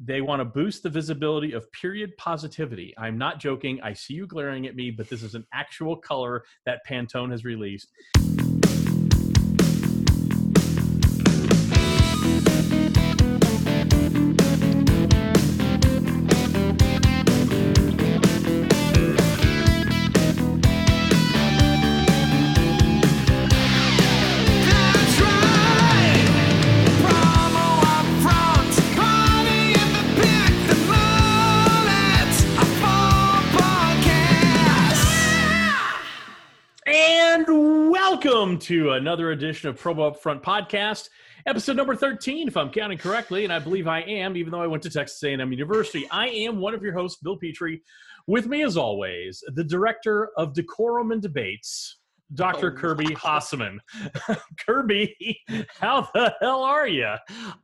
They 0.00 0.20
want 0.20 0.40
to 0.40 0.44
boost 0.44 0.84
the 0.84 0.90
visibility 0.90 1.52
of 1.52 1.70
period 1.72 2.16
positivity. 2.16 2.94
I'm 2.96 3.18
not 3.18 3.40
joking. 3.40 3.80
I 3.82 3.94
see 3.94 4.14
you 4.14 4.26
glaring 4.26 4.66
at 4.66 4.76
me, 4.76 4.92
but 4.92 5.08
this 5.08 5.24
is 5.24 5.34
an 5.34 5.44
actual 5.52 5.96
color 5.96 6.44
that 6.66 6.86
Pantone 6.88 7.32
has 7.32 7.44
released. 7.44 7.88
To 38.68 38.90
another 38.90 39.30
edition 39.30 39.70
of 39.70 39.80
Promo 39.80 40.14
Upfront 40.14 40.42
Podcast, 40.42 41.08
episode 41.46 41.74
number 41.74 41.96
13, 41.96 42.48
if 42.48 42.56
I'm 42.58 42.68
counting 42.68 42.98
correctly, 42.98 43.44
and 43.44 43.50
I 43.50 43.58
believe 43.58 43.88
I 43.88 44.00
am, 44.00 44.36
even 44.36 44.52
though 44.52 44.60
I 44.60 44.66
went 44.66 44.82
to 44.82 44.90
Texas 44.90 45.22
A&M 45.22 45.50
University. 45.50 46.06
I 46.10 46.28
am 46.28 46.60
one 46.60 46.74
of 46.74 46.82
your 46.82 46.92
hosts, 46.92 47.18
Bill 47.22 47.38
Petrie. 47.38 47.82
With 48.26 48.46
me, 48.46 48.62
as 48.62 48.76
always, 48.76 49.42
the 49.54 49.64
director 49.64 50.32
of 50.36 50.52
Decorum 50.52 51.12
and 51.12 51.22
Debates, 51.22 51.96
Dr. 52.34 52.74
Oh, 52.76 52.78
Kirby 52.78 53.06
Hasseman. 53.06 53.78
Kirby, 54.66 55.16
how 55.80 56.06
the 56.12 56.34
hell 56.42 56.62
are 56.62 56.86
you? 56.86 57.14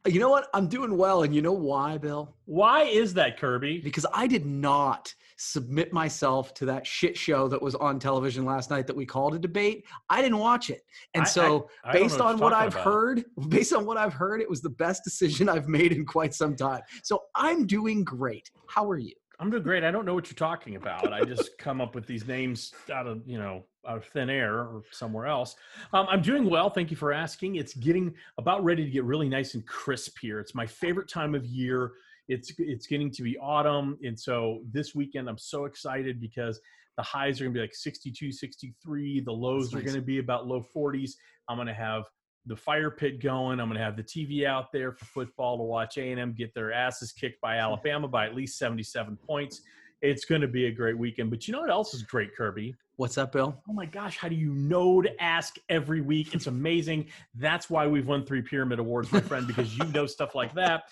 You 0.06 0.20
know 0.20 0.30
what? 0.30 0.48
I'm 0.54 0.68
doing 0.68 0.96
well. 0.96 1.22
And 1.22 1.34
you 1.34 1.42
know 1.42 1.52
why, 1.52 1.98
Bill? 1.98 2.34
Why 2.46 2.84
is 2.84 3.12
that, 3.12 3.38
Kirby? 3.38 3.82
Because 3.84 4.06
I 4.14 4.26
did 4.26 4.46
not 4.46 5.12
submit 5.36 5.92
myself 5.92 6.54
to 6.54 6.64
that 6.66 6.86
shit 6.86 7.16
show 7.16 7.48
that 7.48 7.60
was 7.60 7.74
on 7.74 7.98
television 7.98 8.44
last 8.44 8.70
night 8.70 8.86
that 8.86 8.96
we 8.96 9.04
called 9.04 9.34
a 9.34 9.38
debate. 9.38 9.84
I 10.08 10.22
didn't 10.22 10.38
watch 10.38 10.70
it. 10.70 10.84
And 11.14 11.22
I- 11.22 11.26
so, 11.26 11.68
I- 11.84 11.90
I 11.90 11.92
based 11.92 12.18
know 12.18 12.24
what 12.26 12.34
on 12.34 12.40
what 12.40 12.52
I've 12.52 12.72
about. 12.74 12.84
heard, 12.84 13.24
based 13.48 13.72
on 13.72 13.84
what 13.86 13.96
I've 13.96 14.12
heard, 14.14 14.40
it 14.40 14.48
was 14.48 14.60
the 14.62 14.70
best 14.70 15.04
decision 15.04 15.48
I've 15.48 15.68
made 15.68 15.92
in 15.92 16.04
quite 16.06 16.34
some 16.34 16.54
time. 16.56 16.82
So, 17.02 17.22
I'm 17.34 17.66
doing 17.66 18.04
great. 18.04 18.50
How 18.68 18.88
are 18.88 18.98
you? 18.98 19.12
I'm 19.40 19.50
doing 19.50 19.64
great. 19.64 19.82
I 19.82 19.90
don't 19.90 20.04
know 20.06 20.14
what 20.14 20.28
you're 20.28 20.36
talking 20.36 20.76
about. 20.76 21.12
I 21.12 21.24
just 21.24 21.58
come 21.58 21.80
up 21.80 21.96
with 21.96 22.06
these 22.06 22.26
names 22.26 22.72
out 22.92 23.08
of 23.08 23.20
you 23.26 23.36
know 23.36 23.64
out 23.86 23.96
of 23.96 24.04
thin 24.06 24.30
air 24.30 24.60
or 24.60 24.84
somewhere 24.92 25.26
else. 25.26 25.56
Um, 25.92 26.06
I'm 26.08 26.22
doing 26.22 26.48
well. 26.48 26.70
Thank 26.70 26.92
you 26.92 26.96
for 26.96 27.12
asking. 27.12 27.56
It's 27.56 27.74
getting 27.74 28.14
about 28.38 28.62
ready 28.62 28.84
to 28.84 28.90
get 28.90 29.02
really 29.02 29.28
nice 29.28 29.54
and 29.54 29.66
crisp 29.66 30.18
here. 30.20 30.38
It's 30.38 30.54
my 30.54 30.64
favorite 30.66 31.08
time 31.08 31.34
of 31.34 31.44
year. 31.44 31.92
It's 32.28 32.52
it's 32.58 32.86
getting 32.86 33.10
to 33.12 33.22
be 33.22 33.36
autumn, 33.38 33.98
and 34.02 34.18
so 34.18 34.60
this 34.72 34.94
weekend 34.94 35.28
I'm 35.28 35.38
so 35.38 35.66
excited 35.66 36.20
because 36.20 36.60
the 36.96 37.02
highs 37.02 37.40
are 37.40 37.44
going 37.44 37.54
to 37.54 37.58
be 37.58 37.62
like 37.62 37.74
62, 37.74 38.32
63. 38.32 39.20
The 39.20 39.32
lows 39.32 39.74
are 39.74 39.82
going 39.82 39.96
to 39.96 40.02
be 40.02 40.18
about 40.18 40.46
low 40.46 40.64
40s. 40.74 41.12
I'm 41.48 41.56
going 41.56 41.66
to 41.66 41.74
have 41.74 42.04
the 42.46 42.56
fire 42.56 42.90
pit 42.90 43.20
going. 43.20 43.60
I'm 43.60 43.68
going 43.68 43.78
to 43.78 43.84
have 43.84 43.96
the 43.96 44.02
TV 44.02 44.46
out 44.46 44.70
there 44.72 44.92
for 44.92 45.04
football 45.04 45.56
to 45.56 45.64
watch 45.64 45.96
A&M 45.96 46.34
get 46.34 46.54
their 46.54 46.72
asses 46.72 47.12
kicked 47.12 47.40
by 47.40 47.56
Alabama 47.58 48.08
by 48.08 48.26
at 48.26 48.34
least 48.34 48.58
77 48.58 49.16
points. 49.16 49.62
It's 50.02 50.24
going 50.24 50.42
to 50.42 50.48
be 50.48 50.66
a 50.66 50.70
great 50.70 50.98
weekend. 50.98 51.30
But 51.30 51.48
you 51.48 51.52
know 51.52 51.60
what 51.60 51.70
else 51.70 51.94
is 51.94 52.02
great, 52.02 52.36
Kirby? 52.36 52.74
What's 52.96 53.18
up, 53.18 53.32
Bill? 53.32 53.60
Oh 53.68 53.72
my 53.72 53.86
gosh, 53.86 54.16
how 54.16 54.28
do 54.28 54.36
you 54.36 54.54
know 54.54 55.02
to 55.02 55.22
ask 55.22 55.56
every 55.68 56.00
week? 56.00 56.34
It's 56.34 56.46
amazing. 56.46 57.06
That's 57.34 57.68
why 57.68 57.86
we've 57.86 58.06
won 58.06 58.24
three 58.24 58.42
Pyramid 58.42 58.78
Awards, 58.78 59.10
my 59.10 59.20
friend, 59.20 59.46
because 59.46 59.76
you 59.76 59.84
know 59.86 60.06
stuff 60.06 60.34
like 60.34 60.54
that. 60.54 60.84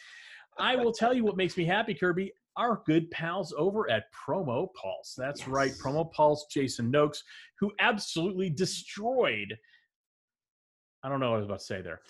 I 0.58 0.77
will 0.77 0.92
tell 0.92 1.14
you 1.14 1.25
what 1.25 1.36
makes 1.36 1.56
me 1.56 1.64
happy, 1.64 1.95
Kirby. 1.95 2.33
Our 2.56 2.83
good 2.84 3.11
pals 3.11 3.55
over 3.56 3.91
at 3.91 4.05
Promo 4.12 4.69
Pulse. 4.75 5.14
That's 5.17 5.48
right, 5.48 5.72
Promo 5.72 6.11
Pulse, 6.12 6.47
Jason 6.50 6.91
Noakes, 6.91 7.22
who 7.59 7.72
absolutely 7.81 8.50
destroyed. 8.50 9.56
I 11.03 11.09
don't 11.09 11.19
know 11.19 11.31
what 11.31 11.37
I 11.37 11.38
was 11.38 11.47
about 11.47 11.59
to 11.60 11.65
say 11.65 11.82
there. 11.82 12.00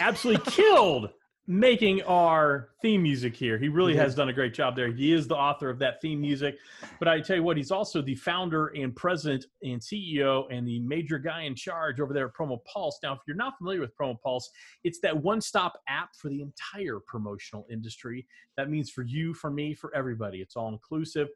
Absolutely 0.00 0.52
killed 0.52 1.10
making 1.50 2.02
our 2.02 2.68
theme 2.82 3.02
music 3.02 3.34
here. 3.34 3.56
He 3.56 3.68
really 3.68 3.94
He 3.94 3.98
has 3.98 4.14
done 4.14 4.28
a 4.28 4.34
great 4.34 4.52
job 4.52 4.76
there. 4.76 4.92
He 4.92 5.14
is 5.14 5.26
the 5.26 5.34
author 5.34 5.70
of 5.70 5.78
that 5.78 5.98
theme 6.02 6.20
music. 6.20 6.58
But 6.98 7.08
I 7.08 7.20
tell 7.20 7.36
you 7.36 7.42
what, 7.42 7.56
he's 7.56 7.70
also 7.70 8.02
the 8.02 8.14
founder 8.16 8.66
and 8.66 8.94
president 8.94 9.46
and 9.62 9.80
CEO 9.80 10.44
and 10.50 10.68
the 10.68 10.78
major 10.80 11.18
guy 11.18 11.44
in 11.44 11.54
charge 11.54 12.00
over 12.00 12.12
there 12.12 12.26
at 12.26 12.34
Promo 12.34 12.58
Pulse. 12.66 12.98
Now, 13.02 13.14
if 13.14 13.20
you're 13.26 13.34
not 13.34 13.56
familiar 13.56 13.80
with 13.80 13.96
Promo 13.96 14.20
Pulse, 14.20 14.50
it's 14.84 15.00
that 15.00 15.16
one 15.16 15.40
stop 15.40 15.80
app 15.88 16.14
for 16.14 16.28
the 16.28 16.42
entire 16.42 17.00
promotional 17.00 17.66
industry. 17.72 18.26
That 18.58 18.68
means 18.68 18.90
for 18.90 19.02
you, 19.02 19.32
for 19.32 19.50
me, 19.50 19.72
for 19.72 19.90
everybody. 19.94 20.42
It's 20.42 20.54
all 20.54 20.68
inclusive. 20.68 21.28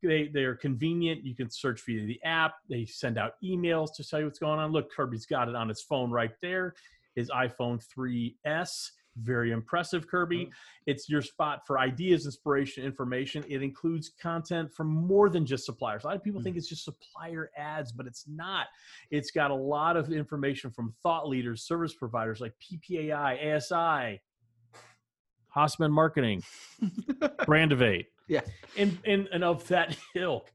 They, 0.00 0.30
they're 0.32 0.54
convenient. 0.54 1.24
You 1.24 1.34
can 1.34 1.50
search 1.50 1.84
via 1.84 2.06
the 2.06 2.22
app. 2.22 2.54
They 2.70 2.84
send 2.84 3.18
out 3.18 3.32
emails 3.42 3.88
to 3.96 4.08
tell 4.08 4.20
you 4.20 4.26
what's 4.26 4.38
going 4.38 4.60
on. 4.60 4.70
Look, 4.70 4.92
Kirby's 4.92 5.26
got 5.26 5.48
it 5.48 5.56
on 5.56 5.68
his 5.68 5.82
phone 5.82 6.12
right 6.12 6.34
there, 6.40 6.74
his 7.16 7.30
iPhone 7.30 7.84
3S. 7.98 8.90
Very 9.22 9.50
impressive, 9.50 10.06
Kirby. 10.06 10.44
Mm-hmm. 10.44 10.50
It's 10.86 11.08
your 11.08 11.22
spot 11.22 11.60
for 11.66 11.78
ideas, 11.78 12.26
inspiration, 12.26 12.84
information. 12.84 13.44
It 13.48 13.62
includes 13.62 14.10
content 14.20 14.72
from 14.74 14.88
more 14.88 15.30
than 15.30 15.46
just 15.46 15.64
suppliers. 15.64 16.04
A 16.04 16.08
lot 16.08 16.16
of 16.16 16.22
people 16.22 16.42
think 16.42 16.54
mm-hmm. 16.54 16.58
it's 16.58 16.68
just 16.68 16.84
supplier 16.84 17.50
ads, 17.56 17.92
but 17.92 18.06
it's 18.06 18.24
not. 18.28 18.66
It's 19.10 19.30
got 19.30 19.50
a 19.50 19.54
lot 19.54 19.96
of 19.96 20.12
information 20.12 20.70
from 20.70 20.94
thought 21.02 21.28
leaders, 21.28 21.66
service 21.66 21.94
providers 21.94 22.40
like 22.40 22.52
PPAI, 22.60 23.56
ASI, 23.56 24.20
Hasseman 25.56 25.90
Marketing, 25.90 26.42
Brandivate, 27.46 28.06
Yeah. 28.28 28.42
and, 28.76 28.98
and, 29.06 29.28
and 29.32 29.42
of 29.42 29.66
that 29.68 29.96
ilk. 30.14 30.52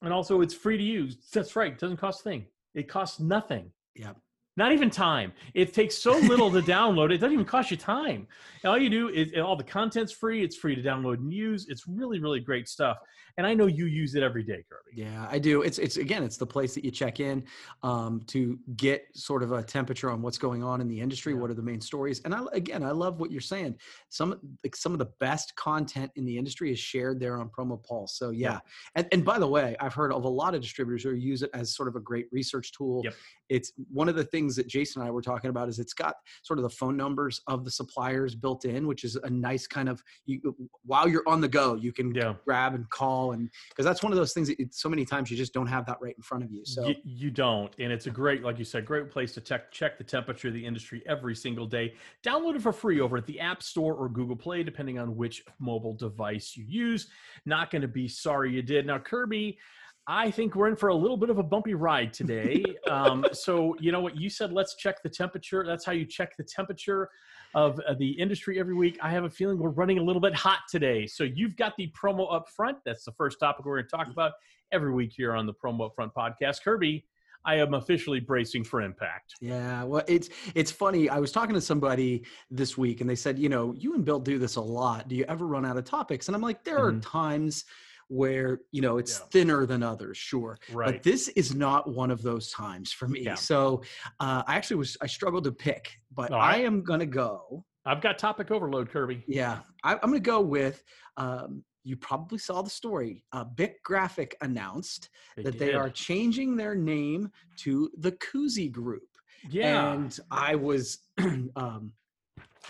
And 0.00 0.12
also, 0.12 0.40
it's 0.40 0.54
free 0.54 0.78
to 0.78 0.82
use. 0.82 1.16
That's 1.32 1.54
right. 1.54 1.72
It 1.72 1.78
doesn't 1.78 1.98
cost 1.98 2.20
a 2.20 2.24
thing. 2.24 2.46
It 2.74 2.88
costs 2.88 3.20
nothing. 3.20 3.70
Yep. 3.94 4.16
Not 4.56 4.72
even 4.72 4.88
time. 4.88 5.32
It 5.52 5.74
takes 5.74 5.96
so 5.96 6.16
little 6.18 6.50
to 6.52 6.60
download. 6.62 7.12
It 7.12 7.18
doesn't 7.18 7.32
even 7.32 7.44
cost 7.44 7.70
you 7.70 7.76
time. 7.76 8.28
And 8.62 8.70
all 8.70 8.78
you 8.78 8.88
do 8.88 9.08
is 9.08 9.32
all 9.38 9.56
the 9.56 9.64
content's 9.64 10.12
free. 10.12 10.42
It's 10.44 10.56
free 10.56 10.74
to 10.76 10.82
download 10.82 11.14
and 11.18 11.32
use. 11.32 11.66
It's 11.68 11.86
really, 11.88 12.20
really 12.20 12.40
great 12.40 12.68
stuff. 12.68 12.98
And 13.36 13.44
I 13.48 13.52
know 13.52 13.66
you 13.66 13.86
use 13.86 14.14
it 14.14 14.22
every 14.22 14.44
day, 14.44 14.64
Kirby. 14.70 14.92
Yeah, 15.02 15.26
I 15.28 15.40
do. 15.40 15.62
It's 15.62 15.78
it's 15.80 15.96
again, 15.96 16.22
it's 16.22 16.36
the 16.36 16.46
place 16.46 16.72
that 16.76 16.84
you 16.84 16.92
check 16.92 17.18
in 17.18 17.42
um, 17.82 18.22
to 18.28 18.56
get 18.76 19.06
sort 19.12 19.42
of 19.42 19.50
a 19.50 19.60
temperature 19.60 20.08
on 20.08 20.22
what's 20.22 20.38
going 20.38 20.62
on 20.62 20.80
in 20.80 20.86
the 20.86 21.00
industry. 21.00 21.32
Yeah. 21.32 21.40
What 21.40 21.50
are 21.50 21.54
the 21.54 21.62
main 21.62 21.80
stories? 21.80 22.20
And 22.24 22.32
I 22.32 22.44
again, 22.52 22.84
I 22.84 22.92
love 22.92 23.18
what 23.18 23.32
you're 23.32 23.40
saying. 23.40 23.74
Some 24.08 24.38
like 24.62 24.76
some 24.76 24.92
of 24.92 25.00
the 25.00 25.10
best 25.18 25.56
content 25.56 26.12
in 26.14 26.24
the 26.24 26.38
industry 26.38 26.70
is 26.70 26.78
shared 26.78 27.18
there 27.18 27.40
on 27.40 27.48
Promo 27.48 27.82
Pulse. 27.82 28.16
So 28.16 28.30
yeah, 28.30 28.52
Yeah. 28.52 28.58
and 28.94 29.08
and 29.10 29.24
by 29.24 29.40
the 29.40 29.48
way, 29.48 29.74
I've 29.80 29.94
heard 29.94 30.12
of 30.12 30.22
a 30.22 30.28
lot 30.28 30.54
of 30.54 30.60
distributors 30.62 31.02
who 31.02 31.10
use 31.14 31.42
it 31.42 31.50
as 31.54 31.74
sort 31.74 31.88
of 31.88 31.96
a 31.96 32.00
great 32.00 32.26
research 32.30 32.70
tool. 32.70 33.00
Yep. 33.02 33.14
It's 33.48 33.72
one 33.92 34.08
of 34.08 34.14
the 34.14 34.24
things 34.24 34.43
that 34.56 34.66
Jason 34.68 35.00
and 35.00 35.08
I 35.08 35.10
were 35.10 35.22
talking 35.22 35.50
about 35.50 35.68
is 35.68 35.78
it's 35.78 35.92
got 35.94 36.16
sort 36.42 36.58
of 36.58 36.62
the 36.62 36.70
phone 36.70 36.96
numbers 36.96 37.40
of 37.46 37.64
the 37.64 37.70
suppliers 37.70 38.34
built 38.34 38.64
in, 38.64 38.86
which 38.86 39.04
is 39.04 39.16
a 39.16 39.30
nice 39.30 39.66
kind 39.66 39.88
of 39.88 40.02
you 40.26 40.40
while 40.84 41.08
you're 41.08 41.22
on 41.26 41.40
the 41.40 41.48
go, 41.48 41.74
you 41.74 41.92
can 41.92 42.14
Yeah. 42.14 42.34
grab 42.44 42.74
and 42.74 42.88
call 42.90 43.32
and 43.32 43.50
because 43.70 43.84
that's 43.84 44.02
one 44.02 44.12
of 44.12 44.16
those 44.18 44.32
things 44.32 44.48
that 44.48 44.74
so 44.74 44.88
many 44.88 45.04
times 45.04 45.30
you 45.30 45.36
just 45.36 45.52
don't 45.54 45.66
have 45.66 45.86
that 45.86 45.98
right 46.00 46.14
in 46.16 46.22
front 46.22 46.44
of 46.44 46.50
you 46.52 46.64
so 46.64 46.88
You, 46.88 46.94
you 47.04 47.30
don't, 47.30 47.72
and 47.78 47.92
it's 47.92 48.06
a 48.06 48.10
great, 48.10 48.42
like 48.42 48.58
you 48.58 48.64
said, 48.64 48.84
great 48.84 49.10
place 49.10 49.32
to 49.34 49.40
check 49.40 49.70
check 49.72 49.98
the 49.98 50.04
temperature 50.04 50.48
of 50.48 50.54
the 50.54 50.64
industry 50.64 51.02
every 51.06 51.34
single 51.34 51.66
day. 51.66 51.94
Download 52.22 52.56
it 52.56 52.62
for 52.62 52.72
free 52.72 53.00
over 53.00 53.16
at 53.16 53.26
the 53.26 53.40
App 53.40 53.62
Store 53.62 53.94
or 53.94 54.08
Google 54.08 54.36
Play, 54.36 54.62
depending 54.62 54.98
on 54.98 55.16
which 55.16 55.44
mobile 55.58 55.94
device 55.94 56.56
you 56.56 56.64
use. 56.64 57.08
Not 57.46 57.70
going 57.70 57.82
to 57.82 57.88
be 57.88 58.08
sorry 58.08 58.52
you 58.52 58.62
did. 58.62 58.86
Now, 58.86 58.98
Kirby, 58.98 59.58
I 60.06 60.30
think 60.30 60.54
we're 60.54 60.68
in 60.68 60.76
for 60.76 60.90
a 60.90 60.94
little 60.94 61.16
bit 61.16 61.30
of 61.30 61.38
a 61.38 61.42
bumpy 61.42 61.72
ride 61.74 62.12
today. 62.12 62.62
um, 62.90 63.24
so, 63.32 63.74
you 63.80 63.90
know 63.90 64.00
what 64.00 64.16
you 64.16 64.28
said? 64.28 64.52
Let's 64.52 64.76
check 64.76 65.02
the 65.02 65.08
temperature. 65.08 65.64
That's 65.66 65.84
how 65.84 65.92
you 65.92 66.04
check 66.04 66.36
the 66.36 66.44
temperature 66.44 67.08
of 67.54 67.80
uh, 67.88 67.94
the 67.98 68.10
industry 68.10 68.60
every 68.60 68.74
week. 68.74 68.98
I 69.02 69.10
have 69.10 69.24
a 69.24 69.30
feeling 69.30 69.58
we're 69.58 69.70
running 69.70 69.98
a 69.98 70.02
little 70.02 70.20
bit 70.20 70.34
hot 70.34 70.58
today. 70.70 71.06
So, 71.06 71.24
you've 71.24 71.56
got 71.56 71.72
the 71.78 71.90
promo 71.98 72.32
up 72.32 72.48
front. 72.50 72.78
That's 72.84 73.04
the 73.04 73.12
first 73.12 73.40
topic 73.40 73.64
we're 73.64 73.76
going 73.80 73.88
to 73.90 73.96
talk 73.96 74.08
about 74.08 74.32
every 74.72 74.92
week 74.92 75.12
here 75.16 75.32
on 75.34 75.46
the 75.46 75.54
Promo 75.54 75.86
Up 75.86 75.94
Front 75.94 76.12
podcast. 76.14 76.62
Kirby, 76.62 77.06
I 77.46 77.56
am 77.56 77.72
officially 77.74 78.20
bracing 78.20 78.64
for 78.64 78.80
impact. 78.82 79.34
yeah 79.42 79.84
well 79.84 80.02
it's 80.08 80.30
it's 80.54 80.70
funny 80.70 81.10
i 81.10 81.18
was 81.18 81.30
talking 81.30 81.54
to 81.54 81.60
somebody 81.60 82.24
this 82.50 82.78
week 82.78 83.02
and 83.02 83.10
they 83.10 83.14
said 83.14 83.38
you 83.38 83.50
know 83.50 83.74
you 83.76 83.92
and 83.94 84.02
bill 84.02 84.18
do 84.18 84.38
this 84.38 84.56
a 84.56 84.60
lot 84.62 85.08
do 85.08 85.14
you 85.14 85.26
ever 85.28 85.46
run 85.46 85.66
out 85.66 85.76
of 85.76 85.84
topics 85.84 86.26
and 86.28 86.34
i'm 86.34 86.40
like 86.40 86.64
there 86.64 86.78
Mhm. 86.78 86.96
are 86.96 87.00
times 87.00 87.66
where 88.08 88.60
you 88.72 88.82
know 88.82 88.98
it's 88.98 89.18
Yeah. 89.20 89.26
thinner 89.32 89.66
than 89.66 89.82
others 89.82 90.16
sure 90.18 90.58
Right. 90.72 90.92
but 90.94 91.02
this 91.02 91.28
is 91.28 91.54
not 91.54 91.88
one 91.88 92.10
of 92.10 92.22
those 92.22 92.50
times 92.50 92.92
for 92.92 93.08
me 93.08 93.20
Yeah. 93.22 93.34
so 93.34 93.82
uh, 94.20 94.42
i 94.46 94.56
actually 94.56 94.76
was 94.76 94.96
i 95.00 95.06
struggled 95.06 95.44
to 95.44 95.52
pick 95.52 95.98
but 96.14 96.32
i 96.32 96.56
am 96.58 96.82
gonna 96.82 97.06
go 97.06 97.64
I've 97.86 98.00
got 98.00 98.16
topic 98.16 98.50
overload, 98.50 98.88
Kirby. 98.88 99.22
Yeah, 99.28 99.58
I, 99.82 99.92
I'm 99.92 100.08
going 100.08 100.14
to 100.14 100.18
go 100.20 100.40
with. 100.40 100.82
Um, 101.18 101.62
you 101.82 101.98
probably 101.98 102.38
saw 102.38 102.62
the 102.62 102.70
story. 102.70 103.26
Uh, 103.30 103.44
Bic 103.44 103.82
Graphic 103.82 104.34
announced 104.40 105.10
that 105.36 105.58
they 105.58 105.74
are 105.74 105.90
changing 105.90 106.56
their 106.56 106.74
name 106.74 107.30
to 107.58 107.90
the 107.98 108.12
Koozie 108.12 108.72
Group, 108.72 109.10
Yeah. 109.50 109.92
and 109.92 110.18
I 110.30 110.54
was, 110.54 111.00
um, 111.56 111.92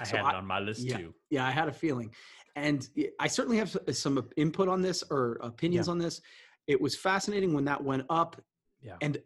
I 0.00 0.02
so 0.02 0.16
had 0.16 0.25
I- 0.26 0.31
it 0.31 0.34
on 0.34 0.46
my 0.48 0.58
list 0.58 0.81
yeah. 0.81 0.96
too. 0.98 1.14
yeah, 1.31 1.46
I 1.46 1.52
had 1.52 1.69
a 1.69 1.72
feeling, 1.72 2.12
and 2.56 2.89
I 3.19 3.27
certainly 3.27 3.56
have 3.59 3.77
some 3.93 4.29
input 4.37 4.69
on 4.69 4.81
this 4.83 5.03
or 5.11 5.39
opinions 5.43 5.87
Yeah. 5.89 5.93
on 5.93 5.99
this. 5.99 6.21
It 6.67 6.81
was 6.81 6.97
fascinating 6.97 7.53
when 7.53 7.65
that 7.65 7.83
went 7.83 8.05
up. 8.11 8.41
Yeah. 8.81 8.97
And 9.01 9.21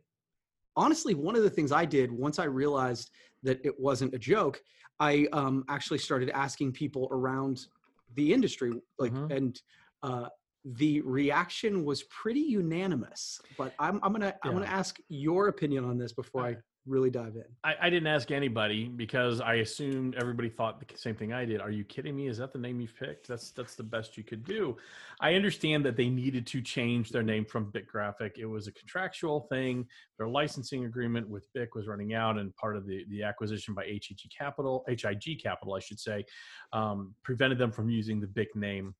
honestly, 0.77 1.15
one 1.15 1.37
of 1.37 1.43
the 1.43 1.51
things 1.51 1.73
I 1.73 1.85
did 1.85 2.11
once 2.11 2.39
I 2.39 2.45
realized 2.45 3.11
that 3.43 3.65
it 3.65 3.79
wasn't 3.79 4.15
a 4.15 4.19
joke, 4.19 4.63
I 4.99 5.29
um, 5.33 5.65
actually 5.69 5.99
started 5.99 6.31
asking 6.31 6.73
people 6.73 7.09
around 7.13 7.67
the 8.15 8.33
industry, 8.33 8.73
like, 8.99 9.13
Mhm. 9.13 9.31
and 9.37 9.63
uh, 10.03 10.29
the 10.65 11.01
reaction 11.03 11.85
was 11.85 12.03
pretty 12.05 12.41
unanimous. 12.41 13.41
But 13.57 13.75
I'm, 13.79 14.01
I'm 14.03 14.13
gonna 14.13 14.35
I'm 14.43 14.53
gonna 14.55 14.67
ask 14.67 14.99
your 15.09 15.49
opinion 15.49 15.85
on 15.85 15.99
this 15.99 16.13
before 16.13 16.45
I 16.47 16.57
really 16.89 17.11
dive 17.11 17.37
in. 17.37 17.45
I, 17.63 17.75
I 17.83 17.91
didn't 17.91 18.07
ask 18.07 18.31
anybody 18.31 18.89
because 18.89 19.41
I 19.41 19.57
assumed 19.57 20.17
everybody 20.21 20.49
thought 20.49 20.81
the 20.81 20.97
same 20.97 21.15
thing 21.15 21.33
I 21.33 21.45
did. 21.45 21.61
Are 21.61 21.71
you 21.71 21.85
kidding 21.85 22.17
me? 22.17 22.27
Is 22.27 22.39
that 22.39 22.53
the 22.53 22.59
name 22.59 22.81
you've 22.81 22.97
picked? 22.97 23.29
That's 23.29 23.51
that's 23.51 23.75
the 23.75 23.83
best 23.83 24.17
you 24.17 24.25
could 24.25 24.45
do. 24.45 24.77
I 25.21 25.35
understand 25.35 25.85
that 25.85 25.97
they 25.97 26.09
needed 26.09 26.47
to 26.49 26.61
change 26.61 27.11
their 27.11 27.23
name 27.23 27.45
from 27.45 27.71
Bic 27.71 27.89
Graphic. 27.89 28.37
It 28.39 28.47
was 28.47 28.67
a 28.67 28.73
contractual 28.73 29.47
thing. 29.51 29.87
Their 30.17 30.29
licensing 30.29 30.85
agreement 30.85 31.29
with 31.29 31.47
Bic 31.53 31.75
was 31.75 31.87
running 31.87 32.15
out, 32.15 32.39
and 32.39 32.55
part 32.57 32.77
of 32.77 32.87
the 32.87 33.05
the 33.11 33.23
acquisition 33.23 33.75
by 33.75 33.85
HEG 33.85 34.19
Capital, 34.37 34.85
HIG 34.89 35.43
Capital, 35.43 35.75
I 35.75 35.81
should 35.81 36.01
say, 36.01 36.25
um, 36.73 37.15
prevented 37.23 37.59
them 37.59 37.73
from 37.73 37.91
using 37.91 38.21
the 38.21 38.27
Bic 38.27 38.55
name. 38.57 38.95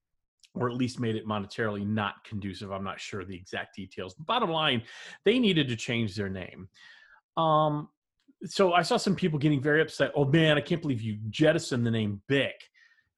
Or 0.55 0.69
at 0.71 0.77
least 0.77 0.99
made 0.99 1.15
it 1.15 1.27
monetarily 1.27 1.87
not 1.87 2.25
conducive. 2.25 2.73
I'm 2.73 2.83
not 2.83 2.99
sure 2.99 3.25
the 3.25 3.37
exact 3.37 3.77
details. 3.77 4.15
Bottom 4.15 4.51
line, 4.51 4.83
they 5.25 5.39
needed 5.39 5.69
to 5.69 5.77
change 5.77 6.17
their 6.17 6.31
name. 6.31 6.69
Um, 7.39 7.89
so 8.45 8.73
I 8.73 8.83
saw 8.83 8.97
some 8.97 9.15
people 9.17 9.39
getting 9.39 9.61
very 9.61 9.81
upset. 9.81 10.13
Oh 10.15 10.25
man, 10.25 10.57
I 10.57 10.61
can't 10.61 10.83
believe 10.83 11.01
you 11.01 11.19
jettisoned 11.31 11.87
the 11.87 11.91
name 11.91 12.21
Bic. 12.29 12.55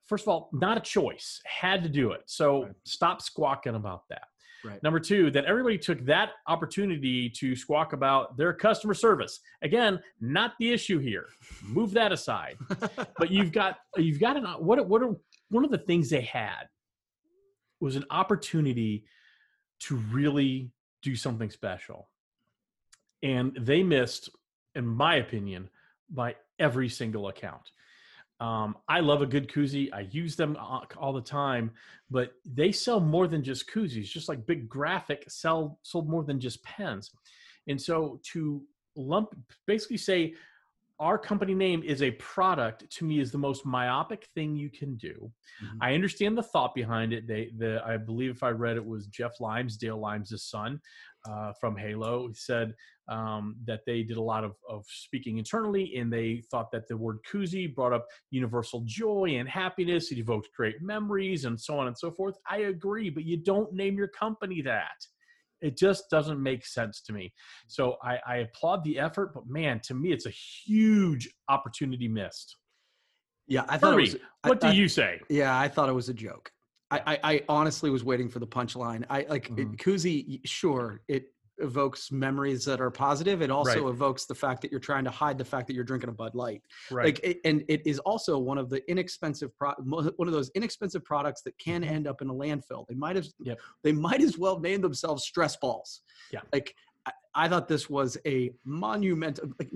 First 0.06 0.24
of 0.24 0.28
all, 0.28 0.50
not 0.52 0.76
a 0.76 0.80
choice. 0.80 1.40
Had 1.44 1.82
to 1.82 1.88
do 1.88 2.12
it. 2.12 2.22
So 2.26 2.64
Right. 2.64 2.72
stop 2.84 3.22
squawking 3.22 3.74
about 3.74 4.02
that. 4.10 4.24
Right. 4.64 4.82
Number 4.82 5.00
two, 5.00 5.30
that 5.30 5.46
everybody 5.46 5.78
took 5.78 6.00
that 6.04 6.32
opportunity 6.46 7.30
to 7.30 7.56
squawk 7.56 7.94
about 7.94 8.36
their 8.36 8.52
customer 8.52 8.92
service. 8.92 9.40
Again, 9.62 9.98
not 10.20 10.52
the 10.60 10.70
issue 10.72 10.98
here. 10.98 11.28
Move 11.62 11.92
that 11.92 12.12
aside. 12.12 12.56
but 13.16 13.30
you've 13.30 13.52
got 13.52 13.76
you've 13.96 14.20
got 14.20 14.36
an 14.36 14.44
what 14.44 14.86
what 14.86 15.02
are 15.02 15.16
one 15.48 15.64
of 15.64 15.70
the 15.70 15.78
things 15.78 16.10
they 16.10 16.20
had 16.20 16.64
was 17.80 17.96
an 17.96 18.04
opportunity 18.10 19.04
to 19.80 19.96
really 20.12 20.70
do 21.02 21.16
something 21.16 21.48
special 21.50 22.09
and 23.22 23.56
they 23.60 23.82
missed 23.82 24.30
in 24.74 24.86
my 24.86 25.16
opinion 25.16 25.68
by 26.10 26.34
every 26.58 26.88
single 26.88 27.28
account. 27.28 27.70
Um, 28.40 28.76
i 28.88 29.00
love 29.00 29.20
a 29.20 29.26
good 29.26 29.48
koozie 29.52 29.90
i 29.92 30.00
use 30.10 30.34
them 30.34 30.56
all 30.96 31.12
the 31.12 31.20
time 31.20 31.70
but 32.10 32.32
they 32.46 32.72
sell 32.72 32.98
more 32.98 33.28
than 33.28 33.44
just 33.44 33.68
koozies 33.70 34.06
just 34.06 34.30
like 34.30 34.46
Bic 34.46 34.66
Graphic 34.66 35.24
sell 35.28 35.78
sold 35.82 36.08
more 36.08 36.24
than 36.24 36.40
just 36.40 36.62
pens. 36.64 37.10
And 37.68 37.80
so 37.80 38.18
to 38.32 38.62
lump 38.96 39.36
basically 39.66 39.98
say 39.98 40.34
our 40.98 41.18
company 41.18 41.54
name 41.54 41.82
is 41.82 42.02
a 42.02 42.10
product 42.12 42.88
to 42.90 43.04
me 43.06 43.20
is 43.20 43.30
the 43.32 43.38
most 43.38 43.64
myopic 43.64 44.28
thing 44.34 44.54
you 44.56 44.70
can 44.70 44.96
do. 44.96 45.30
Mhm. 45.62 45.78
i 45.80 45.94
understand 45.94 46.36
the 46.36 46.42
thought 46.42 46.74
behind 46.74 47.12
it 47.12 47.26
they 47.26 47.50
the 47.58 47.82
i 47.84 47.96
believe 47.96 48.30
if 48.30 48.42
i 48.42 48.50
read 48.50 48.76
it 48.76 48.84
was 48.84 49.06
jeff 49.06 49.38
limes 49.40 49.76
dale 49.76 49.98
limes' 49.98 50.44
son 50.44 50.80
uh, 51.28 51.52
from 51.60 51.76
halo. 51.76 52.28
He 52.28 52.34
said 52.34 52.74
um, 53.08 53.56
that 53.66 53.80
they 53.86 54.02
did 54.02 54.16
a 54.16 54.22
lot 54.22 54.44
of, 54.44 54.52
of 54.68 54.84
speaking 54.88 55.38
internally 55.38 55.96
and 55.96 56.12
they 56.12 56.42
thought 56.50 56.70
that 56.72 56.88
the 56.88 56.96
word 56.96 57.18
koozie 57.30 57.74
brought 57.74 57.92
up 57.92 58.06
universal 58.30 58.82
joy 58.86 59.34
and 59.36 59.48
happiness. 59.48 60.12
It 60.12 60.18
evoked 60.18 60.48
great 60.56 60.80
memories 60.80 61.44
and 61.44 61.60
so 61.60 61.78
on 61.78 61.88
and 61.88 61.98
so 61.98 62.10
forth. 62.10 62.36
I 62.48 62.58
agree 62.58 63.10
but 63.10 63.24
you 63.24 63.36
don't 63.36 63.72
name 63.72 63.96
your 63.96 64.08
company 64.08 64.62
that. 64.62 64.96
It 65.60 65.76
just 65.76 66.04
doesn't 66.10 66.42
make 66.42 66.64
sense 66.64 67.02
to 67.02 67.12
me. 67.12 67.32
So 67.68 67.96
I, 68.02 68.18
I 68.26 68.36
applaud 68.36 68.82
the 68.84 68.98
effort 68.98 69.34
but 69.34 69.46
man 69.46 69.80
to 69.84 69.94
me 69.94 70.12
it's 70.12 70.26
a 70.26 70.30
huge 70.30 71.28
opportunity 71.48 72.08
missed. 72.08 72.56
Yeah, 73.46 73.64
I 73.68 73.78
thought 73.78 73.96
was. 73.96 74.14
I- 74.44 74.48
what 74.48 74.60
do 74.60 74.68
I- 74.68 74.72
you 74.72 74.88
say? 74.88 75.20
Yeah, 75.28 75.58
I 75.58 75.68
thought 75.68 75.88
it 75.88 75.94
was 75.94 76.08
a 76.08 76.14
joke. 76.14 76.52
I, 76.90 77.00
I, 77.06 77.18
I 77.34 77.42
honestly 77.48 77.90
was 77.90 78.04
waiting 78.04 78.28
for 78.28 78.38
the 78.38 78.46
punchline. 78.46 79.04
I 79.08 79.26
like 79.28 79.48
Mhm. 79.48 79.76
koozie. 79.76 80.40
Sure, 80.44 81.00
it 81.08 81.32
evokes 81.58 82.10
memories 82.10 82.64
that 82.64 82.80
are 82.80 82.90
positive. 82.90 83.42
It 83.42 83.50
also 83.50 83.84
Right. 83.84 83.92
evokes 83.94 84.24
the 84.24 84.34
fact 84.34 84.62
that 84.62 84.70
you're 84.70 84.80
trying 84.80 85.04
to 85.04 85.10
hide 85.10 85.36
the 85.36 85.44
fact 85.44 85.66
that 85.66 85.74
you're 85.74 85.84
drinking 85.84 86.08
a 86.08 86.12
Bud 86.12 86.34
Light. 86.34 86.62
right 86.90 87.04
Like, 87.04 87.20
it, 87.22 87.40
and 87.44 87.62
it 87.68 87.86
is 87.86 87.98
also 87.98 88.38
one 88.38 88.56
of 88.56 88.70
the 88.70 88.88
inexpensive 88.90 89.54
pro- 89.58 89.74
one 89.74 90.26
of 90.26 90.32
those 90.32 90.50
inexpensive 90.54 91.04
products 91.04 91.42
that 91.42 91.56
can 91.58 91.82
Mhm. 91.84 91.90
end 91.90 92.06
up 92.06 92.22
in 92.22 92.30
a 92.30 92.34
landfill. 92.34 92.86
They 92.88 92.94
might 92.94 93.14
have. 93.16 93.26
Yep. 93.40 93.60
They 93.82 93.92
might 93.92 94.22
as 94.22 94.38
well 94.38 94.58
name 94.58 94.80
themselves 94.80 95.22
stress 95.24 95.56
balls. 95.56 96.00
Yeah. 96.32 96.40
Like, 96.52 96.74
I, 97.06 97.12
I 97.34 97.48
thought 97.48 97.68
this 97.68 97.90
was 97.90 98.16
a 98.26 98.52
monumental. 98.64 99.52
Like, 99.58 99.70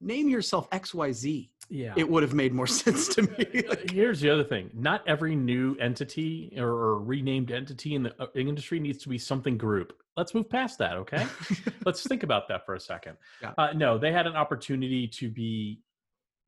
name 0.00 0.28
yourself 0.28 0.66
X 0.72 0.92
Y 0.92 1.12
Z. 1.12 1.51
yeah 1.68 1.94
It 1.96 2.08
would 2.08 2.22
have 2.22 2.34
made 2.34 2.52
more 2.52 2.66
sense 2.82 3.08
to 3.14 3.22
me. 3.22 3.64
Uh, 3.70 3.76
Here's 3.90 4.20
the 4.20 4.30
other 4.30 4.44
thing: 4.44 4.70
not 4.74 5.06
every 5.06 5.36
new 5.36 5.76
entity 5.80 6.52
or, 6.56 6.68
or 6.68 7.00
renamed 7.00 7.50
entity 7.50 7.94
in 7.94 8.02
the 8.02 8.14
uh, 8.20 8.26
industry 8.34 8.80
needs 8.80 9.02
to 9.02 9.08
be 9.08 9.18
something 9.18 9.56
group. 9.56 9.92
Let's 10.16 10.34
move 10.34 10.50
past 10.50 10.78
that, 10.78 10.96
okay? 10.98 11.26
Let's 11.86 12.02
think 12.06 12.22
about 12.22 12.48
that 12.48 12.66
for 12.66 12.74
a 12.74 12.80
second. 12.80 13.16
Yeah. 13.40 13.52
Uh, 13.56 13.72
no, 13.74 13.98
they 13.98 14.12
had 14.12 14.26
an 14.26 14.36
opportunity 14.36 15.08
to 15.08 15.30
be 15.30 15.80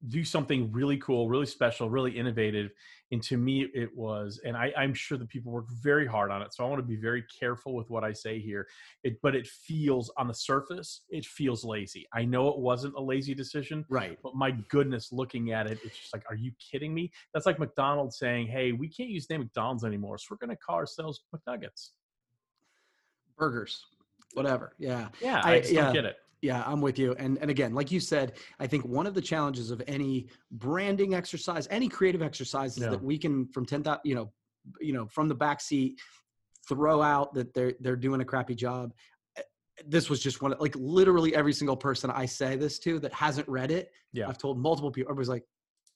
do 0.08 0.24
something 0.24 0.70
really 0.72 0.96
cool, 0.98 1.28
really 1.28 1.46
special, 1.46 1.88
really 1.88 2.12
innovative, 2.16 2.70
and 3.10 3.22
to 3.22 3.36
me, 3.36 3.66
it 3.74 3.94
was. 3.96 4.40
And 4.44 4.56
I, 4.56 4.72
I'm 4.76 4.92
sure 4.92 5.16
the 5.16 5.26
people 5.26 5.52
worked 5.52 5.70
very 5.82 6.06
hard 6.06 6.30
on 6.30 6.42
it, 6.42 6.52
so 6.52 6.64
I 6.64 6.68
want 6.68 6.80
to 6.80 6.86
be 6.86 6.96
very 6.96 7.24
careful 7.38 7.74
with 7.74 7.88
what 7.90 8.04
I 8.04 8.12
say 8.12 8.38
here. 8.40 8.66
It, 9.02 9.20
but 9.22 9.34
it 9.34 9.46
feels 9.46 10.10
on 10.16 10.28
the 10.28 10.34
surface, 10.34 11.02
it 11.08 11.24
feels 11.24 11.64
lazy. 11.64 12.06
I 12.12 12.24
know 12.24 12.48
it 12.48 12.58
wasn't 12.58 12.94
a 12.96 13.00
lazy 13.00 13.34
decision, 13.34 13.84
right. 13.88 14.18
but 14.22 14.34
my 14.34 14.50
goodness, 14.68 15.12
looking 15.12 15.52
at 15.52 15.66
it, 15.66 15.78
it's 15.84 15.98
just 15.98 16.12
like, 16.14 16.24
are 16.28 16.36
you 16.36 16.52
kidding 16.58 16.92
me? 16.92 17.10
That's 17.32 17.46
like 17.46 17.58
McDonald's 17.58 18.18
saying, 18.18 18.48
"Hey, 18.48 18.72
we 18.72 18.88
can't 18.88 19.10
use 19.10 19.26
the 19.26 19.34
name 19.34 19.42
McDonald's 19.42 19.84
anymore, 19.84 20.18
so 20.18 20.26
we're 20.30 20.44
going 20.46 20.56
to 20.56 20.62
call 20.62 20.76
ourselves 20.76 21.20
McNuggets." 21.34 21.90
burgers 23.36 23.84
whatever 24.34 24.74
yeah 24.78 25.08
Yeah, 25.20 25.40
I, 25.42 25.54
I- 25.54 25.62
yeah. 25.66 25.84
don't 25.86 25.92
get 25.92 26.04
it. 26.04 26.16
Yeah 26.44 26.62
i'm 26.66 26.80
with 26.82 26.98
you 26.98 27.14
and 27.18 27.38
and 27.40 27.50
again 27.50 27.72
like 27.74 27.90
you 27.90 27.98
said 27.98 28.34
i 28.60 28.66
think 28.66 28.84
one 28.84 29.06
of 29.06 29.14
the 29.14 29.20
challenges 29.32 29.70
of 29.70 29.82
any 29.86 30.26
branding 30.52 31.14
exercise 31.14 31.66
any 31.70 31.88
creative 31.88 32.20
exercise 32.22 32.76
is 32.76 32.82
Yeah. 32.82 32.90
that 32.90 33.02
we 33.02 33.16
can 33.16 33.46
from 33.48 33.64
10,000 33.64 34.00
you 34.04 34.14
know 34.14 34.30
you 34.78 34.92
know 34.92 35.06
from 35.06 35.26
the 35.28 35.34
back 35.34 35.60
seat 35.62 35.98
throw 36.68 37.00
out 37.00 37.32
that 37.34 37.54
they're 37.54 37.74
they're 37.80 37.96
doing 37.96 38.20
a 38.20 38.24
crappy 38.24 38.54
job 38.54 38.92
Eh, 39.38 39.42
this 39.86 40.08
was 40.10 40.20
just 40.20 40.42
one 40.42 40.52
of- 40.52 40.60
like 40.60 40.76
literally 40.76 41.34
every 41.34 41.54
single 41.60 41.76
person 41.76 42.10
i 42.10 42.26
say 42.26 42.56
this 42.56 42.78
to 42.78 42.98
that 43.00 43.12
hasn't 43.12 43.48
read 43.48 43.70
it 43.70 43.90
Yeah. 44.12 44.28
i've 44.28 44.38
told 44.38 44.58
multiple 44.58 44.90
people 44.90 45.10
everybody's 45.10 45.30
like 45.36 45.44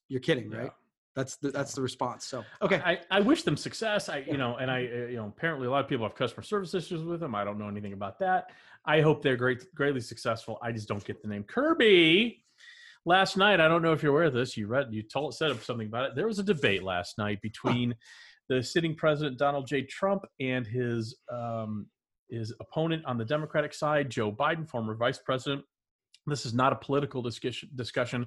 you're 0.09 0.21
kidding 0.29 0.51
Yeah. 0.51 0.59
right 0.59 0.73
that's 1.19 1.37
the 1.43 1.51
that's 1.51 1.75
the 1.75 1.83
response 1.83 2.23
so 2.33 2.39
okay 2.63 2.81
I, 2.85 3.01
I 3.11 3.21
wish 3.21 3.43
them 3.43 3.57
success. 3.57 4.09
I, 4.09 4.19
Yeah. 4.19 4.33
you 4.33 4.39
know, 4.43 4.53
and 4.61 4.71
I, 4.71 4.81
uh, 4.87 5.07
you 5.13 5.17
know, 5.17 5.27
apparently 5.27 5.67
a 5.67 5.71
lot 5.71 5.83
of 5.85 5.89
people 5.89 6.05
have 6.09 6.15
customer 6.23 6.43
service 6.53 6.73
issues 6.81 7.03
with 7.03 7.21
them. 7.21 7.35
I 7.35 7.43
don't 7.45 7.59
know 7.59 7.69
anything 7.69 7.93
about 7.93 8.19
that. 8.21 8.41
I 8.85 9.01
hope 9.07 9.23
they're 9.23 9.37
great, 9.45 9.61
greatly 9.75 10.01
successful. 10.01 10.59
I 10.63 10.73
just 10.73 10.89
don't 10.89 11.05
get 11.05 11.21
the 11.23 11.29
name 11.29 11.45
Kirby. 11.45 12.45
Last 13.05 13.37
night, 13.37 13.61
I 13.61 13.69
don't 13.69 13.83
know 13.83 13.93
if 13.93 14.03
you're 14.03 14.13
aware 14.13 14.25
of 14.33 14.35
this. 14.35 14.57
You 14.57 14.67
read, 14.67 14.87
you 14.91 15.03
told, 15.03 15.35
said 15.35 15.51
something 15.63 15.89
about 15.89 16.05
it. 16.07 16.13
There 16.17 16.27
was 16.27 16.39
a 16.39 16.43
debate 16.55 16.83
last 16.83 17.19
night 17.19 17.41
between 17.43 17.95
the 18.49 18.63
sitting 18.63 18.95
president 18.95 19.39
Donald 19.39 19.67
J. 19.67 19.83
Trump 19.83 20.23
and 20.41 20.67
his 20.67 21.17
um, 21.33 21.87
his 22.31 22.53
opponent 22.61 23.03
on 23.07 23.17
the 23.19 23.25
Democratic 23.25 23.73
side, 23.73 24.11
Joe 24.11 24.31
Biden, 24.31 24.69
former 24.69 24.95
vice 24.95 25.19
president. 25.19 25.65
This 26.27 26.45
is 26.45 26.53
not 26.53 26.73
a 26.73 26.77
political 26.77 27.23
discussion, 27.23 27.71
discussion 27.75 28.27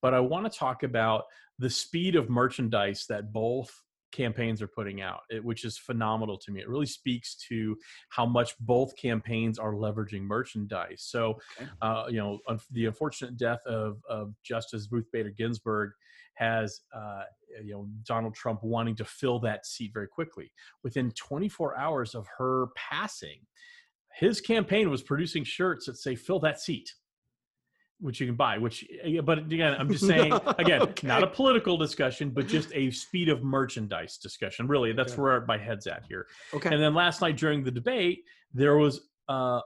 but 0.00 0.14
I 0.14 0.20
want 0.20 0.50
to 0.50 0.58
talk 0.58 0.82
about 0.84 1.24
the 1.58 1.70
speed 1.70 2.16
of 2.16 2.28
merchandise 2.30 3.04
that 3.08 3.32
both 3.32 3.72
campaigns 4.12 4.60
are 4.60 4.68
putting 4.68 5.00
out, 5.00 5.20
it, 5.30 5.42
which 5.42 5.64
is 5.64 5.78
phenomenal 5.78 6.36
to 6.36 6.52
me. 6.52 6.60
It 6.60 6.68
really 6.68 6.86
speaks 6.86 7.34
to 7.48 7.76
how 8.10 8.26
much 8.26 8.54
both 8.60 8.94
campaigns 8.96 9.58
are 9.58 9.72
leveraging 9.72 10.22
merchandise. 10.22 11.02
So, 11.08 11.40
Okay. 11.58 11.70
uh, 11.80 12.04
you 12.08 12.18
know, 12.18 12.38
un- 12.46 12.60
the 12.70 12.86
unfortunate 12.86 13.36
death 13.36 13.60
of, 13.66 14.02
of 14.08 14.34
Justice 14.44 14.88
Ruth 14.90 15.06
Bader 15.12 15.30
Ginsburg 15.30 15.92
has, 16.34 16.82
uh, 16.94 17.22
you 17.64 17.72
know, 17.72 17.88
Donald 18.04 18.34
Trump 18.34 18.62
wanting 18.62 18.96
to 18.96 19.04
fill 19.04 19.38
that 19.40 19.66
seat 19.66 19.92
very 19.92 20.08
quickly. 20.08 20.52
Within 20.84 21.10
24 21.12 21.76
hours 21.78 22.14
of 22.14 22.26
her 22.38 22.68
passing, 22.76 23.40
his 24.18 24.40
campaign 24.40 24.90
was 24.90 25.02
producing 25.02 25.42
shirts 25.44 25.86
that 25.86 25.96
say 25.96 26.14
"Fill 26.14 26.38
that 26.40 26.60
seat." 26.60 26.92
Which 28.02 28.20
you 28.20 28.26
can 28.26 28.34
buy. 28.34 28.58
Which, 28.58 28.84
but 29.24 29.38
again, 29.38 29.74
I'm 29.78 29.88
just 29.88 30.04
saying 30.12 30.32
again, 30.58 30.82
Okay. 30.82 31.06
not 31.06 31.22
a 31.22 31.26
political 31.28 31.76
discussion, 31.78 32.30
but 32.30 32.48
just 32.48 32.70
a 32.74 32.90
speed 32.90 33.28
of 33.28 33.42
merchandise 33.44 34.18
discussion. 34.18 34.66
Really, 34.66 34.92
that's 34.92 35.12
Okay. 35.12 35.22
where 35.22 35.44
my 35.46 35.56
head's 35.56 35.86
at 35.86 36.02
here. 36.08 36.26
okay 36.52 36.70
And 36.72 36.82
then 36.82 36.94
last 36.94 37.20
night 37.22 37.36
during 37.36 37.62
the 37.62 37.70
debate, 37.70 38.24
there 38.52 38.76
was 38.76 39.08
uh, 39.28 39.60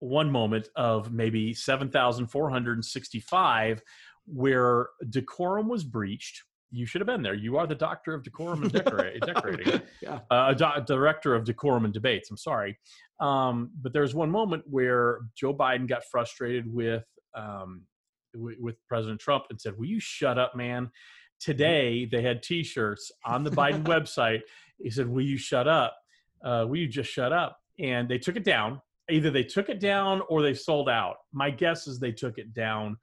one 0.00 0.28
moment 0.30 0.68
of 0.76 1.12
maybe 1.12 1.54
7,465 1.54 3.82
where 4.26 4.88
decorum 5.08 5.68
was 5.68 5.84
breached 5.84 6.42
you 6.70 6.84
should 6.84 7.00
have 7.00 7.06
been 7.06 7.22
there. 7.22 7.32
You 7.32 7.56
are 7.56 7.66
the 7.66 7.74
doctor 7.74 8.12
of 8.12 8.22
decorum 8.22 8.62
and 8.62 8.70
decora- 8.70 9.18
decorating, 9.24 9.80
Yeah. 10.02 10.18
uh, 10.30 10.52
do- 10.52 10.84
director 10.86 11.34
of 11.34 11.44
decorum 11.44 11.86
and 11.86 11.94
debates. 11.94 12.30
I'm 12.30 12.36
sorry, 12.36 12.78
um, 13.20 13.70
but 13.80 13.94
there 13.94 14.02
was 14.02 14.14
one 14.14 14.30
moment 14.30 14.64
where 14.68 15.20
Joe 15.34 15.54
Biden 15.54 15.88
got 15.88 16.04
frustrated 16.04 16.70
with 16.70 17.04
um, 17.34 17.82
w- 18.34 18.56
with 18.60 18.76
President 18.88 19.20
Trump 19.20 19.44
and 19.50 19.60
said, 19.60 19.78
"Will 19.78 19.86
you 19.86 20.00
shut 20.00 20.38
up, 20.38 20.54
man?" 20.54 20.90
Today 21.40 22.04
they 22.10 22.22
had 22.22 22.42
T-shirts 22.42 23.12
on 23.24 23.44
the 23.44 23.50
Biden 23.50 23.82
website. 23.84 24.40
He 24.78 24.90
said, 24.90 25.08
"Will 25.08 25.24
you 25.24 25.38
shut 25.38 25.68
up? 25.68 25.96
Uh, 26.44 26.66
will 26.68 26.78
you 26.78 26.88
just 26.88 27.10
shut 27.10 27.32
up?" 27.32 27.58
And 27.78 28.08
they 28.08 28.18
took 28.18 28.36
it 28.36 28.44
down. 28.44 28.80
Either 29.10 29.30
they 29.30 29.44
took 29.44 29.68
it 29.68 29.80
down 29.80 30.20
or 30.28 30.42
they 30.42 30.54
sold 30.54 30.88
out. 30.88 31.16
My 31.32 31.50
guess 31.50 31.86
is 31.86 31.98
they 31.98 32.12
took 32.12 32.36
it 32.36 32.52
down 32.52 32.98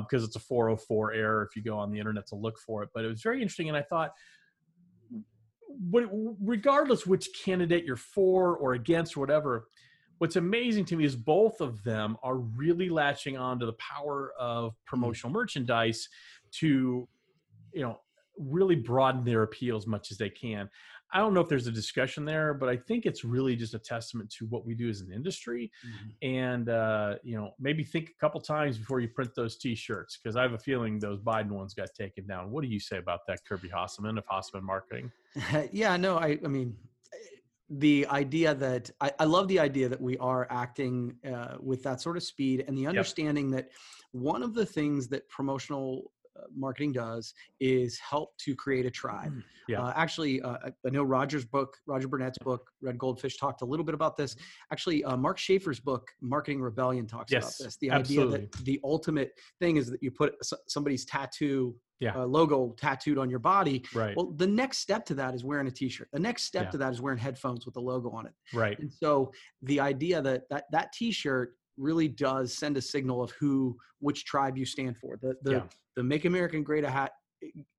because 0.00 0.24
it's 0.24 0.36
a 0.36 0.40
404 0.40 1.12
error 1.12 1.46
if 1.48 1.54
you 1.54 1.62
go 1.62 1.78
on 1.78 1.92
the 1.92 1.98
internet 1.98 2.26
to 2.28 2.36
look 2.36 2.58
for 2.58 2.82
it. 2.82 2.88
But 2.94 3.04
it 3.04 3.08
was 3.08 3.22
very 3.22 3.40
interesting, 3.40 3.68
and 3.68 3.76
I 3.76 3.82
thought, 3.82 4.12
what, 5.90 6.04
regardless 6.40 7.06
which 7.06 7.28
candidate 7.44 7.84
you're 7.84 7.96
for 7.96 8.56
or 8.56 8.74
against 8.74 9.16
or 9.16 9.20
whatever, 9.20 9.66
what's 10.18 10.36
amazing 10.36 10.84
to 10.86 10.96
me 10.96 11.04
is 11.04 11.16
both 11.16 11.60
of 11.60 11.82
them 11.82 12.16
are 12.22 12.36
really 12.36 12.88
latching 12.88 13.36
on 13.36 13.58
to 13.60 13.66
the 13.66 13.74
power 13.74 14.32
of 14.38 14.74
promotional 14.86 15.32
merchandise 15.32 16.08
to, 16.52 17.08
you 17.72 17.82
know, 17.82 18.00
really 18.38 18.74
broaden 18.74 19.24
their 19.24 19.42
appeal 19.42 19.76
as 19.76 19.86
much 19.86 20.10
as 20.10 20.18
they 20.18 20.30
can. 20.30 20.68
I 21.12 21.18
don't 21.18 21.32
know 21.32 21.40
if 21.40 21.48
there's 21.48 21.68
a 21.68 21.72
discussion 21.72 22.24
there, 22.24 22.54
but 22.54 22.68
I 22.68 22.76
think 22.76 23.06
it's 23.06 23.24
really 23.24 23.54
just 23.54 23.74
a 23.74 23.78
testament 23.78 24.30
to 24.38 24.46
what 24.46 24.66
we 24.66 24.74
do 24.74 24.88
as 24.88 25.00
an 25.00 25.12
industry 25.12 25.70
and 26.22 26.68
uh, 26.68 27.14
you 27.22 27.36
know 27.36 27.54
maybe 27.60 27.84
think 27.84 28.10
a 28.10 28.20
couple 28.20 28.40
times 28.40 28.78
before 28.78 28.98
you 28.98 29.06
print 29.06 29.30
those 29.36 29.56
t-shirts 29.56 30.18
because 30.20 30.34
i 30.34 30.42
have 30.42 30.54
a 30.54 30.58
feeling 30.58 30.98
those 30.98 31.20
biden 31.20 31.50
ones 31.50 31.72
got 31.72 31.94
taken 31.94 32.26
down. 32.26 32.50
What 32.50 32.62
do 32.62 32.68
you 32.68 32.80
say 32.80 32.98
about 32.98 33.20
that 33.28 33.44
kirby 33.44 33.68
hasseman 33.68 34.18
of 34.18 34.26
hasseman 34.26 34.62
marketing? 34.62 35.10
Yeah, 35.72 35.96
no, 35.96 36.16
I, 36.18 36.38
I 36.44 36.48
mean, 36.48 36.76
the 37.70 38.06
idea 38.08 38.54
that 38.54 38.90
I, 39.00 39.12
I 39.18 39.24
love 39.24 39.48
the 39.48 39.58
idea 39.58 39.88
that 39.88 40.00
we 40.00 40.18
are 40.18 40.46
acting 40.50 41.16
uh, 41.26 41.56
with 41.60 41.82
that 41.84 42.00
sort 42.00 42.16
of 42.16 42.22
speed 42.22 42.64
and 42.66 42.76
the 42.76 42.86
understanding 42.86 43.50
that 43.52 43.68
one 44.12 44.42
of 44.42 44.54
the 44.54 44.66
things 44.66 45.08
that 45.08 45.28
promotional 45.28 46.12
marketing 46.54 46.92
does 46.92 47.32
is 47.60 47.98
help 47.98 48.36
to 48.38 48.54
create 48.54 48.86
a 48.86 48.90
tribe. 48.90 49.32
Yeah. 49.68 49.82
Uh, 49.82 49.92
actually, 49.96 50.42
uh, 50.42 50.56
I- 50.84 50.90
know 50.90 51.02
Roger's 51.02 51.44
book, 51.44 51.76
Roger 51.86 52.08
Burnett's 52.08 52.38
book, 52.38 52.68
Red 52.82 52.98
Goldfish, 52.98 53.38
talked 53.38 53.62
a 53.62 53.64
little 53.64 53.84
bit 53.84 53.94
about 53.94 54.16
this. 54.16 54.36
Actually, 54.72 55.04
uh, 55.04 55.16
Mark 55.16 55.38
Schaefer's 55.38 55.80
book, 55.80 56.08
Marketing 56.20 56.60
Rebellion, 56.60 57.06
talks 57.06 57.32
Yes, 57.32 57.58
about 57.60 57.64
this. 57.66 57.76
The 57.78 57.90
absolutely. 57.90 58.34
idea 58.36 58.48
that 58.50 58.64
the 58.64 58.80
ultimate 58.84 59.32
thing 59.60 59.76
is 59.76 59.90
that 59.90 60.02
you 60.02 60.10
put 60.10 60.34
somebody's 60.68 61.04
tattoo 61.04 61.76
Yeah. 62.00 62.16
uh, 62.16 62.24
logo 62.26 62.74
tattooed 62.76 63.18
on 63.18 63.30
your 63.30 63.38
body 63.38 63.84
right 63.94 64.16
well, 64.16 64.26
the 64.32 64.46
next 64.46 64.78
step 64.78 65.06
to 65.06 65.14
that 65.14 65.32
is 65.34 65.44
wearing 65.44 65.68
a 65.68 65.70
T-shirt. 65.70 66.08
The 66.12 66.18
next 66.18 66.42
step 66.42 66.64
Yeah. 66.64 66.70
to 66.72 66.78
that 66.78 66.92
is 66.92 67.00
wearing 67.00 67.18
headphones 67.18 67.64
with 67.64 67.74
the 67.74 67.80
logo 67.80 68.10
on 68.10 68.26
it. 68.26 68.34
right 68.52 68.76
And 68.78 68.92
so 68.92 69.32
the 69.62 69.78
idea 69.80 70.20
that 70.20 70.48
that 70.50 70.64
that 70.72 70.92
T-shirt 70.92 71.56
really 71.76 72.08
does 72.08 72.56
send 72.56 72.76
a 72.76 72.82
signal 72.82 73.22
of 73.22 73.30
who, 73.32 73.76
which 74.00 74.24
tribe 74.24 74.58
you 74.58 74.64
stand 74.66 74.96
for. 74.98 75.16
The 75.22 75.36
the 75.42 75.52
Yeah. 75.52 75.68
The 75.96 76.02
Make 76.02 76.24
America 76.24 76.58
Great 76.60 76.84
hat 76.84 77.12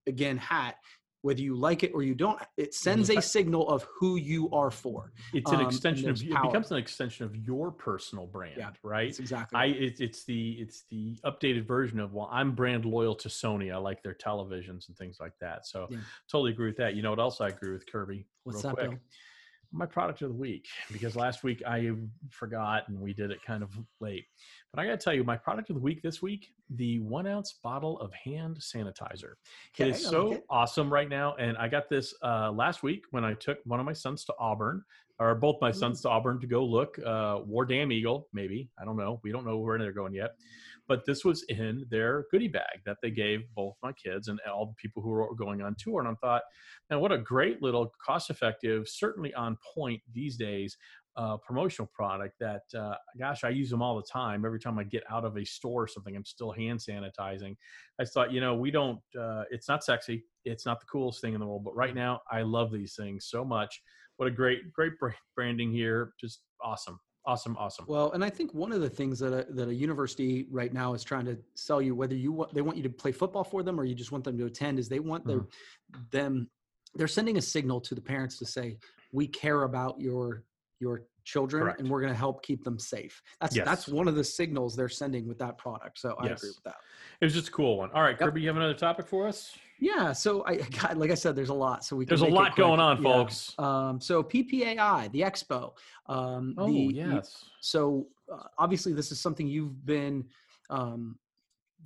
again 0.08 0.38
hat. 0.38 0.76
Whether 1.22 1.42
you 1.42 1.56
like 1.56 1.82
it 1.84 1.90
or 1.96 2.04
you 2.04 2.14
don't, 2.14 2.40
it 2.56 2.76
sends 2.76 3.10
a 3.10 3.20
signal 3.20 3.68
of 3.68 3.88
who 4.00 4.16
you 4.16 4.48
are 4.52 4.70
for. 4.70 5.12
it's 5.34 5.52
an 5.52 5.60
um, 5.60 5.66
extension 5.66 6.08
of 6.08 6.20
there's 6.20 6.22
it 6.22 6.40
becomes 6.40 6.70
an 6.70 6.78
extension 6.78 7.26
of 7.26 7.36
your 7.36 7.72
personal 7.72 8.28
brand 8.28 8.62
right 8.84 9.08
That's 9.08 9.18
exactly. 9.18 9.60
I 9.60 9.66
it, 9.66 10.00
it's 10.00 10.24
the 10.26 10.52
it's 10.60 10.84
the 10.92 11.18
updated 11.26 11.66
version 11.66 12.00
of 12.00 12.14
well 12.14 12.30
I'm 12.32 12.54
brand 12.54 12.86
loyal 12.86 13.16
to 13.16 13.28
Sony 13.28 13.74
I 13.74 13.78
like 13.78 14.04
their 14.04 14.14
televisions 14.14 14.88
and 14.88 14.96
things 14.96 15.18
like 15.20 15.34
that 15.42 15.66
so 15.66 15.88
Yeah. 15.90 15.98
totally 16.32 16.52
agree 16.52 16.68
with 16.68 16.78
that 16.78 16.94
you 16.94 17.02
know 17.02 17.10
what 17.10 17.20
else 17.20 17.42
I 17.42 17.48
agree 17.48 17.72
with 17.72 17.92
Kirby 17.92 18.28
What's 18.44 18.64
real 18.64 18.76
that, 18.76 18.78
quick 18.78 18.90
Bill? 18.92 19.00
My 19.72 19.86
product 19.86 20.22
of 20.22 20.30
the 20.30 20.36
week 20.36 20.68
because 20.92 21.16
last 21.16 21.44
week 21.44 21.62
I 21.68 21.92
forgot 22.30 22.88
and 22.88 23.00
we 23.00 23.14
did 23.14 23.32
it 23.32 23.40
kind 23.46 23.64
of 23.64 23.70
late. 24.00 24.26
But 24.74 24.82
I 24.82 24.86
got 24.86 25.00
to 25.00 25.04
tell 25.04 25.14
you, 25.14 25.24
my 25.24 25.38
product 25.38 25.70
of 25.70 25.76
the 25.76 25.82
week 25.82 26.02
this 26.02 26.22
week, 26.22 26.54
the 26.70 27.00
one 27.00 27.28
ounce 27.28 27.54
bottle 27.64 28.00
of 28.00 28.12
hand 28.14 28.58
sanitizer. 28.60 29.34
Okay, 29.74 29.90
it 29.90 29.96
is 29.96 30.06
so 30.06 30.28
like 30.28 30.38
it. 30.40 30.46
awesome 30.50 30.92
right 30.92 31.10
now. 31.10 31.36
And 31.36 31.58
I 31.58 31.68
got 31.68 31.90
this 31.90 32.14
uh, 32.24 32.52
last 32.52 32.84
week 32.84 33.04
when 33.12 33.24
I 33.24 33.34
took 33.34 33.60
one 33.66 33.80
of 33.80 33.86
my 33.86 33.94
sons 33.94 34.26
to 34.26 34.34
Auburn, 34.40 34.84
or 35.20 35.34
both 35.36 35.58
my 35.62 35.72
sons 35.72 36.02
to 36.02 36.10
Auburn 36.10 36.40
to 36.42 36.48
go 36.48 36.66
look. 36.66 37.00
Uh, 37.00 37.40
War 37.46 37.66
Damn 37.66 37.92
Eagle, 37.92 38.28
maybe. 38.34 38.70
I 38.80 38.86
don't 38.86 38.98
know. 38.98 39.22
We 39.24 39.32
don't 39.32 39.46
know 39.46 39.58
where 39.58 39.78
they're 39.78 39.94
going 39.94 40.14
yet. 40.14 40.32
But 40.88 41.06
this 41.06 41.26
was 41.26 41.44
in 41.50 41.86
their 41.90 42.26
goodie 42.32 42.48
bag 42.48 42.82
that 42.86 42.98
they 43.02 43.10
gave 43.10 43.42
both 43.56 43.76
my 43.82 43.92
kids 43.94 44.28
and 44.28 44.40
all 44.42 44.68
the 44.68 44.76
people 44.76 45.02
who 45.02 45.10
were 45.10 45.34
going 45.36 45.62
on 45.62 45.76
tour. 45.80 46.00
And 46.00 46.10
I 46.10 46.14
thought, 46.22 46.44
now, 46.90 47.00
what 47.00 47.12
a 47.12 47.18
great 47.18 47.62
little 47.62 47.92
cost 48.06 48.30
effective, 48.30 48.88
certainly 48.88 49.34
on 49.34 49.58
point 49.76 50.02
these 50.14 50.38
days, 50.38 50.78
uh, 51.18 51.38
promotional 51.38 51.90
product 51.94 52.36
that, 52.40 52.64
uh, 52.78 52.96
gosh, 53.18 53.44
I 53.44 53.50
use 53.50 53.70
them 53.70 53.82
all 53.82 53.96
the 53.96 54.04
time. 54.04 54.46
Every 54.46 54.60
time 54.60 54.78
I 54.78 54.84
get 54.84 55.04
out 55.10 55.26
of 55.26 55.38
a 55.38 55.46
store 55.46 55.84
or 55.84 55.88
something, 55.88 56.16
I'm 56.16 56.26
still 56.26 56.52
hand 56.52 56.80
sanitizing. 56.80 57.56
I 58.00 58.06
thought, 58.06 58.32
you 58.32 58.42
know, 58.42 58.54
we 58.54 58.70
don't, 58.70 59.00
uh, 59.20 59.44
it's 59.50 59.70
not 59.70 59.84
sexy. 59.84 60.26
It's 60.44 60.66
not 60.66 60.80
the 60.80 60.86
coolest 60.86 61.22
thing 61.22 61.34
in 61.34 61.40
the 61.40 61.46
world. 61.46 61.64
But 61.64 61.76
right 61.76 61.96
now, 61.96 62.22
I 62.30 62.42
love 62.42 62.72
these 62.72 62.96
things 62.96 63.28
so 63.30 63.46
much. 63.46 63.82
What 64.18 64.28
a 64.28 64.32
great, 64.32 64.72
great 64.72 65.00
bra- 65.00 65.12
branding 65.36 65.72
here. 65.72 66.12
Just 66.20 66.42
awesome. 66.62 67.00
Awesome. 67.28 67.58
Awesome. 67.58 67.86
Well, 67.88 68.12
and 68.12 68.24
I 68.24 68.30
think 68.30 68.54
one 68.54 68.72
of 68.72 68.82
the 68.82 68.90
things 68.90 69.18
that 69.20 69.34
a, 69.34 69.52
that 69.54 69.68
a 69.70 69.74
university 69.74 70.46
right 70.52 70.72
now 70.72 70.94
is 70.94 71.04
trying 71.04 71.26
to 71.26 71.38
sell 71.56 71.82
you, 71.82 71.96
whether 71.96 72.16
you 72.16 72.32
want, 72.32 72.54
they 72.54 72.62
want 72.62 72.78
you 72.78 72.84
to 72.84 72.90
play 72.90 73.12
football 73.12 73.44
for 73.44 73.64
them 73.64 73.80
or 73.80 73.86
you 73.86 73.96
just 73.96 74.12
want 74.12 74.24
them 74.24 74.38
to 74.38 74.46
attend, 74.46 74.78
is 74.78 74.88
they 74.88 75.00
want 75.00 75.26
their 75.26 75.40
mm-hmm. 75.40 76.02
them. 76.12 76.50
They're 76.94 77.08
sending 77.08 77.38
a 77.38 77.42
signal 77.42 77.82
to 77.82 77.96
the 77.96 78.02
parents 78.02 78.38
to 78.40 78.46
say, 78.46 78.78
"We 79.12 79.28
care 79.28 79.64
about 79.64 80.00
your 80.00 80.44
your 80.80 81.04
children, 81.24 81.64
Correct. 81.64 81.80
and 81.80 81.90
we're 81.90 82.02
going 82.02 82.14
to 82.14 82.20
help 82.20 82.44
keep 82.44 82.64
them 82.64 82.78
safe." 82.78 83.22
That's 83.42 83.56
Yes. 83.56 83.66
that's 83.66 83.88
one 83.88 84.08
of 84.08 84.16
the 84.16 84.24
signals 84.24 84.76
they're 84.76 84.88
sending 84.88 85.28
with 85.28 85.40
that 85.40 85.58
product. 85.58 86.00
So 86.00 86.16
I 86.20 86.28
Yes. 86.28 86.40
agree 86.40 86.52
with 86.52 86.64
that. 86.66 86.78
It 87.22 87.26
was 87.26 87.34
just 87.34 87.48
a 87.48 87.52
cool 87.52 87.80
one. 87.80 87.92
All 87.92 88.04
right, 88.04 88.18
Kirby, 88.18 88.42
you 88.42 88.48
have 88.48 88.58
another 88.58 88.76
topic 88.76 89.08
for 89.08 89.28
us? 89.28 89.58
Yeah. 89.80 90.12
So 90.14 90.46
I, 90.46 90.56
God, 90.82 90.98
like 90.98 91.12
I 91.12 91.16
said, 91.16 91.36
there's 91.36 91.50
a 91.50 91.54
lot. 91.54 91.84
So 91.86 91.96
we 91.96 92.06
can 92.06 92.18
There's 92.18 92.30
a 92.30 92.34
lot 92.34 92.56
going 92.56 92.80
on, 92.80 93.02
Yeah. 93.02 93.04
folks. 93.12 93.54
Um, 93.58 94.00
so 94.00 94.24
PPAI, 94.24 95.12
the 95.12 95.22
expo. 95.22 95.74
Um, 96.08 96.56
Oh, 96.58 96.68
the, 96.68 96.74
yes. 96.94 97.46
So 97.62 98.08
uh, 98.32 98.44
obviously, 98.58 98.94
this 98.94 99.12
is 99.12 99.20
something 99.20 99.48
you've 99.48 99.86
been 99.86 100.26
um, 100.70 101.18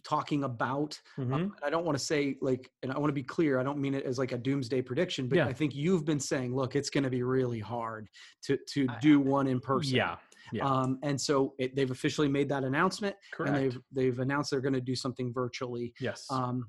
talking 0.03 0.43
about. 0.46 1.00
Mhm. 1.17 1.34
Um, 1.34 1.55
I 1.63 1.69
don't 1.69 1.86
want 1.86 1.98
to 1.98 2.03
say 2.03 2.38
like, 2.41 2.69
and 2.84 2.91
I 2.91 2.98
want 2.98 3.10
to 3.10 3.13
be 3.13 3.24
clear. 3.24 3.60
I 3.60 3.63
don't 3.63 3.79
mean 3.79 3.93
it 3.93 4.05
as 4.05 4.17
like 4.17 4.31
a 4.31 4.38
doomsday 4.38 4.81
prediction, 4.81 5.27
but 5.27 5.38
Yeah. 5.38 5.48
I 5.48 5.53
think 5.53 5.75
you've 5.75 6.05
been 6.05 6.19
saying, 6.19 6.55
look, 6.55 6.75
it's 6.75 6.89
going 6.89 7.03
to 7.03 7.10
be 7.10 7.24
really 7.24 7.60
hard 7.60 8.08
to 8.43 8.58
to 8.74 8.88
I- 8.89 9.00
do 9.00 9.19
one 9.19 9.48
in 9.48 9.60
person. 9.60 9.96
Yeah. 9.96 10.15
Yeah. 10.51 10.65
Um, 10.65 10.98
and 11.03 11.19
so 11.19 11.53
it, 11.60 11.75
they've 11.75 11.91
officially 11.91 12.27
made 12.27 12.50
that 12.50 12.63
announcement, 12.63 13.15
Correct. 13.34 13.50
and 13.55 13.58
they've 13.63 13.79
they've 13.91 14.19
announced 14.19 14.50
they're 14.51 14.62
going 14.62 14.74
to 14.74 14.81
do 14.81 14.96
something 14.96 15.31
virtually. 15.34 15.93
yes. 16.00 16.25
Um, 16.31 16.67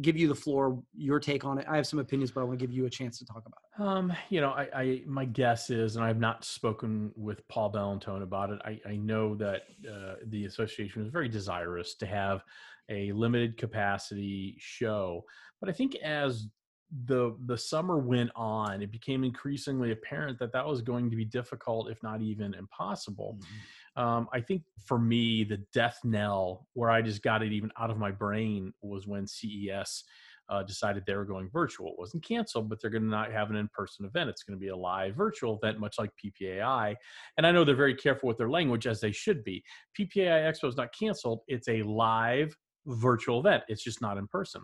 give 0.00 0.16
you 0.16 0.28
the 0.28 0.34
floor, 0.34 0.82
your 0.96 1.20
take 1.20 1.44
on 1.44 1.58
it. 1.58 1.66
I 1.68 1.76
have 1.76 1.86
some 1.86 1.98
opinions, 1.98 2.30
but 2.30 2.40
I 2.40 2.44
want 2.44 2.58
to 2.58 2.66
give 2.66 2.74
you 2.74 2.86
a 2.86 2.90
chance 2.90 3.18
to 3.18 3.24
talk 3.24 3.44
about 3.46 3.60
it. 3.64 3.82
Um, 3.82 4.12
you 4.30 4.40
know, 4.40 4.50
I, 4.50 4.68
I 4.74 5.02
my 5.06 5.24
guess 5.24 5.70
is, 5.70 5.96
and 5.96 6.04
I've 6.04 6.18
not 6.18 6.44
spoken 6.44 7.12
with 7.16 7.46
Paul 7.48 7.72
Bellantone 7.72 8.22
about 8.22 8.50
it. 8.50 8.60
I, 8.64 8.80
I 8.88 8.96
know 8.96 9.34
that 9.36 9.62
uh, 9.88 10.14
the 10.26 10.46
association 10.46 11.02
is 11.02 11.08
very 11.08 11.28
desirous 11.28 11.94
to 11.96 12.06
have 12.06 12.42
a 12.88 13.12
limited 13.12 13.56
capacity 13.56 14.56
show, 14.58 15.24
but 15.60 15.68
I 15.68 15.72
think 15.72 15.96
as 15.96 16.48
the 17.06 17.36
the 17.46 17.58
summer 17.58 17.98
went 17.98 18.30
on, 18.36 18.80
it 18.82 18.92
became 18.92 19.24
increasingly 19.24 19.90
apparent 19.90 20.38
that 20.38 20.52
that 20.52 20.66
was 20.66 20.80
going 20.80 21.10
to 21.10 21.16
be 21.16 21.24
difficult, 21.24 21.90
if 21.90 22.02
not 22.02 22.22
even 22.22 22.54
impossible. 22.54 23.38
Um, 23.96 24.28
I 24.32 24.40
think 24.40 24.62
for 24.84 24.98
me, 24.98 25.44
the 25.44 25.58
death 25.72 26.00
knell 26.04 26.66
where 26.74 26.90
I 26.90 27.02
just 27.02 27.22
got 27.22 27.42
it 27.42 27.52
even 27.52 27.70
out 27.78 27.90
of 27.90 27.98
my 27.98 28.10
brain 28.10 28.72
was 28.82 29.06
when 29.06 29.26
CES 29.26 30.04
uh, 30.48 30.62
decided 30.62 31.04
they 31.06 31.14
were 31.14 31.24
going 31.24 31.48
virtual. 31.50 31.88
It 31.88 31.98
wasn't 31.98 32.24
canceled, 32.24 32.68
but 32.68 32.80
they're 32.80 32.90
going 32.90 33.04
to 33.04 33.08
not 33.08 33.32
have 33.32 33.50
an 33.50 33.56
in 33.56 33.68
person 33.72 34.04
event. 34.04 34.28
It's 34.28 34.42
going 34.42 34.58
to 34.58 34.60
be 34.60 34.68
a 34.68 34.76
live 34.76 35.14
virtual 35.14 35.58
event, 35.62 35.80
much 35.80 35.96
like 35.98 36.10
PPAI. 36.22 36.96
And 37.38 37.46
I 37.46 37.52
know 37.52 37.64
they're 37.64 37.74
very 37.74 37.94
careful 37.94 38.28
with 38.28 38.38
their 38.38 38.50
language, 38.50 38.86
as 38.86 39.00
they 39.00 39.12
should 39.12 39.42
be. 39.44 39.62
PPAI 39.98 40.50
Expo 40.50 40.68
is 40.68 40.76
not 40.76 40.92
canceled, 40.98 41.40
it's 41.48 41.68
a 41.68 41.82
live 41.82 42.54
virtual 42.86 43.40
event, 43.40 43.62
it's 43.68 43.82
just 43.82 44.02
not 44.02 44.18
in 44.18 44.26
person. 44.26 44.62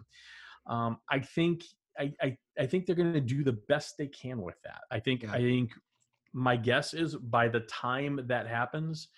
Um, 0.66 0.98
I 1.10 1.20
think. 1.20 1.62
I, 1.98 2.12
I, 2.22 2.36
I 2.58 2.66
think 2.66 2.86
they're 2.86 2.94
going 2.94 3.12
to 3.12 3.20
do 3.20 3.42
the 3.42 3.58
best 3.68 3.96
they 3.98 4.06
can 4.06 4.40
with 4.40 4.54
that. 4.64 4.82
I 4.90 5.00
think 5.00 5.24
Yeah. 5.24 5.32
I 5.32 5.38
think 5.38 5.72
my 6.32 6.56
guess 6.56 6.94
is 6.94 7.16
by 7.16 7.48
the 7.48 7.60
time 7.60 8.20
that 8.26 8.46
happens, 8.46 9.08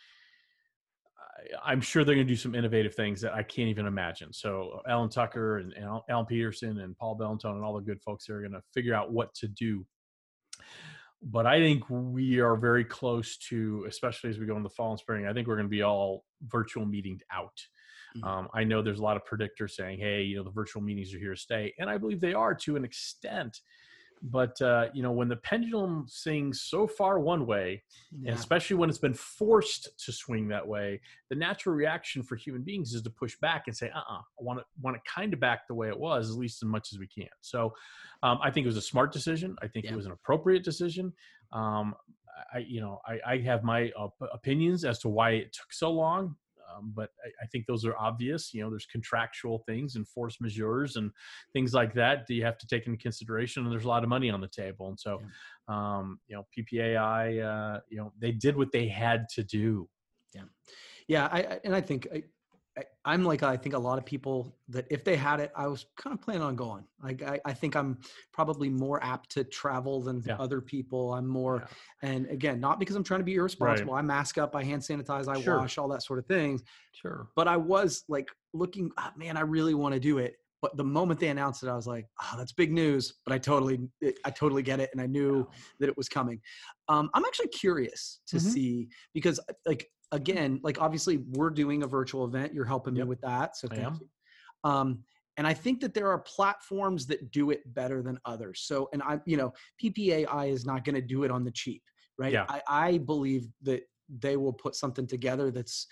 I'm 1.64 1.80
sure 1.80 2.04
they're 2.04 2.14
going 2.14 2.26
to 2.26 2.32
do 2.32 2.36
some 2.36 2.54
innovative 2.54 2.94
things 2.94 3.20
that 3.22 3.34
I 3.34 3.42
can't 3.42 3.68
even 3.68 3.86
imagine. 3.86 4.32
So 4.32 4.80
Alan 4.88 5.08
Tucker 5.08 5.58
and, 5.58 5.72
and 5.72 6.00
Alan 6.08 6.26
Peterson 6.26 6.80
and 6.80 6.96
Paul 6.96 7.18
Bellantone 7.18 7.56
and 7.56 7.64
all 7.64 7.74
the 7.74 7.80
good 7.80 8.00
folks 8.00 8.28
are 8.28 8.40
going 8.40 8.52
to 8.52 8.62
figure 8.72 8.94
out 8.94 9.12
what 9.12 9.34
to 9.34 9.48
do. 9.48 9.84
But 11.22 11.46
I 11.46 11.58
think 11.58 11.84
we 11.88 12.40
are 12.40 12.56
very 12.56 12.84
close 12.84 13.36
to, 13.48 13.84
especially 13.88 14.30
as 14.30 14.38
we 14.38 14.46
go 14.46 14.56
in 14.56 14.62
the 14.62 14.68
fall 14.68 14.90
and 14.90 14.98
spring. 14.98 15.26
I 15.26 15.32
think 15.32 15.46
we're 15.46 15.56
going 15.56 15.66
to 15.68 15.70
be 15.70 15.82
all 15.82 16.24
virtual 16.48 16.84
meeting 16.84 17.20
out. 17.32 17.60
Mhm. 18.16 18.24
Um, 18.24 18.48
I 18.52 18.64
know 18.64 18.82
there's 18.82 18.98
a 18.98 19.02
lot 19.04 19.16
of 19.16 19.24
predictors 19.24 19.70
saying, 19.70 19.98
"Hey, 19.98 20.22
you 20.22 20.36
know, 20.36 20.42
the 20.42 20.50
virtual 20.50 20.82
meetings 20.82 21.14
are 21.14 21.18
here 21.18 21.34
to 21.34 21.40
stay," 21.40 21.72
and 21.78 21.88
I 21.88 21.96
believe 21.96 22.20
they 22.20 22.34
are 22.34 22.54
to 22.56 22.76
an 22.76 22.84
extent. 22.84 23.60
But 24.22 24.60
uh, 24.62 24.86
you 24.94 25.02
know, 25.02 25.10
when 25.10 25.28
the 25.28 25.36
pendulum 25.36 26.06
swings 26.08 26.62
so 26.62 26.86
far 26.86 27.18
one 27.18 27.44
way, 27.44 27.82
and 28.24 28.36
especially 28.36 28.76
when 28.76 28.88
it's 28.88 28.98
been 28.98 29.14
forced 29.14 29.88
to 30.04 30.12
swing 30.12 30.46
that 30.48 30.66
way, 30.66 31.00
the 31.28 31.34
natural 31.34 31.74
reaction 31.74 32.22
for 32.22 32.36
human 32.36 32.62
beings 32.62 32.94
is 32.94 33.02
to 33.02 33.10
push 33.10 33.36
back 33.40 33.64
and 33.66 33.76
say, 33.76 33.90
"Uh-uh, 33.90 34.18
I 34.20 34.40
want 34.40 34.60
it 34.60 34.66
want 34.80 34.96
it 34.96 35.02
kind 35.12 35.34
of 35.34 35.40
back 35.40 35.66
the 35.66 35.74
way 35.74 35.88
it 35.88 35.98
was, 35.98 36.30
at 36.30 36.36
least 36.36 36.62
as 36.62 36.68
much 36.68 36.92
as 36.92 37.00
we 37.00 37.08
can." 37.08 37.28
So, 37.40 37.74
um, 38.22 38.38
I 38.42 38.50
think 38.52 38.64
it 38.64 38.68
was 38.68 38.76
a 38.76 38.82
smart 38.82 39.12
decision. 39.12 39.56
I 39.60 39.66
think 39.66 39.86
Yeah. 39.86 39.92
it 39.92 39.96
was 39.96 40.06
an 40.06 40.12
appropriate 40.12 40.62
decision. 40.62 41.12
Um, 41.52 41.94
I, 42.54 42.58
you 42.58 42.80
know, 42.80 43.00
I, 43.06 43.18
I 43.26 43.38
have 43.38 43.62
my 43.64 43.90
op- 43.90 44.14
opinions 44.32 44.84
as 44.84 44.98
to 45.00 45.08
why 45.08 45.30
it 45.32 45.52
took 45.52 45.72
so 45.72 45.90
long. 45.90 46.36
Um, 46.70 46.92
but 46.94 47.10
I, 47.24 47.44
I 47.44 47.46
think 47.46 47.66
those 47.66 47.84
are 47.84 47.96
obvious. 47.98 48.52
You 48.52 48.62
know, 48.62 48.70
there's 48.70 48.86
contractual 48.86 49.62
things 49.66 49.96
and 49.96 50.06
force 50.08 50.38
majeures 50.42 50.96
and 50.96 51.10
things 51.52 51.74
like 51.74 51.94
that 51.94 52.26
that 52.26 52.34
you 52.34 52.44
have 52.44 52.58
to 52.58 52.66
take 52.66 52.86
into 52.86 52.98
consideration. 52.98 53.62
And 53.62 53.72
there's 53.72 53.84
a 53.84 53.88
lot 53.88 54.02
of 54.02 54.08
money 54.08 54.30
on 54.30 54.40
the 54.40 54.48
table. 54.48 54.88
And 54.88 54.98
so, 54.98 55.20
um, 55.68 56.18
you 56.26 56.36
know, 56.36 56.46
PPAI, 56.56 57.76
uh, 57.76 57.80
you 57.88 57.98
know, 57.98 58.12
they 58.18 58.32
did 58.32 58.56
what 58.56 58.72
they 58.72 58.88
had 58.88 59.26
to 59.34 59.42
do. 59.42 59.88
Yeah, 61.08 61.28
I, 61.30 61.40
I 61.40 61.60
and 61.64 61.74
I 61.74 61.80
think 61.80 62.08
I, 62.12 62.22
I'm 63.04 63.22
like 63.22 63.42
I 63.42 63.56
think 63.56 63.74
a 63.74 63.78
lot 63.78 63.98
of 63.98 64.06
people 64.06 64.56
that 64.68 64.86
if 64.90 65.04
they 65.04 65.16
had 65.16 65.40
it, 65.40 65.52
I 65.54 65.66
was 65.66 65.86
kind 65.96 66.14
of 66.14 66.22
planning 66.22 66.42
on 66.42 66.56
going. 66.56 66.84
Like 67.02 67.22
I, 67.22 67.38
I 67.44 67.52
think 67.52 67.76
I'm 67.76 67.98
probably 68.32 68.70
more 68.70 69.02
apt 69.04 69.30
to 69.32 69.44
travel 69.44 70.00
than 70.00 70.22
Yeah. 70.24 70.36
other 70.36 70.60
people. 70.62 71.12
I'm 71.12 71.26
more, 71.26 71.66
and 72.00 72.26
again, 72.30 72.60
not 72.60 72.78
because 72.80 72.96
I'm 72.96 73.04
trying 73.04 73.20
to 73.20 73.24
be 73.24 73.34
irresponsible. 73.34 73.92
I 73.92 74.00
mask 74.02 74.38
up, 74.38 74.56
I 74.56 74.64
hand 74.64 74.80
sanitize, 74.82 75.28
I 75.28 75.38
Sure. 75.40 75.58
wash, 75.58 75.76
all 75.76 75.88
that 75.88 76.02
sort 76.02 76.18
of 76.18 76.26
things. 76.26 76.62
Sure. 76.92 77.28
But 77.36 77.46
I 77.46 77.58
was 77.58 78.04
like 78.08 78.28
looking, 78.54 78.90
ah, 78.96 79.12
man, 79.16 79.36
I 79.36 79.42
really 79.42 79.74
want 79.74 79.92
to 79.94 80.00
do 80.00 80.16
it. 80.18 80.36
But 80.62 80.76
the 80.76 80.84
moment 80.84 81.18
they 81.20 81.28
announced 81.28 81.64
it, 81.64 81.68
I 81.68 81.74
was 81.74 81.88
like, 81.88 82.06
oh, 82.22 82.34
that's 82.38 82.52
big 82.52 82.72
news. 82.72 83.14
But 83.26 83.34
I 83.34 83.38
totally, 83.38 83.80
I 84.24 84.30
totally 84.30 84.62
get 84.62 84.78
it, 84.80 84.88
and 84.92 85.00
I 85.02 85.06
knew 85.06 85.46
that 85.80 85.88
it 85.88 85.96
was 85.96 86.08
coming. 86.08 86.40
Um, 86.88 87.10
I'm 87.14 87.24
actually 87.24 87.48
curious 87.48 88.20
to 88.28 88.36
Mhm. 88.36 88.40
see 88.40 88.88
because, 89.12 89.40
like, 89.66 89.90
again, 90.12 90.60
like 90.62 90.80
obviously 90.80 91.18
we're 91.32 91.50
doing 91.50 91.82
a 91.82 91.86
virtual 91.86 92.24
event. 92.24 92.54
You're 92.54 92.64
helping 92.64 92.94
me 92.94 93.02
with 93.02 93.20
that, 93.22 93.56
so 93.56 93.68
I 93.70 93.74
thank 93.74 94.00
you. 94.00 94.08
Um, 94.64 95.02
and 95.38 95.46
I 95.46 95.54
think 95.54 95.80
that 95.80 95.94
there 95.94 96.08
are 96.10 96.18
platforms 96.18 97.06
that 97.06 97.30
do 97.30 97.50
it 97.50 97.60
better 97.74 98.02
than 98.02 98.18
others. 98.26 98.60
So, 98.66 98.88
and 98.92 99.02
I, 99.02 99.18
you 99.24 99.38
know, 99.38 99.52
PPAI 99.82 100.52
is 100.52 100.66
not 100.66 100.84
going 100.84 100.94
to 100.94 101.00
do 101.00 101.24
it 101.24 101.30
on 101.30 101.42
the 101.42 101.50
cheap, 101.50 101.82
right? 102.18 102.32
Yeah. 102.32 102.44
I, 102.48 102.60
I 102.68 102.98
believe 102.98 103.48
that 103.62 103.82
they 104.20 104.36
will 104.36 104.52
put 104.52 104.74
something 104.76 105.06
together 105.06 105.50
that's 105.50 105.86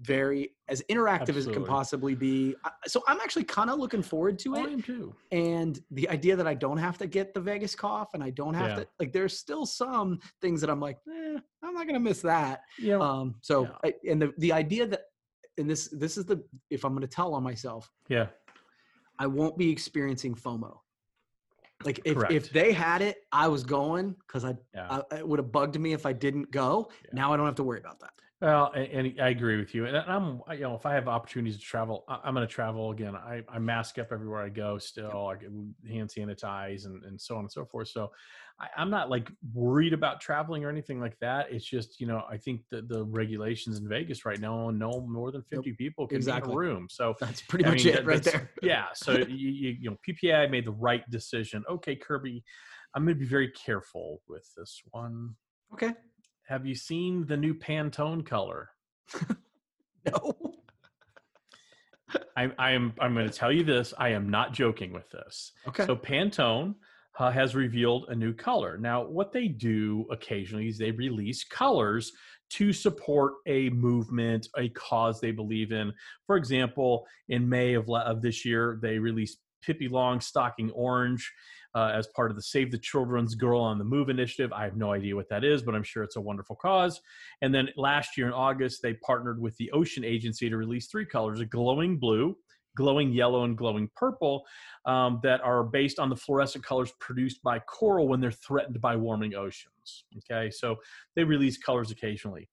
very 0.00 0.50
as 0.68 0.82
interactive 0.90 1.36
as 1.36 1.46
it 1.46 1.52
can 1.52 1.64
possibly 1.64 2.16
be. 2.16 2.56
So 2.86 3.02
I'm 3.06 3.20
actually 3.20 3.44
kind 3.44 3.70
of 3.70 3.78
looking 3.78 4.02
forward 4.02 4.36
to 4.40 4.56
I 4.56 4.60
it. 4.62 4.72
am 4.72 4.82
too. 4.82 5.14
And 5.30 5.78
the 5.92 6.08
idea 6.08 6.34
that 6.34 6.48
I 6.48 6.54
don't 6.54 6.78
have 6.78 6.98
to 6.98 7.06
get 7.06 7.34
the 7.34 7.40
Vegas 7.40 7.76
cough 7.76 8.08
and 8.14 8.22
I 8.22 8.30
don't 8.30 8.54
have 8.54 8.70
Yeah. 8.70 8.76
to 8.76 8.88
like 8.98 9.12
there's 9.12 9.38
still 9.38 9.66
some 9.66 10.18
things 10.40 10.60
that 10.60 10.70
I'm 10.70 10.80
like, 10.80 10.98
eh, 11.08 11.38
I'm 11.62 11.74
not 11.74 11.86
gonna 11.86 12.00
miss 12.00 12.20
that. 12.22 12.62
Yeah. 12.78 12.98
Um 12.98 13.34
so 13.42 13.64
Yeah. 13.64 13.70
I, 13.84 13.94
and 14.10 14.22
the 14.22 14.32
the 14.38 14.52
idea 14.52 14.86
that 14.86 15.02
and 15.58 15.68
this 15.68 15.88
this 15.88 16.16
is 16.16 16.24
the 16.24 16.42
if 16.70 16.84
I'm 16.84 16.94
gonna 16.94 17.06
tell 17.06 17.34
on 17.34 17.42
myself, 17.42 17.90
yeah. 18.08 18.26
I 19.18 19.26
won't 19.26 19.58
be 19.58 19.70
experiencing 19.70 20.34
FOMO. 20.34 20.78
Like 21.84 22.00
if 22.04 22.14
Correct. 22.16 22.32
if 22.32 22.50
they 22.50 22.72
had 22.72 23.02
it, 23.02 23.18
I 23.32 23.48
was 23.48 23.64
going 23.64 24.14
because 24.26 24.44
I, 24.44 24.54
Yeah. 24.74 25.02
I 25.10 25.16
it 25.18 25.28
would 25.28 25.38
have 25.38 25.52
bugged 25.52 25.78
me 25.78 25.92
if 25.92 26.06
I 26.06 26.12
didn't 26.12 26.50
go. 26.50 26.90
Yeah. 27.04 27.10
Now 27.14 27.32
I 27.32 27.36
don't 27.36 27.46
have 27.46 27.54
to 27.56 27.64
worry 27.64 27.80
about 27.80 28.00
that. 28.00 28.12
Well, 28.40 28.72
and, 28.74 29.06
and 29.06 29.20
I 29.20 29.28
agree 29.28 29.58
with 29.58 29.74
you. 29.74 29.84
And 29.84 29.94
I'm, 29.98 30.40
you 30.52 30.60
know, 30.60 30.74
if 30.74 30.86
I 30.86 30.94
have 30.94 31.08
opportunities 31.08 31.58
to 31.58 31.62
travel, 31.62 32.04
I'm 32.08 32.32
going 32.34 32.46
to 32.46 32.52
travel 32.52 32.90
again. 32.90 33.14
I, 33.14 33.42
I 33.50 33.58
mask 33.58 33.98
up 33.98 34.08
everywhere 34.12 34.40
I 34.42 34.48
go. 34.48 34.78
Still, 34.78 35.26
I 35.28 35.36
get 35.36 35.50
hand 35.86 36.08
sanitize 36.08 36.86
and, 36.86 37.04
and 37.04 37.20
so 37.20 37.34
on 37.34 37.40
and 37.40 37.52
so 37.52 37.66
forth. 37.66 37.88
So, 37.88 38.10
I, 38.58 38.68
I'm 38.78 38.88
not 38.88 39.10
like 39.10 39.30
worried 39.52 39.92
about 39.92 40.22
traveling 40.22 40.64
or 40.64 40.70
anything 40.70 41.00
like 41.00 41.18
that. 41.20 41.48
It's 41.52 41.66
just, 41.66 42.00
you 42.00 42.06
know, 42.06 42.24
I 42.30 42.38
think 42.38 42.62
that 42.70 42.88
the 42.88 43.04
regulations 43.04 43.78
in 43.78 43.86
Vegas 43.86 44.24
right 44.24 44.40
now, 44.40 44.70
no 44.70 45.06
more 45.06 45.30
than 45.32 45.42
50 45.42 45.74
people 45.74 46.06
can 46.06 46.16
Exactly. 46.16 46.48
be 46.48 46.52
in 46.52 46.56
a 46.56 46.58
room. 46.58 46.86
So, 46.90 47.14
That's 47.20 47.42
pretty 47.42 47.66
I 47.66 47.70
much 47.72 47.84
mean, 47.84 47.92
it 47.92 47.96
that- 47.96 48.06
right 48.06 48.22
there. 48.22 48.50
yeah. 48.62 48.86
So 48.94 49.18
you, 49.18 49.50
you, 49.50 49.76
you 49.80 49.90
know, 49.90 49.96
PPI 50.08 50.50
made 50.50 50.64
the 50.64 50.72
right 50.72 51.02
decision. 51.10 51.62
Okay, 51.70 51.94
Kirby, 51.94 52.42
I'm 52.94 53.04
going 53.04 53.16
to 53.16 53.20
be 53.20 53.26
very 53.26 53.50
careful 53.50 54.22
with 54.30 54.48
this 54.56 54.80
one. 54.92 55.34
Okay. 55.74 55.92
Have 56.50 56.66
you 56.66 56.74
seen 56.74 57.26
the 57.26 57.36
new 57.36 57.54
Pantone 57.54 58.26
color? 58.26 58.70
No. 60.10 60.34
I, 62.34 62.50
I 62.58 62.70
am. 62.70 62.94
I'm 62.98 63.12
going 63.12 63.28
to 63.28 63.32
tell 63.32 63.52
you 63.52 63.62
this. 63.64 63.92
I 63.98 64.08
am 64.08 64.30
not 64.30 64.54
joking 64.54 64.94
with 64.94 65.10
this. 65.10 65.52
Okay. 65.68 65.84
So 65.84 65.94
Pantone 65.94 66.74
uh, 67.18 67.30
has 67.30 67.54
revealed 67.54 68.06
a 68.08 68.14
new 68.14 68.32
color. 68.32 68.78
Now, 68.78 69.04
what 69.04 69.30
they 69.30 69.46
do 69.46 70.06
occasionally 70.10 70.68
is 70.68 70.78
they 70.78 70.90
release 70.90 71.44
colors 71.44 72.12
to 72.52 72.72
support 72.72 73.34
a 73.46 73.68
movement, 73.68 74.48
a 74.56 74.70
cause 74.70 75.20
they 75.20 75.32
believe 75.32 75.70
in. 75.70 75.92
For 76.26 76.36
example, 76.36 77.06
in 77.28 77.46
May 77.46 77.74
of, 77.74 77.90
of 77.90 78.22
this 78.22 78.46
year, 78.46 78.78
they 78.80 78.98
released 78.98 79.36
Pippi 79.62 79.90
Longstocking 79.90 80.70
Orange 80.72 81.30
uh, 81.74 81.92
as 81.94 82.06
part 82.08 82.30
of 82.30 82.36
the 82.36 82.42
Save 82.42 82.70
the 82.70 82.78
Children's 82.78 83.34
Girl 83.34 83.60
on 83.60 83.78
the 83.78 83.84
Move 83.84 84.08
initiative. 84.08 84.52
I 84.52 84.64
have 84.64 84.76
no 84.76 84.92
idea 84.92 85.14
what 85.14 85.28
that 85.28 85.44
is, 85.44 85.62
but 85.62 85.74
I'm 85.74 85.82
sure 85.82 86.02
it's 86.02 86.16
a 86.16 86.20
wonderful 86.20 86.56
cause. 86.56 87.00
And 87.42 87.54
then 87.54 87.68
last 87.76 88.16
year 88.16 88.26
in 88.26 88.32
August, 88.32 88.82
they 88.82 88.94
partnered 88.94 89.40
with 89.40 89.56
the 89.56 89.70
Ocean 89.72 90.04
Agency 90.04 90.48
to 90.48 90.56
release 90.56 90.86
three 90.86 91.06
colors 91.06 91.40
a 91.40 91.44
glowing 91.44 91.98
blue, 91.98 92.36
glowing 92.76 93.12
yellow, 93.12 93.44
and 93.44 93.56
glowing 93.56 93.88
purple 93.96 94.44
um, 94.84 95.20
that 95.22 95.40
are 95.42 95.64
based 95.64 95.98
on 95.98 96.08
the 96.08 96.16
fluorescent 96.16 96.64
colors 96.64 96.92
produced 96.98 97.42
by 97.42 97.58
coral 97.60 98.08
when 98.08 98.20
they're 98.20 98.30
threatened 98.30 98.80
by 98.80 98.96
warming 98.96 99.34
oceans. 99.34 100.04
Okay, 100.18 100.50
so 100.50 100.76
they 101.14 101.24
release 101.24 101.58
colors 101.58 101.90
occasionally. 101.90 102.48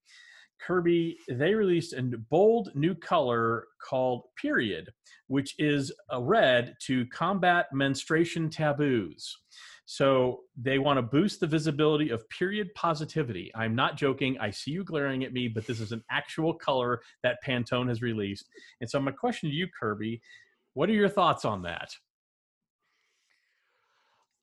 Kirby, 0.66 1.18
they 1.30 1.54
released 1.54 1.94
a 1.94 2.02
bold 2.30 2.72
new 2.76 2.96
color 2.96 3.66
called 3.82 4.24
Period, 4.42 4.90
which 5.28 5.56
is 5.60 5.92
a 6.10 6.22
red 6.22 6.76
to 6.86 7.06
combat 7.08 7.68
menstruation 7.74 8.50
taboos. 8.50 9.38
So 9.86 10.42
they 10.62 10.80
want 10.80 10.98
to 10.98 11.02
boost 11.02 11.40
the 11.40 11.48
visibility 11.48 12.10
of 12.10 12.28
period 12.28 12.74
positivity. 12.76 13.50
I'm 13.56 13.74
not 13.74 13.96
joking. 13.96 14.38
I 14.38 14.52
see 14.52 14.72
you 14.72 14.84
glaring 14.84 15.24
at 15.24 15.32
me, 15.32 15.48
but 15.48 15.66
this 15.66 15.80
is 15.80 15.94
an 15.94 16.04
actual 16.12 16.54
color 16.54 17.00
that 17.24 17.38
Pantone 17.46 17.88
has 17.88 18.02
released. 18.02 18.50
And 18.82 18.90
so 18.90 19.00
my 19.00 19.12
question 19.12 19.50
to 19.50 19.56
you, 19.56 19.68
Kirby, 19.80 20.22
what 20.74 20.90
are 20.90 20.94
your 20.94 21.08
thoughts 21.08 21.46
on 21.46 21.62
that? 21.62 21.90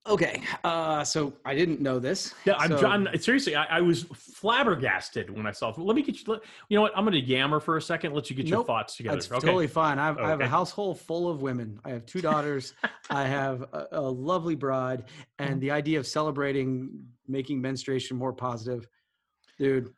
Okay. 0.06 0.42
Uh, 0.62 1.02
so 1.02 1.32
I 1.46 1.54
didn't 1.54 1.80
know 1.80 1.98
this. 1.98 2.34
Yeah, 2.44 2.56
I'm 2.58 2.70
So- 2.70 2.78
John. 2.78 3.08
Seriously, 3.18 3.56
I, 3.56 3.78
I 3.78 3.80
was 3.80 4.02
flabbergasted 4.12 5.30
when 5.30 5.46
I 5.46 5.50
saw 5.52 5.70
it. 5.70 5.78
Let 5.78 5.96
me 5.96 6.02
get 6.02 6.16
you. 6.18 6.24
Let, 6.26 6.42
you 6.68 6.76
know 6.76 6.82
what? 6.82 6.92
I'm 6.94 7.04
going 7.04 7.14
to 7.14 7.26
yammer 7.26 7.58
for 7.58 7.78
a 7.78 7.82
second. 7.82 8.12
Let 8.12 8.28
you 8.28 8.36
get 8.36 8.46
your 8.46 8.64
thoughts 8.64 8.96
together. 8.96 9.16
That's 9.16 9.32
okay. 9.32 9.40
totally 9.46 9.66
fine. 9.66 9.98
I 9.98 10.06
have, 10.06 10.18
I 10.18 10.28
have 10.28 10.40
a 10.40 10.48
household 10.48 11.00
full 11.00 11.30
of 11.30 11.40
women. 11.40 11.80
I 11.86 11.90
have 11.90 12.04
two 12.04 12.20
daughters. 12.20 12.74
I 13.08 13.24
have 13.26 13.62
a, 13.72 13.86
a 13.92 14.00
lovely 14.02 14.54
bride, 14.54 15.04
and 15.38 15.58
the 15.60 15.70
idea 15.70 15.98
of 15.98 16.06
celebrating 16.06 16.90
making 17.26 17.62
menstruation 17.62 18.18
more 18.18 18.32
positive, 18.34 18.86
dude. 19.58 19.90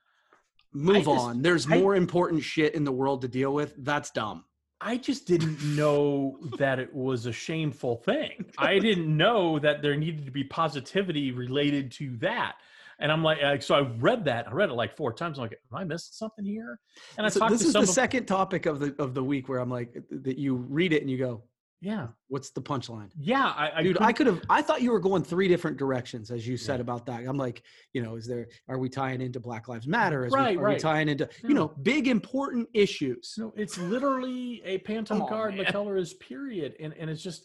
Move 0.73 0.99
just- 0.99 1.09
on. 1.09 1.43
There's 1.43 1.67
I- 1.71 1.79
more 1.81 1.97
important 1.97 2.45
shit 2.45 2.75
in 2.77 2.85
the 2.85 2.93
world 2.93 3.23
to 3.23 3.29
deal 3.29 3.53
with. 3.53 3.75
That's 3.79 4.11
dumb. 4.11 4.45
I 4.81 4.97
just 4.97 5.27
didn't 5.27 5.63
know 5.77 6.39
that 6.59 6.79
it 6.79 6.95
was 6.95 7.27
a 7.27 7.33
shameful 7.33 7.97
thing. 7.97 8.45
I 8.59 8.79
didn't 8.79 9.15
know 9.15 9.59
that 9.59 9.83
there 9.83 9.97
needed 9.97 10.25
to 10.27 10.33
be 10.33 10.45
positivity 10.45 11.33
related 11.33 11.91
to 11.93 12.17
that. 12.19 12.57
And 12.99 13.13
I'm 13.13 13.23
like, 13.23 13.63
so 13.63 13.75
I 13.75 13.81
read 13.99 14.25
that. 14.25 14.49
I 14.49 14.53
read 14.53 14.71
it 14.71 14.75
like 14.75 14.97
four 14.97 15.13
times. 15.13 15.39
I'm 15.39 15.43
like, 15.43 15.59
am 15.71 15.79
I 15.79 15.85
missing 15.85 16.13
something 16.13 16.45
here? 16.45 16.81
And 17.19 17.27
I 17.27 17.29
So 17.29 17.41
talked 17.41 17.53
this 17.53 17.61
to 17.63 17.67
is 17.67 17.73
some 17.73 17.83
the 17.83 17.93
second 17.93 18.25
topic 18.25 18.65
of 18.65 18.81
the 18.81 18.95
of 18.99 19.13
the 19.13 19.23
week 19.23 19.51
where 19.51 19.59
I'm 19.59 19.69
like 19.69 20.03
that 20.11 20.39
you 20.39 20.55
read 20.55 20.95
it 20.95 21.03
and 21.03 21.11
you 21.11 21.19
go, 21.19 21.43
Yeah, 21.83 22.09
"What's 22.29 22.51
the 22.51 22.63
punchline?" 22.63 23.11
yeah. 23.19 23.53
I, 23.55 23.71
I 23.77 23.83
Dude, 23.83 23.99
I 24.01 24.13
couldn't- 24.13 24.37
have. 24.37 24.45
I 24.49 24.63
thought 24.63 24.81
you 24.81 24.91
were 24.93 24.99
going 24.99 25.23
three 25.23 25.47
different 25.47 25.77
directions, 25.77 26.31
as 26.31 26.47
you 26.49 26.57
said 26.57 26.77
Yeah. 26.77 26.83
about 26.83 27.07
that. 27.07 27.21
I'm 27.27 27.37
like, 27.37 27.63
you 27.93 28.03
know, 28.03 28.17
is 28.17 28.27
there? 28.27 28.49
Are 28.69 28.79
we 28.79 28.89
tying 28.89 29.21
into 29.21 29.41
Black 29.41 29.69
Lives 29.69 29.87
Matter? 29.87 30.25
Is 30.25 30.33
we, 30.33 30.39
Right, 30.39 30.57
are 30.57 30.69
we 30.71 30.77
tying 30.77 31.09
into 31.09 31.29
you 31.45 31.55
know 31.55 31.69
big 31.83 32.09
important 32.09 32.69
issues? 32.73 33.35
No, 33.37 33.53
it's 33.57 33.77
literally 33.77 34.63
a 34.65 34.79
Pantone 34.79 35.21
on, 35.23 35.29
card. 35.29 35.57
The 35.59 35.67
color 35.67 35.97
is 35.99 36.15
period, 36.15 36.77
and 36.81 36.95
and 36.95 37.11
it's 37.11 37.23
just. 37.23 37.45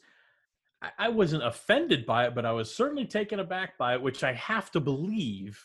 I- 0.81 0.91
I 0.97 1.09
wasn't 1.09 1.43
offended 1.43 2.05
by 2.07 2.25
it, 2.25 2.33
but 2.33 2.45
I 2.45 2.51
was 2.53 2.73
certainly 2.73 3.05
taken 3.05 3.39
aback 3.39 3.77
by 3.77 3.93
it, 3.93 4.01
which 4.01 4.23
I 4.23 4.33
have 4.33 4.71
to 4.71 4.79
believe 4.79 5.59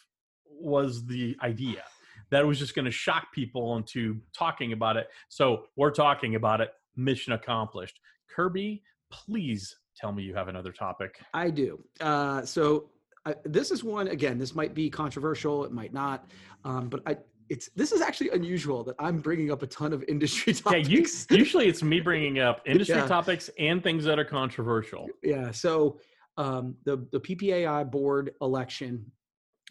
was 0.51 1.07
the 1.07 1.37
idea 1.43 1.85
that 2.31 2.43
it 2.43 2.47
was 2.47 2.59
just 2.59 2.75
going 2.75 2.85
to 2.85 2.91
shock 2.91 3.33
people 3.33 3.77
into 3.77 4.21
talking 4.37 4.73
about 4.73 4.97
it. 4.97 5.09
So 5.29 5.67
we're 5.77 5.91
talking 5.93 6.35
about 6.35 6.61
it. 6.61 6.71
Mission 6.97 7.33
accomplished. 7.33 7.99
Kirby, 8.35 8.83
please 9.11 9.77
tell 9.97 10.13
me 10.13 10.23
you 10.23 10.35
have 10.35 10.49
another 10.49 10.73
topic. 10.73 11.21
I 11.35 11.51
do. 11.51 11.83
Uh, 12.01 12.45
so 12.45 12.91
I, 13.25 13.35
this 13.45 13.71
is 13.71 13.83
one 13.83 14.09
again. 14.09 14.39
This 14.39 14.55
might 14.55 14.75
be 14.75 14.91
controversial. 14.91 15.65
It 15.65 15.73
might 15.73 15.93
not. 15.93 16.27
Um, 16.65 16.89
but 16.89 17.01
I 17.07 17.17
it's 17.49 17.71
this 17.77 17.93
is 17.93 18.01
actually 18.01 18.31
unusual 18.31 18.83
that 18.85 18.97
I'm 18.99 19.19
bringing 19.19 19.53
up 19.53 19.63
a 19.63 19.69
ton 19.69 19.93
of 19.93 20.03
industry 20.09 20.53
Yeah, 20.71 20.77
you, 20.79 20.97
topics. 20.99 21.27
usually 21.31 21.69
it's 21.69 21.83
me 21.83 22.01
bringing 22.01 22.41
up 22.41 22.61
industry 22.67 22.97
Yeah. 22.97 23.07
topics 23.07 23.49
and 23.59 23.83
things 23.83 24.05
that 24.05 24.19
are 24.19 24.25
controversial. 24.25 25.07
yeah. 25.23 25.51
So 25.53 25.99
um, 26.37 26.75
the 26.85 27.07
the 27.13 27.21
PPAI 27.21 27.91
board 27.91 28.33
election 28.41 29.05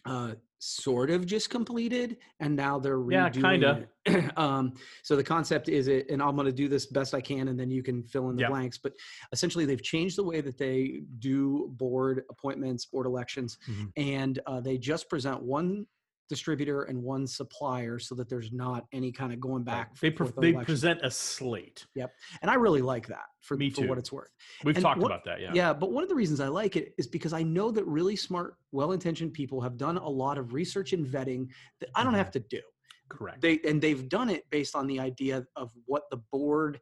uh, 0.05 0.33
sort 0.65 1.09
of 1.09 1.25
just 1.25 1.49
completed, 1.49 2.17
and 2.39 2.55
now 2.55 2.79
they're 2.79 2.99
Yeah, 3.09 3.29
kinda. 3.29 3.87
um, 4.37 4.73
so 5.03 5.15
the 5.15 5.23
concept 5.23 5.69
is 5.69 5.87
it, 5.87 6.09
and 6.09 6.21
I'm 6.21 6.35
going 6.35 6.45
to 6.47 6.51
do 6.51 6.67
this 6.67 6.85
best 6.87 7.13
I 7.13 7.21
can, 7.21 7.47
and 7.49 7.59
then 7.59 7.71
you 7.71 7.83
can 7.83 8.03
fill 8.03 8.29
in 8.29 8.35
the 8.35 8.41
Yeah. 8.41 8.49
blanks. 8.49 8.77
But 8.77 8.93
essentially, 9.31 9.65
they've 9.65 9.81
changed 9.81 10.17
the 10.17 10.23
way 10.23 10.41
that 10.41 10.57
they 10.57 11.01
do 11.19 11.69
board 11.73 12.23
appointments, 12.29 12.85
board 12.85 13.05
elections, 13.05 13.57
Mhm. 13.67 13.93
and 13.95 14.39
uh, 14.47 14.61
they 14.61 14.77
just 14.77 15.09
present 15.09 15.41
one 15.43 15.85
distributor 16.29 16.83
and 16.83 17.01
one 17.01 17.27
supplier, 17.27 17.99
so 17.99 18.15
that 18.15 18.29
there's 18.29 18.51
not 18.51 18.85
any 18.91 19.11
kind 19.11 19.31
of 19.33 19.39
going 19.39 19.63
back. 19.63 19.95
They, 19.99 20.09
pre- 20.11 20.29
they 20.39 20.53
present 20.53 20.99
a 21.03 21.11
slate. 21.11 21.85
Yep. 21.95 22.13
And 22.41 22.49
I 22.51 22.55
really 22.55 22.81
like 22.81 23.07
that 23.07 23.25
for, 23.41 23.57
Me 23.57 23.69
for 23.69 23.85
what 23.87 23.97
it's 23.97 24.11
worth. 24.11 24.29
We've 24.63 24.75
And 24.75 24.83
talked 24.83 24.99
what- 24.99 25.11
about 25.11 25.23
that. 25.25 25.39
Yeah. 25.41 25.51
Yeah, 25.53 25.73
but 25.73 25.91
one 25.91 26.03
of 26.03 26.09
the 26.09 26.15
reasons 26.15 26.39
I 26.39 26.47
like 26.47 26.75
it 26.75 26.93
is 26.97 27.07
because 27.07 27.33
I 27.33 27.43
know 27.43 27.71
that 27.71 27.85
really 27.85 28.15
smart, 28.15 28.55
well-intentioned 28.71 29.33
people 29.33 29.61
have 29.61 29.77
done 29.77 29.97
a 29.97 30.09
lot 30.09 30.37
of 30.37 30.53
research 30.53 30.93
and 30.93 31.05
vetting 31.05 31.47
that 31.79 31.89
I 31.95 32.03
don't 32.03 32.13
Mhm. 32.13 32.17
have 32.17 32.31
to 32.31 32.39
do. 32.39 32.61
Correct. 33.07 33.39
They 33.41 33.59
and 33.67 33.79
they've 33.79 34.09
done 34.09 34.31
it 34.31 34.49
based 34.49 34.75
on 34.75 34.87
the 34.87 34.99
idea 34.99 35.45
of 35.55 35.71
what 35.85 36.03
the 36.09 36.17
board 36.31 36.79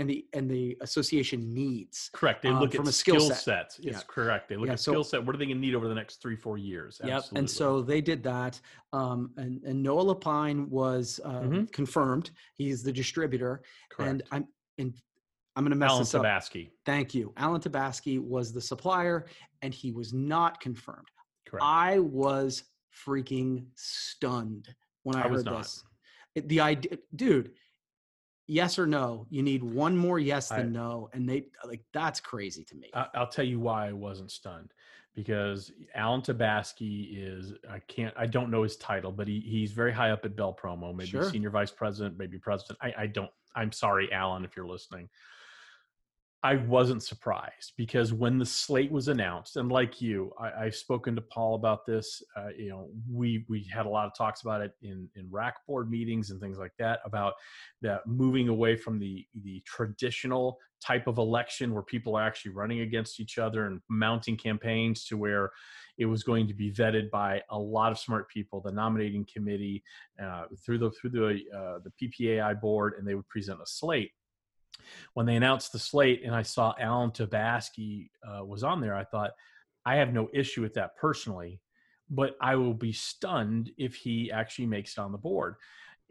and 0.00 0.08
the 0.08 0.24
and 0.32 0.50
the 0.50 0.76
association 0.80 1.52
needs. 1.52 2.08
Correct. 2.14 2.40
They 2.42 2.48
um, 2.48 2.58
look 2.58 2.72
from 2.72 2.86
at 2.86 2.88
a 2.88 2.92
skill 2.92 3.16
skill 3.20 3.28
set. 3.28 3.38
sets. 3.44 3.78
It's 3.80 3.86
Yeah. 3.86 4.00
correct. 4.08 4.48
They 4.48 4.56
look 4.56 4.68
Yeah, 4.68 4.72
at 4.72 4.80
so- 4.80 4.92
skill 4.92 5.04
set. 5.04 5.24
What 5.24 5.34
are 5.34 5.38
they 5.38 5.44
going 5.44 5.58
to 5.58 5.60
need 5.60 5.74
over 5.74 5.88
the 5.88 5.94
next 5.94 6.22
three, 6.22 6.36
four 6.36 6.56
years? 6.56 7.00
Yep. 7.04 7.12
Absolutely. 7.12 7.38
And 7.38 7.50
so 7.50 7.82
they 7.82 8.00
did 8.00 8.22
that. 8.22 8.58
Um, 8.94 9.30
and, 9.36 9.62
and 9.62 9.82
Noah 9.82 10.14
Lapine 10.14 10.68
was 10.68 11.20
uh, 11.22 11.40
Mhm. 11.42 11.70
confirmed. 11.70 12.30
He's 12.54 12.82
the 12.82 12.92
distributor. 12.92 13.62
correct. 13.90 14.10
And 14.10 14.22
I'm 14.32 14.48
and 14.78 14.94
I'm 15.54 15.64
going 15.64 15.70
to 15.72 15.76
mess 15.76 15.90
Alan 15.90 16.00
this 16.02 16.14
up. 16.14 16.22
Tabasky. 16.24 16.70
Thank 16.86 17.14
you. 17.14 17.34
Alan 17.36 17.60
Tabaski 17.60 18.18
was 18.18 18.52
the 18.54 18.60
supplier, 18.62 19.26
and 19.60 19.74
he 19.74 19.92
was 19.92 20.14
not 20.14 20.60
confirmed. 20.60 21.08
Correct. 21.46 21.62
I 21.62 21.98
was 21.98 22.64
freaking 23.06 23.66
stunned 23.74 24.68
when 25.02 25.16
I, 25.16 25.22
I 25.22 25.26
was 25.26 25.40
heard 25.40 25.46
not. 25.46 25.58
this. 25.58 25.84
It- 26.36 26.48
the 26.48 26.60
idea, 26.60 26.96
dude. 27.14 27.52
Yes 28.50 28.80
or 28.80 28.86
no? 28.86 29.26
You 29.30 29.44
need 29.44 29.62
one 29.62 29.96
more 29.96 30.18
yes 30.18 30.50
I- 30.50 30.56
than 30.62 30.72
no, 30.72 31.08
and 31.12 31.28
they 31.28 31.46
like 31.64 31.82
that's 31.92 32.18
crazy 32.18 32.64
to 32.64 32.74
me. 32.74 32.90
I- 32.92 33.06
I'll 33.14 33.28
tell 33.28 33.44
you 33.44 33.60
why 33.60 33.88
I 33.88 33.92
wasn't 33.92 34.32
stunned 34.32 34.72
because 35.14 35.70
Alan 35.94 36.20
Tabaski 36.20 37.10
is 37.16 37.52
I 37.70 37.78
can't 37.78 38.12
I 38.16 38.26
don't 38.26 38.50
know 38.50 38.64
his 38.64 38.76
title, 38.76 39.12
but 39.12 39.28
he 39.28 39.38
he's 39.38 39.70
very 39.70 39.92
high 39.92 40.10
up 40.10 40.24
at 40.24 40.34
Bell 40.34 40.52
Promo, 40.60 40.92
maybe 40.92 41.10
Sure. 41.10 41.30
senior 41.30 41.50
vice 41.50 41.70
president, 41.70 42.18
maybe 42.18 42.38
president. 42.38 42.76
I, 42.82 42.92
I 42.98 43.06
don't 43.06 43.30
I'm 43.54 43.70
sorry, 43.70 44.12
Alan, 44.12 44.44
if 44.44 44.56
you're 44.56 44.66
listening. 44.66 45.08
I 46.42 46.56
wasn't 46.56 47.02
surprised 47.02 47.74
because 47.76 48.14
when 48.14 48.38
the 48.38 48.46
slate 48.46 48.90
was 48.90 49.08
announced, 49.08 49.56
and 49.56 49.70
like 49.70 50.00
you, 50.00 50.32
I, 50.40 50.64
I've 50.64 50.74
spoken 50.74 51.14
to 51.16 51.20
Paul 51.20 51.54
about 51.54 51.84
this. 51.84 52.22
Uh, 52.34 52.48
you 52.56 52.70
know, 52.70 52.88
we 53.12 53.44
we 53.48 53.68
had 53.70 53.84
a 53.84 53.90
lot 53.90 54.06
of 54.06 54.14
talks 54.16 54.40
about 54.40 54.62
it 54.62 54.72
in 54.80 55.06
in 55.16 55.28
RAC 55.30 55.66
board 55.66 55.90
meetings 55.90 56.30
and 56.30 56.40
things 56.40 56.56
like 56.56 56.72
that 56.78 57.00
about 57.04 57.34
that 57.82 58.06
moving 58.06 58.48
away 58.48 58.74
from 58.74 58.98
the 58.98 59.26
the 59.42 59.62
traditional 59.66 60.58
type 60.80 61.06
of 61.06 61.18
election 61.18 61.74
where 61.74 61.82
people 61.82 62.16
are 62.16 62.26
actually 62.26 62.52
running 62.52 62.80
against 62.80 63.20
each 63.20 63.36
other 63.36 63.66
and 63.66 63.82
mounting 63.90 64.36
campaigns 64.36 65.04
to 65.04 65.18
where 65.18 65.50
it 65.98 66.06
was 66.06 66.22
going 66.22 66.48
to 66.48 66.54
be 66.54 66.72
vetted 66.72 67.10
by 67.10 67.42
a 67.50 67.58
lot 67.58 67.92
of 67.92 67.98
smart 67.98 68.30
people, 68.30 68.62
the 68.62 68.72
nominating 68.72 69.26
committee 69.30 69.82
uh, 70.22 70.44
through 70.64 70.78
the 70.78 70.90
through 70.92 71.10
the 71.10 71.40
uh, 71.54 71.78
the 71.84 71.92
PPAI 72.00 72.58
board, 72.58 72.94
and 72.96 73.06
they 73.06 73.14
would 73.14 73.28
present 73.28 73.60
a 73.60 73.66
slate 73.66 74.12
when 75.14 75.26
they 75.26 75.36
announced 75.36 75.72
the 75.72 75.78
slate 75.78 76.22
and 76.24 76.34
I 76.34 76.42
saw 76.42 76.74
Alan 76.78 77.10
Tabaski 77.10 78.10
uh, 78.26 78.44
was 78.44 78.62
on 78.64 78.80
there, 78.80 78.94
I 78.94 79.04
thought, 79.04 79.30
I 79.86 79.96
have 79.96 80.12
no 80.12 80.28
issue 80.32 80.62
with 80.62 80.74
that 80.74 80.96
personally, 80.96 81.60
but 82.10 82.36
I 82.40 82.56
will 82.56 82.74
be 82.74 82.92
stunned 82.92 83.70
if 83.78 83.94
he 83.94 84.30
actually 84.30 84.66
makes 84.66 84.92
it 84.92 85.00
on 85.00 85.12
the 85.12 85.18
board. 85.18 85.54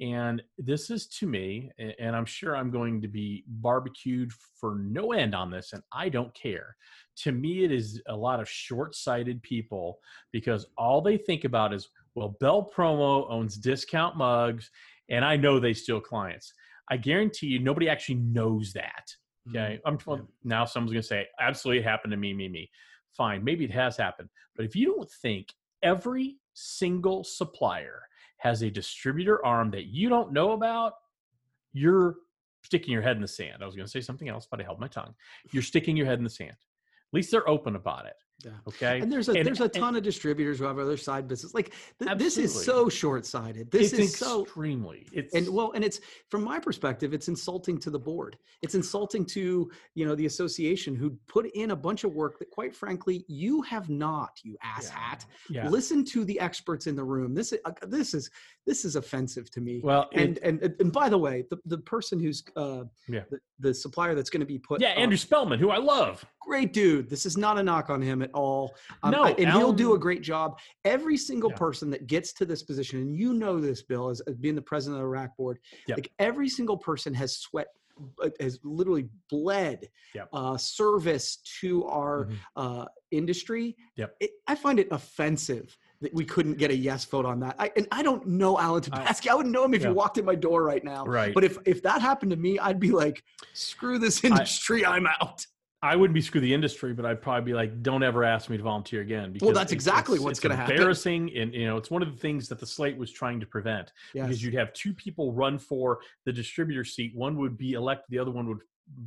And 0.01 0.41
this 0.58 0.89
is 0.89 1.08
to 1.08 1.27
me, 1.27 1.71
and 1.77 2.15
I'm 2.15 2.25
sure 2.25 2.55
I'm 2.55 2.71
going 2.71 3.01
to 3.01 3.10
be 3.10 3.43
barbecued 3.47 4.32
for 4.60 4.75
no 4.75 5.12
end 5.12 5.36
on 5.36 5.51
this, 5.51 5.73
and 5.73 5.84
I 5.91 6.08
don't 6.08 6.34
care. 6.34 6.77
To 7.23 7.34
me, 7.34 7.65
it 7.65 7.71
is 7.71 8.01
a 8.08 8.15
lot 8.15 8.39
of 8.39 8.49
short 8.49 8.95
sighted 8.95 9.43
people 9.43 9.99
because 10.32 10.65
all 10.77 11.01
they 11.01 11.17
think 11.17 11.43
about 11.43 11.73
is, 11.73 11.89
well, 12.15 12.38
Bell 12.39 12.71
Promo 12.73 13.29
owns 13.29 13.58
discount 13.58 14.15
mugs, 14.15 14.71
and 15.10 15.25
I 15.25 15.36
know 15.36 15.60
they 15.60 15.73
steal 15.73 15.99
clients. 15.99 16.53
I 16.89 16.97
guarantee 16.97 17.47
you, 17.47 17.60
nobody 17.60 17.88
actually 17.89 18.15
knows 18.15 18.73
that. 18.73 19.13
Mm-hmm. 19.47 19.58
Okay. 19.58 19.80
I'm 19.86 19.97
well, 20.06 20.28
now 20.43 20.65
someone's 20.65 20.91
gonna 20.91 21.04
say, 21.04 21.28
absolutely 21.39 21.80
it 21.80 21.86
happened 21.86 22.12
to 22.12 22.17
me, 22.17 22.34
me, 22.34 22.47
me. 22.47 22.69
Fine, 23.12 23.43
maybe 23.43 23.65
it 23.65 23.71
has 23.71 23.97
happened. 23.97 24.30
But 24.56 24.65
if 24.65 24.75
you 24.75 24.95
don't 24.95 25.10
think 25.21 25.54
every 25.84 26.38
single 26.54 27.23
supplier 27.23 28.02
has 28.38 28.62
a 28.62 28.69
distributor 28.69 29.45
arm 29.45 29.71
that 29.71 29.88
you 29.88 30.10
don't 30.10 30.32
know 30.32 30.52
about, 30.52 30.93
you're 31.73 32.15
sticking 32.63 32.91
your 32.91 33.02
head 33.02 33.15
in 33.15 33.21
the 33.21 33.28
sand. 33.28 33.62
I 33.62 33.65
was 33.65 33.75
gonna 33.75 33.88
say 33.88 34.02
something 34.02 34.30
else, 34.30 34.47
but 34.49 34.60
I 34.60 34.63
held 34.63 34.80
my 34.80 34.88
tongue. 34.88 35.13
You're 35.52 35.63
sticking 35.63 35.97
your 35.97 36.06
head 36.06 36.17
in 36.17 36.23
the 36.23 36.30
sand. 36.30 36.52
At 36.52 37.13
least 37.13 37.32
they're 37.32 37.49
open 37.49 37.75
about 37.75 38.06
it. 38.06 38.15
Yeah. 38.45 38.52
Okay. 38.67 38.99
And 39.02 39.12
there's 39.12 39.28
a 39.28 39.34
And- 39.34 39.45
there's 39.45 39.60
a 39.60 39.63
and- 39.65 39.73
ton 39.73 39.95
of 39.95 40.04
distributors 40.04 40.60
who 40.60 40.65
have 40.65 40.80
other 40.80 40.95
side 40.97 41.28
business. 41.28 41.54
Like 41.54 41.73
th- 42.02 42.17
this 42.17 42.38
is 42.38 42.54
so 42.65 42.88
short 42.88 43.25
sighted. 43.25 43.69
This 43.69 43.91
it's 43.93 44.02
is 44.13 44.17
so 44.17 44.43
extremely. 44.43 45.06
It's 45.12 45.34
and 45.34 45.49
well 45.49 45.71
and 45.73 45.84
it's 45.84 45.99
from 46.30 46.43
my 46.43 46.60
perspective 46.60 47.13
it's 47.13 47.28
insulting 47.28 47.78
to 47.80 47.89
the 47.89 47.99
board 47.99 48.38
it's 48.62 48.75
insulting 48.75 49.25
to 49.25 49.69
you 49.95 50.06
know 50.06 50.15
the 50.15 50.25
association 50.25 50.95
who 50.95 51.12
put 51.28 51.45
in 51.54 51.71
a 51.71 51.75
bunch 51.75 52.04
of 52.04 52.13
work 52.13 52.39
that 52.39 52.49
quite 52.49 52.75
frankly 52.75 53.25
you 53.28 53.62
have 53.63 53.89
not 53.89 54.39
you 54.43 54.58
asshat 54.65 55.25
yeah. 55.49 55.67
listen 55.69 56.04
to 56.06 56.23
the 56.25 56.39
experts 56.39 56.88
in 56.88 56.95
the 56.95 57.04
room 57.04 57.34
this 57.34 57.52
is 57.54 57.60
uh, 57.65 57.71
this 57.88 58.13
is 58.13 58.30
this 58.65 58.86
is 58.86 58.95
offensive 58.95 59.49
to 59.52 59.62
me 59.62 59.82
Well, 59.84 60.08
it- 60.13 60.21
and, 60.21 60.38
and 60.39 60.62
and 60.63 60.75
and 60.80 60.91
by 60.93 61.10
the 61.10 61.17
way 61.17 61.43
the, 61.49 61.58
the 61.65 61.78
person 61.80 62.19
who's 62.19 62.43
uh 62.56 62.84
Yeah. 63.08 63.23
the, 63.32 63.39
the 63.60 63.73
supplier 63.73 64.15
that's 64.15 64.30
going 64.30 64.41
to 64.41 64.45
be 64.45 64.60
put 64.60 64.80
yeah, 64.82 64.89
Andrew 64.89 65.17
Spellman, 65.17 65.60
who 65.60 65.69
I 65.69 65.78
love. 65.78 66.25
Great 66.49 66.73
dude 66.73 67.07
this 67.12 67.27
is 67.27 67.38
not 67.38 67.59
a 67.59 67.63
knock 67.63 67.91
on 67.91 68.01
him 68.01 68.23
at 68.23 68.31
all 68.33 68.75
Um, 69.03 69.12
No, 69.12 69.23
I- 69.25 69.31
and 69.38 69.51
he'll 69.51 69.71
do 69.71 69.93
a 69.93 69.99
great 69.99 70.23
job 70.23 70.59
every 70.83 71.15
single 71.15 71.51
Yeah. 71.51 71.57
person 71.57 71.91
that 71.91 72.07
gets 72.07 72.33
to 72.33 72.45
this 72.45 72.63
position 72.63 72.99
and 72.99 73.15
you 73.15 73.33
know 73.35 73.59
this 73.62 73.83
bill 73.83 74.09
as, 74.09 74.19
as 74.21 74.35
being 74.35 74.55
the 74.55 74.62
president 74.63 74.97
of 74.99 75.03
the 75.03 75.07
RAC 75.07 75.38
board 75.38 75.59
Yep. 75.88 75.97
like 75.99 76.12
every 76.17 76.49
single 76.49 76.75
person 76.75 77.13
has 77.13 77.38
sweat 77.38 77.67
uh, 78.23 78.29
has 78.39 78.59
literally 78.63 79.07
bled 79.29 79.88
Yep. 80.15 80.29
uh, 80.33 80.57
service 80.57 81.38
to 81.62 81.85
our 81.85 82.25
Mhm. 82.25 82.35
uh, 82.55 82.85
industry 83.12 83.77
Yep. 83.97 84.15
it, 84.19 84.31
i 84.47 84.55
find 84.55 84.79
it 84.79 84.88
offensive 84.91 85.77
that 86.01 86.13
we 86.15 86.25
couldn't 86.25 86.57
get 86.57 86.71
a 86.71 86.75
yes 86.75 87.05
vote 87.05 87.25
on 87.25 87.41
that 87.41 87.57
I, 87.59 87.71
and 87.75 87.88
i 87.91 88.01
don't 88.01 88.25
know 88.25 88.57
alan 88.57 88.83
I- 88.91 89.03
Tabaski. 89.05 89.27
I, 89.29 89.35
wouldn't 89.35 89.53
know 89.53 89.65
him 89.65 89.73
if 89.75 89.81
Yeah. 89.83 89.89
you 89.89 89.93
walked 89.93 90.17
in 90.17 90.25
my 90.25 90.35
door 90.35 90.63
right 90.63 90.83
now 90.83 91.05
Right. 91.05 91.31
but 91.33 91.43
if 91.43 91.57
if 91.65 91.83
that 91.83 92.01
happened 92.01 92.31
to 92.31 92.38
me 92.38 92.57
i'd 92.57 92.79
be 92.79 92.89
like 92.91 93.23
screw 93.53 93.99
this 93.99 94.23
industry 94.23 94.83
i'm 94.85 95.05
out 95.21 95.45
I 95.81 95.95
wouldn't 95.95 96.13
be 96.13 96.21
screw 96.21 96.41
the 96.41 96.53
industry, 96.53 96.93
but 96.93 97.05
I'd 97.05 97.21
probably 97.21 97.51
be 97.51 97.53
like, 97.53 97.81
don't 97.81 98.03
ever 98.03 98.23
ask 98.25 98.49
me 98.49 98.57
to 98.57 98.63
volunteer 98.63 99.01
again. 99.01 99.31
Because 99.31 99.53
that's 99.53 99.71
exactly 99.71 100.15
it's- 100.15 100.25
what's 100.25 100.39
gonna 100.39 100.55
happen. 100.55 100.75
Embarrassing, 100.75 101.31
and 101.35 101.53
you 101.53 101.65
know, 101.65 101.77
it's 101.77 101.89
one 101.89 102.01
of 102.01 102.11
the 102.11 102.17
things 102.17 102.49
that 102.49 102.59
the 102.59 102.65
slate 102.65 102.97
was 102.97 103.11
trying 103.11 103.39
to 103.39 103.45
prevent 103.45 103.93
yes. 104.13 104.25
because 104.25 104.43
you'd 104.43 104.53
have 104.55 104.73
two 104.73 104.93
people 104.93 105.33
run 105.33 105.57
for 105.57 105.99
the 106.25 106.33
distributor 106.33 106.83
seat. 106.83 107.15
One 107.15 107.37
would 107.37 107.57
be 107.57 107.73
elected, 107.73 108.07
the 108.09 108.19
other 108.19 108.31
one 108.31 108.47
would 108.49 108.59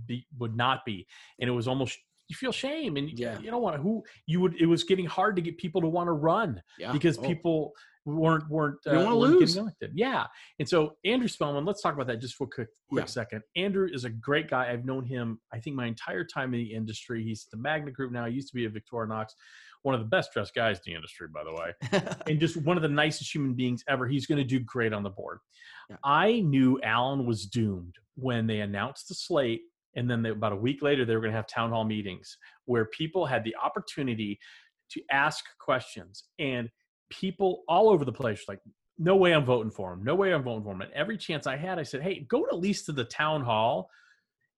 be 0.06 0.26
would 0.38 0.56
not 0.56 0.84
be, 0.86 1.06
and 1.40 1.48
it 1.48 1.52
was 1.52 1.68
almost 1.68 1.98
you 2.28 2.36
feel 2.36 2.52
shame, 2.52 2.96
and 2.96 3.10
Yeah. 3.18 3.38
you 3.40 3.50
don't 3.50 3.60
want 3.60 3.76
to. 3.76 3.82
Who 3.82 4.02
you 4.26 4.40
would? 4.40 4.54
It 4.58 4.64
was 4.66 4.84
getting 4.84 5.04
hard 5.04 5.36
to 5.36 5.42
get 5.42 5.58
people 5.58 5.82
to 5.82 5.88
want 5.88 6.06
to 6.06 6.12
run 6.12 6.62
yeah. 6.78 6.90
because 6.92 7.18
Oh. 7.18 7.22
people 7.22 7.72
weren't 8.04 8.48
weren't 8.48 8.78
They 8.84 8.92
don't 8.92 9.02
uh, 9.02 9.04
wanna 9.04 9.16
weren't 9.18 9.32
lose. 9.40 9.50
getting 9.52 9.62
elected. 9.62 9.92
Yeah, 9.94 10.26
and 10.58 10.68
so 10.68 10.96
Andrew 11.04 11.28
Spellman, 11.28 11.64
let's 11.64 11.80
talk 11.82 11.94
about 11.94 12.06
that 12.08 12.20
just 12.20 12.34
for 12.34 12.44
a 12.44 12.48
quick 12.48 12.68
quick 12.88 13.02
Yeah. 13.02 13.06
second. 13.06 13.42
Andrew 13.56 13.88
is 13.92 14.04
a 14.04 14.10
great 14.10 14.48
guy. 14.50 14.70
I've 14.72 14.84
known 14.84 15.04
him, 15.04 15.40
I 15.52 15.60
think, 15.60 15.76
my 15.76 15.86
entire 15.86 16.24
time 16.24 16.52
in 16.54 16.60
the 16.60 16.72
industry. 16.74 17.22
He's 17.22 17.46
the 17.50 17.56
Magna 17.56 17.90
Group 17.90 18.12
now. 18.12 18.26
He 18.26 18.34
used 18.34 18.48
to 18.48 18.54
be 18.54 18.64
a 18.66 18.70
Victorinox, 18.70 19.26
one 19.82 19.94
of 19.94 20.00
the 20.00 20.06
best 20.06 20.32
dressed 20.32 20.54
guys 20.54 20.78
in 20.78 20.82
the 20.86 20.94
industry, 20.94 21.28
by 21.32 21.44
the 21.44 21.52
way, 21.52 22.12
and 22.28 22.40
just 22.40 22.56
one 22.58 22.76
of 22.76 22.82
the 22.82 22.88
nicest 22.88 23.32
human 23.34 23.54
beings 23.54 23.84
ever. 23.88 24.06
He's 24.08 24.26
going 24.26 24.38
to 24.38 24.44
do 24.44 24.60
great 24.60 24.92
on 24.92 25.02
the 25.02 25.10
board. 25.10 25.38
Yeah. 25.90 25.96
I 26.04 26.40
knew 26.40 26.80
Alan 26.82 27.26
was 27.26 27.46
doomed 27.46 27.94
when 28.16 28.46
they 28.46 28.60
announced 28.60 29.08
the 29.08 29.14
slate. 29.14 29.62
And 29.94 30.10
then 30.10 30.22
they, 30.22 30.30
about 30.30 30.52
a 30.52 30.56
week 30.56 30.80
later, 30.80 31.04
they 31.04 31.14
were 31.14 31.20
going 31.20 31.32
to 31.32 31.36
have 31.36 31.46
town 31.46 31.68
hall 31.68 31.84
meetings 31.84 32.38
where 32.64 32.86
people 32.86 33.26
had 33.26 33.44
the 33.44 33.54
opportunity 33.62 34.38
to 34.92 35.02
ask 35.10 35.44
questions. 35.60 36.24
And 36.38 36.70
people 37.20 37.62
all 37.68 37.88
over 37.90 38.04
the 38.04 38.12
place 38.12 38.44
like, 38.48 38.60
no 38.98 39.16
way 39.16 39.32
I'm 39.32 39.44
voting 39.44 39.70
for 39.70 39.92
him. 39.92 40.02
No 40.04 40.14
way 40.14 40.32
I'm 40.32 40.42
voting 40.42 40.64
for 40.64 40.72
him. 40.72 40.80
And 40.82 40.92
every 40.92 41.16
chance 41.16 41.46
I 41.46 41.56
had, 41.56 41.78
I 41.78 41.82
said, 41.82 42.02
hey, 42.02 42.26
go 42.28 42.46
at 42.46 42.58
least 42.58 42.86
to 42.86 42.92
the 42.92 43.04
town 43.04 43.42
hall. 43.42 43.88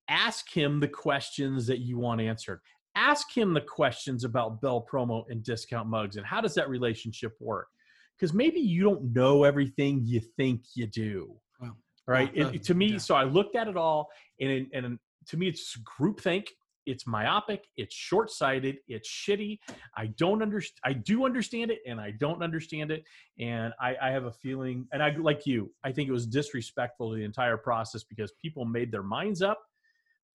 Ask 0.09 0.51
him 0.53 0.81
the 0.81 0.89
questions 0.89 1.67
that 1.67 1.79
you 1.79 1.99
want 1.99 2.21
answered. 2.21 2.61
Ask 2.97 3.35
him 3.37 3.55
the 3.55 3.61
questions 3.61 4.25
about 4.25 4.61
Bell 4.61 4.87
promo 4.91 5.25
and 5.31 5.43
discount 5.43 5.89
mugs 5.89 6.17
and 6.17 6.27
how 6.27 6.41
does 6.41 6.55
that 6.55 6.69
relationship 6.69 7.33
work? 7.41 7.69
because 8.17 8.33
maybe 8.33 8.61
you 8.61 8.83
don't 8.85 9.13
know 9.13 9.43
everything 9.45 10.01
you 10.05 10.21
think 10.21 10.63
you 10.75 10.87
do. 10.87 11.35
Wow. 11.61 11.73
Right. 12.07 12.31
Yeah, 12.35 12.49
It- 12.49 12.61
uh, 12.61 12.65
to 12.65 12.75
me, 12.75 12.93
yeah. 12.93 12.99
so 12.99 13.15
I 13.17 13.25
looked 13.25 13.57
at 13.57 13.67
it 13.69 13.77
all, 13.77 14.09
and 14.41 14.69
and 14.73 14.99
to 15.27 15.37
me, 15.37 15.49
it's 15.49 15.77
groupthink. 15.99 16.47
It's 16.87 17.07
myopic. 17.07 17.65
It's 17.77 17.95
short-sighted. 17.95 18.79
It's 18.89 19.09
shitty. 19.09 19.59
I 19.97 20.07
don't 20.07 20.43
understand. 20.43 20.81
I 20.85 20.93
do 20.93 21.25
understand 21.25 21.71
it, 21.71 21.81
and 21.87 22.01
I 22.01 22.13
don't 22.13 22.43
understand 22.43 22.91
it. 22.91 23.05
And 23.39 23.73
I, 23.81 23.97
I 24.01 24.11
have 24.11 24.25
a 24.25 24.33
feeling, 24.33 24.87
and 24.93 25.03
I 25.03 25.15
like 25.17 25.47
you. 25.47 25.73
I 25.85 25.93
think 25.93 26.09
it 26.09 26.13
was 26.13 26.27
disrespectful 26.27 27.11
to 27.11 27.17
the 27.17 27.25
entire 27.25 27.57
process 27.57 28.05
because 28.05 28.33
people 28.41 28.65
made 28.65 28.93
their 28.93 29.03
minds 29.03 29.43
up 29.43 29.61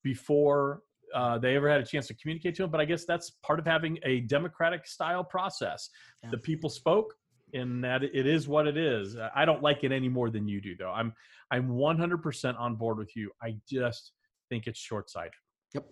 before 0.04 0.82
uh, 1.14 1.38
they 1.38 1.56
ever 1.56 1.70
had 1.70 1.82
a 1.82 1.86
chance 1.86 2.08
to 2.08 2.14
communicate 2.16 2.56
to 2.56 2.64
them. 2.64 2.72
But 2.72 2.82
I 2.82 2.86
guess 2.86 3.06
that's 3.06 3.32
part 3.44 3.60
of 3.60 3.66
having 3.66 4.00
a 4.04 4.22
democratic 4.22 4.88
style 4.88 5.24
process. 5.24 5.90
Yeah. 6.24 6.32
The 6.32 6.38
people 6.38 6.70
spoke, 6.70 7.16
and 7.54 7.84
that 7.84 8.04
it 8.04 8.28
is 8.28 8.48
what 8.48 8.68
it 8.68 8.78
is. 8.78 9.16
I 9.36 9.46
don't 9.46 9.62
like 9.62 9.84
it 9.84 9.92
any 9.92 10.10
more 10.10 10.30
than 10.30 10.48
you 10.48 10.62
do, 10.62 10.76
though. 10.76 10.92
I'm 10.92 11.14
I'm 11.52 11.70
100% 11.70 12.60
on 12.60 12.76
board 12.76 12.98
with 12.98 13.16
you. 13.16 13.32
I 13.42 13.56
just 13.68 14.12
think 14.50 14.68
it's 14.68 14.80
short 14.80 15.10
sighted. 15.10 15.34
Yep. 15.74 15.88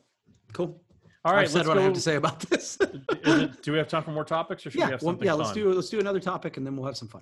Cool. 0.54 0.82
All 1.26 1.34
right, 1.34 1.42
I've 1.42 1.50
said 1.50 1.58
let's 1.60 1.68
what 1.68 1.74
go. 1.76 1.82
I 1.82 1.84
have 1.84 1.94
to 1.94 2.00
say 2.02 2.16
about 2.16 2.40
this. 2.42 2.78
Is 3.24 3.42
it, 3.42 3.62
do 3.62 3.72
we 3.74 3.78
have 3.78 3.88
time 3.88 4.04
for 4.04 4.12
more 4.12 4.24
topics, 4.24 4.66
or 4.66 4.70
should 4.72 4.78
we 4.78 4.82
yeah. 4.86 4.92
have 4.92 5.02
Well, 5.02 5.12
something 5.12 5.26
yeah. 5.26 5.32
fun? 5.34 5.40
Let's 5.42 5.52
do 5.54 5.72
let's 5.74 5.90
do 5.90 6.00
another 6.00 6.20
topic 6.20 6.58
and 6.58 6.66
then 6.66 6.76
we'll 6.78 6.86
have 6.86 6.96
some 6.98 7.10
fun. 7.10 7.22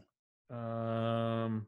Um, 0.52 1.66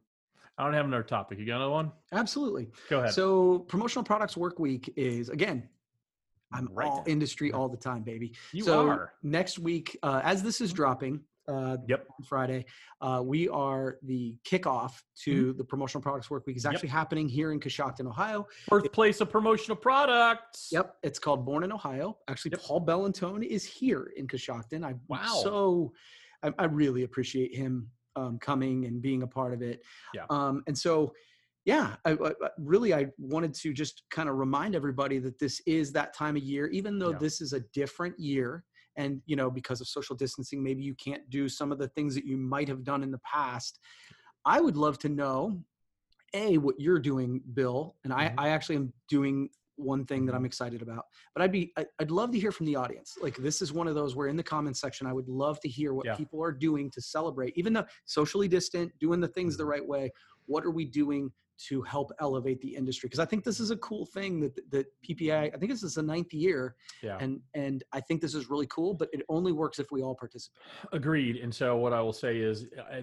I 0.57 0.63
don't 0.63 0.73
have 0.73 0.85
another 0.85 1.03
topic. 1.03 1.39
You 1.39 1.45
got 1.45 1.57
another 1.57 1.71
one? 1.71 1.91
Absolutely. 2.13 2.67
Go 2.89 2.99
ahead. 2.99 3.13
So 3.13 3.59
promotional 3.59 4.03
products 4.03 4.37
work 4.37 4.59
week 4.59 4.93
is 4.95 5.29
again. 5.29 5.67
I'm 6.51 6.69
Right 6.71 6.87
all 6.87 7.03
there. 7.03 7.11
industry 7.11 7.51
all 7.51 7.67
the 7.67 7.77
time, 7.77 8.03
baby. 8.03 8.33
you 8.53 8.63
so 8.63 8.87
are. 8.87 9.13
next 9.21 9.59
week, 9.59 9.97
uh, 10.03 10.21
as 10.23 10.41
this 10.43 10.61
is 10.61 10.71
dropping, 10.71 11.19
uh, 11.47 11.77
Yep. 11.87 12.07
on 12.19 12.25
Friday, 12.25 12.65
uh, 13.01 13.21
we 13.23 13.47
are 13.49 13.97
the 14.03 14.35
kickoff 14.49 14.93
to 15.23 15.53
the 15.53 15.63
promotional 15.63 16.01
products 16.01 16.29
work 16.29 16.45
week. 16.45 16.57
is 16.57 16.63
Mm-hmm. 16.63 16.71
Yep. 16.71 16.75
actually 16.77 16.89
happening 16.89 17.29
here 17.29 17.51
in 17.51 17.59
Coshocton, 17.59 18.07
Ohio. 18.07 18.47
Birthplace 18.67 19.21
of 19.21 19.29
promotional 19.29 19.75
products. 19.77 20.69
Yep, 20.71 20.95
it's 21.03 21.19
called 21.19 21.45
Born 21.45 21.63
in 21.63 21.71
Ohio. 21.71 22.17
Actually, 22.27 22.51
Yep. 22.51 22.61
Paul 22.61 22.85
Bellantone 22.85 23.45
is 23.45 23.63
here 23.65 24.11
in 24.15 24.27
Coshocton. 24.27 24.83
I 24.85 24.95
Wow. 25.07 25.39
so 25.43 25.93
I, 26.43 26.53
I 26.59 26.65
really 26.65 27.03
appreciate 27.03 27.55
him 27.55 27.89
um, 28.15 28.37
coming 28.39 28.85
and 28.85 29.01
being 29.01 29.23
a 29.23 29.27
part 29.27 29.53
of 29.53 29.61
it. 29.61 29.81
Yeah. 30.13 30.25
Um, 30.29 30.63
and 30.67 30.77
so, 30.77 31.13
yeah, 31.65 31.95
I, 32.05 32.11
I, 32.11 32.29
I- 32.29 32.49
really 32.57 32.93
I 32.93 33.07
wanted 33.17 33.53
to 33.55 33.73
just 33.73 34.03
kind 34.09 34.27
of 34.29 34.35
remind 34.35 34.75
everybody 34.75 35.19
that 35.19 35.37
this 35.39 35.61
is 35.65 35.91
that 35.93 36.13
time 36.13 36.35
of 36.35 36.43
year, 36.43 36.67
even 36.67 36.97
though 36.99 37.11
Yeah. 37.11 37.17
this 37.19 37.41
is 37.41 37.53
a 37.53 37.59
different 37.73 38.19
year. 38.19 38.63
And 38.97 39.21
you 39.25 39.35
know, 39.35 39.49
because 39.49 39.79
of 39.79 39.87
social 39.87 40.15
distancing, 40.15 40.61
maybe 40.61 40.83
you 40.83 40.95
can't 40.95 41.29
do 41.29 41.47
some 41.47 41.71
of 41.71 41.77
the 41.79 41.87
things 41.89 42.13
that 42.15 42.25
you 42.25 42.35
might 42.37 42.67
have 42.67 42.83
done 42.83 43.03
in 43.03 43.11
the 43.11 43.19
past. 43.19 43.79
I 44.45 44.59
would 44.59 44.75
love 44.75 44.97
to 44.99 45.09
know, 45.09 45.61
a 46.33 46.57
what 46.57 46.75
you're 46.79 46.99
doing, 46.99 47.41
Bill, 47.53 47.95
and 48.03 48.11
I, 48.11 48.29
Mhm. 48.29 48.33
I 48.37 48.49
actually 48.49 48.75
am 48.75 48.93
doing 49.07 49.49
one 49.77 50.05
thing 50.05 50.25
that 50.25 50.33
I'm 50.33 50.43
excited 50.43 50.81
about. 50.81 51.05
But 51.35 51.43
I'd 51.43 51.51
be, 51.51 51.71
I, 51.77 51.85
I'd 51.99 52.09
love 52.11 52.31
to 52.31 52.39
hear 52.39 52.51
from 52.51 52.65
the 52.65 52.75
audience. 52.75 53.15
Like 53.21 53.37
this 53.37 53.61
is 53.61 53.71
one 53.71 53.87
of 53.87 53.93
those 53.95 54.15
where 54.15 54.27
in 54.27 54.35
the 54.35 54.43
comments 54.43 54.81
section, 54.81 55.05
I 55.05 55.13
would 55.13 55.29
love 55.29 55.59
to 55.61 55.69
hear 55.69 55.93
what 55.93 56.05
Yeah. 56.07 56.15
people 56.15 56.43
are 56.43 56.51
doing 56.51 56.89
to 56.91 57.01
celebrate, 57.01 57.53
even 57.55 57.73
though 57.73 57.85
socially 58.05 58.47
distant, 58.47 58.91
doing 58.99 59.19
the 59.21 59.27
things 59.27 59.55
the 59.55 59.63
Mm-hmm. 59.63 59.69
right 59.69 59.87
way. 59.87 60.11
What 60.47 60.65
are 60.65 60.71
we 60.71 60.85
doing 60.85 61.31
to 61.67 61.81
help 61.81 62.11
elevate 62.19 62.61
the 62.61 62.75
industry? 62.75 63.07
Because 63.07 63.19
I 63.19 63.25
think 63.25 63.43
this 63.43 63.59
is 63.59 63.71
a 63.71 63.77
cool 63.77 64.05
thing 64.05 64.39
that 64.41 64.55
that 64.71 64.85
PPI. 65.07 65.53
I 65.53 65.57
think 65.57 65.71
this 65.71 65.83
is 65.83 65.95
the 65.95 66.03
ninth 66.03 66.33
year, 66.33 66.75
Yeah. 67.01 67.17
and 67.19 67.39
and 67.53 67.83
I 67.93 67.99
think 68.01 68.21
this 68.21 68.35
is 68.35 68.49
really 68.49 68.67
cool. 68.67 68.93
But 68.93 69.09
it 69.13 69.21
only 69.29 69.51
works 69.51 69.79
if 69.79 69.91
we 69.91 70.01
all 70.01 70.15
participate. 70.15 70.57
Agreed. 70.91 71.37
And 71.37 71.53
so 71.53 71.75
what 71.77 71.93
I 71.93 72.01
will 72.01 72.13
say 72.13 72.37
is 72.37 72.65
uh, 72.79 73.01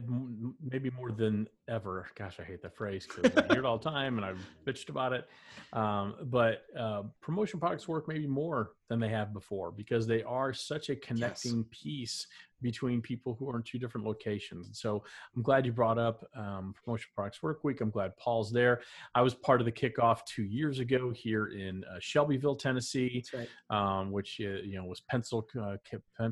maybe 0.62 0.90
more 0.90 1.12
than 1.12 1.48
ever, 1.68 2.06
gosh, 2.14 2.38
I 2.40 2.44
hate 2.44 2.62
that 2.62 2.76
phrase 2.76 3.06
because 3.06 3.32
I 3.36 3.46
hear 3.52 3.60
it 3.62 3.66
all 3.66 3.78
the 3.78 3.90
time 3.90 4.18
and 4.18 4.24
I've 4.24 4.44
bitched 4.66 4.88
about 4.88 5.12
it. 5.12 5.26
Um, 5.72 6.14
but 6.24 6.62
uh, 6.78 7.02
promotion 7.20 7.58
products 7.58 7.88
work 7.88 8.06
maybe 8.06 8.26
more 8.26 8.72
than 8.88 9.00
they 9.00 9.08
have 9.08 9.32
before 9.32 9.70
because 9.72 10.06
they 10.06 10.22
are 10.22 10.52
such 10.52 10.90
a 10.90 10.96
connecting 10.96 11.64
piece 11.64 12.26
between 12.64 13.02
people 13.02 13.36
who 13.38 13.48
are 13.50 13.56
in 13.56 13.62
two 13.62 13.78
different 13.78 14.06
locations. 14.06 14.66
And 14.66 14.74
so 14.74 15.04
I'm 15.36 15.42
glad 15.42 15.66
you 15.66 15.72
brought 15.72 15.98
up 15.98 16.26
um, 16.34 16.74
Promotion 16.82 17.10
Products 17.14 17.42
Work 17.42 17.62
Week. 17.62 17.82
I'm 17.82 17.90
glad 17.90 18.16
Paul's 18.16 18.50
there. 18.50 18.80
I 19.14 19.20
was 19.20 19.34
part 19.34 19.60
of 19.60 19.66
the 19.66 19.72
kickoff 19.72 20.24
two 20.24 20.44
years 20.44 20.78
ago 20.78 21.10
here 21.10 21.48
in 21.48 21.84
uh, 21.84 21.98
Shelbyville, 22.00 22.56
Tennessee 22.56 23.22
right. 23.34 23.48
um, 23.68 24.10
which 24.10 24.40
uh, 24.40 24.62
you 24.64 24.76
know 24.76 24.86
was 24.86 25.02
pencil 25.02 25.46
uh, 25.60 25.76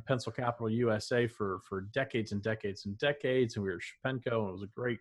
pencil 0.07 0.33
capital 0.33 0.71
USA 0.71 1.27
for 1.27 1.61
for 1.69 1.83
decades 1.93 2.33
and 2.33 2.43
decades 2.43 2.87
and 2.87 2.97
decades, 2.97 3.57
and 3.57 3.65
we 3.65 3.71
were 3.71 3.77
at 3.77 3.83
Shapenko, 3.83 4.41
and 4.41 4.49
it 4.49 4.53
was 4.53 4.63
a 4.63 4.75
great, 4.75 5.01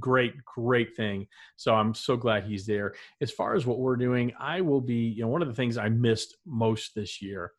great, 0.00 0.44
great 0.44 0.96
thing. 0.96 1.28
So 1.54 1.76
I'm 1.76 1.94
so 1.94 2.16
glad 2.16 2.42
he's 2.42 2.66
there. 2.66 2.94
As 3.20 3.30
far 3.30 3.54
as 3.54 3.66
what 3.66 3.78
we're 3.78 3.96
doing, 3.96 4.32
I 4.38 4.62
will 4.62 4.80
be. 4.80 5.10
You 5.10 5.22
know, 5.22 5.28
one 5.28 5.42
of 5.42 5.48
the 5.48 5.54
things 5.54 5.78
I 5.78 5.88
missed 5.88 6.36
most 6.44 6.96
this 6.96 7.22
year. 7.22 7.52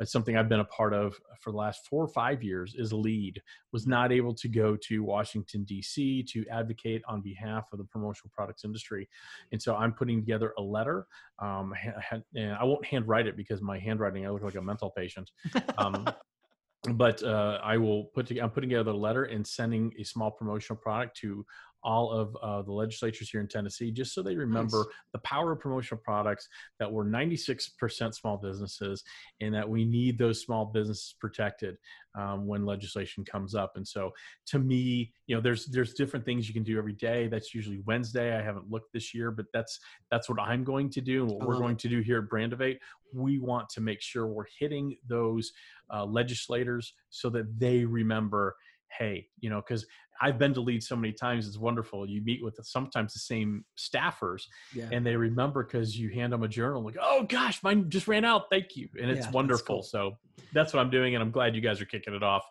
It's 0.00 0.12
something 0.12 0.36
I've 0.36 0.48
been 0.48 0.60
a 0.60 0.64
part 0.64 0.92
of 0.92 1.16
for 1.40 1.50
the 1.50 1.56
last 1.56 1.86
four 1.88 2.04
or 2.04 2.08
five 2.08 2.42
years. 2.42 2.74
Is 2.76 2.92
lead 2.92 3.40
was 3.72 3.86
not 3.86 4.12
able 4.12 4.34
to 4.34 4.48
go 4.48 4.76
to 4.88 5.02
Washington 5.02 5.64
D.C. 5.64 6.24
to 6.24 6.44
advocate 6.50 7.02
on 7.08 7.22
behalf 7.22 7.64
of 7.72 7.78
the 7.78 7.84
promotional 7.84 8.30
products 8.34 8.64
industry, 8.64 9.08
and 9.52 9.60
so 9.60 9.74
I'm 9.74 9.92
putting 9.92 10.20
together 10.20 10.52
a 10.58 10.62
letter 10.62 11.06
um, 11.38 11.74
and 12.34 12.52
I 12.52 12.64
won't 12.64 12.84
handwrite 12.84 13.26
it 13.26 13.36
because 13.36 13.60
my 13.62 13.78
handwriting 13.78 14.26
I 14.26 14.30
look 14.30 14.42
like 14.42 14.54
a 14.54 14.62
mental 14.62 14.90
patient. 14.90 15.30
Um, 15.78 16.06
but 16.94 17.22
uh, 17.22 17.58
I 17.62 17.76
will 17.76 18.04
put 18.14 18.26
together. 18.26 18.44
I'm 18.44 18.50
putting 18.50 18.70
together 18.70 18.90
a 18.90 18.96
letter 18.96 19.24
and 19.24 19.46
sending 19.46 19.92
a 19.98 20.04
small 20.04 20.30
promotional 20.30 20.78
product 20.78 21.16
to 21.18 21.44
all 21.86 22.10
of 22.10 22.36
uh, 22.42 22.62
the 22.62 22.72
legislatures 22.72 23.30
here 23.30 23.40
in 23.40 23.46
Tennessee, 23.46 23.92
just 23.92 24.12
so 24.12 24.20
they 24.20 24.34
remember 24.34 24.78
Nice. 24.78 24.86
the 25.12 25.18
power 25.20 25.52
of 25.52 25.60
promotional 25.60 26.02
products. 26.04 26.48
That 26.80 26.90
we're 26.90 27.04
96% 27.04 28.12
small 28.12 28.36
businesses, 28.36 29.04
and 29.40 29.54
that 29.54 29.68
we 29.68 29.84
need 29.84 30.18
those 30.18 30.42
small 30.42 30.64
businesses 30.66 31.14
protected 31.20 31.78
um, 32.16 32.46
when 32.46 32.66
legislation 32.66 33.24
comes 33.24 33.54
up. 33.54 33.76
And 33.76 33.86
so, 33.86 34.10
to 34.46 34.58
me, 34.58 35.12
you 35.28 35.36
know, 35.36 35.40
there's 35.40 35.66
there's 35.66 35.94
different 35.94 36.24
things 36.24 36.48
you 36.48 36.54
can 36.54 36.64
do 36.64 36.76
every 36.76 36.94
day. 36.94 37.28
That's 37.28 37.54
usually 37.54 37.80
Wednesday. 37.86 38.36
I 38.36 38.42
haven't 38.42 38.68
looked 38.68 38.92
this 38.92 39.14
year, 39.14 39.30
but 39.30 39.46
that's 39.54 39.78
that's 40.10 40.28
what 40.28 40.40
I'm 40.40 40.64
going 40.64 40.90
to 40.90 41.00
do, 41.00 41.22
and 41.22 41.30
what 41.30 41.46
we're 41.46 41.58
going 41.58 41.76
it. 41.76 41.80
to 41.80 41.88
do 41.88 42.00
here 42.00 42.18
at 42.18 42.28
Brandivate. 42.28 42.78
We 43.14 43.38
want 43.38 43.68
to 43.70 43.80
make 43.80 44.02
sure 44.02 44.26
we're 44.26 44.44
hitting 44.58 44.96
those 45.06 45.52
uh, 45.94 46.04
legislators 46.04 46.94
so 47.10 47.30
that 47.30 47.58
they 47.60 47.84
remember 47.84 48.56
hey 48.98 49.26
you 49.40 49.50
know 49.50 49.60
because 49.60 49.86
i've 50.20 50.38
been 50.38 50.54
to 50.54 50.60
lead 50.60 50.82
so 50.82 50.96
many 50.96 51.12
times 51.12 51.46
it's 51.46 51.58
wonderful 51.58 52.08
you 52.08 52.22
meet 52.22 52.42
with 52.42 52.58
sometimes 52.62 53.12
the 53.12 53.18
same 53.20 53.64
staffers 53.78 54.42
Yeah. 54.74 54.88
and 54.92 55.04
they 55.04 55.16
remember 55.16 55.64
because 55.64 55.98
you 55.98 56.10
hand 56.10 56.32
them 56.32 56.42
a 56.42 56.48
journal 56.48 56.82
like 56.84 56.96
oh 57.00 57.24
gosh 57.28 57.62
mine 57.62 57.90
just 57.90 58.08
ran 58.08 58.24
out 58.24 58.44
thank 58.50 58.76
you 58.76 58.88
and 58.98 59.08
Yeah, 59.08 59.14
it's 59.16 59.26
that's 59.26 59.34
wonderful 59.34 59.76
cool. 59.76 59.82
so 59.82 60.12
that's 60.52 60.72
what 60.72 60.80
i'm 60.80 60.90
doing 60.90 61.14
and 61.14 61.22
i'm 61.22 61.30
glad 61.30 61.54
you 61.54 61.60
guys 61.60 61.80
are 61.80 61.86
kicking 61.86 62.14
it 62.14 62.22
off 62.22 62.44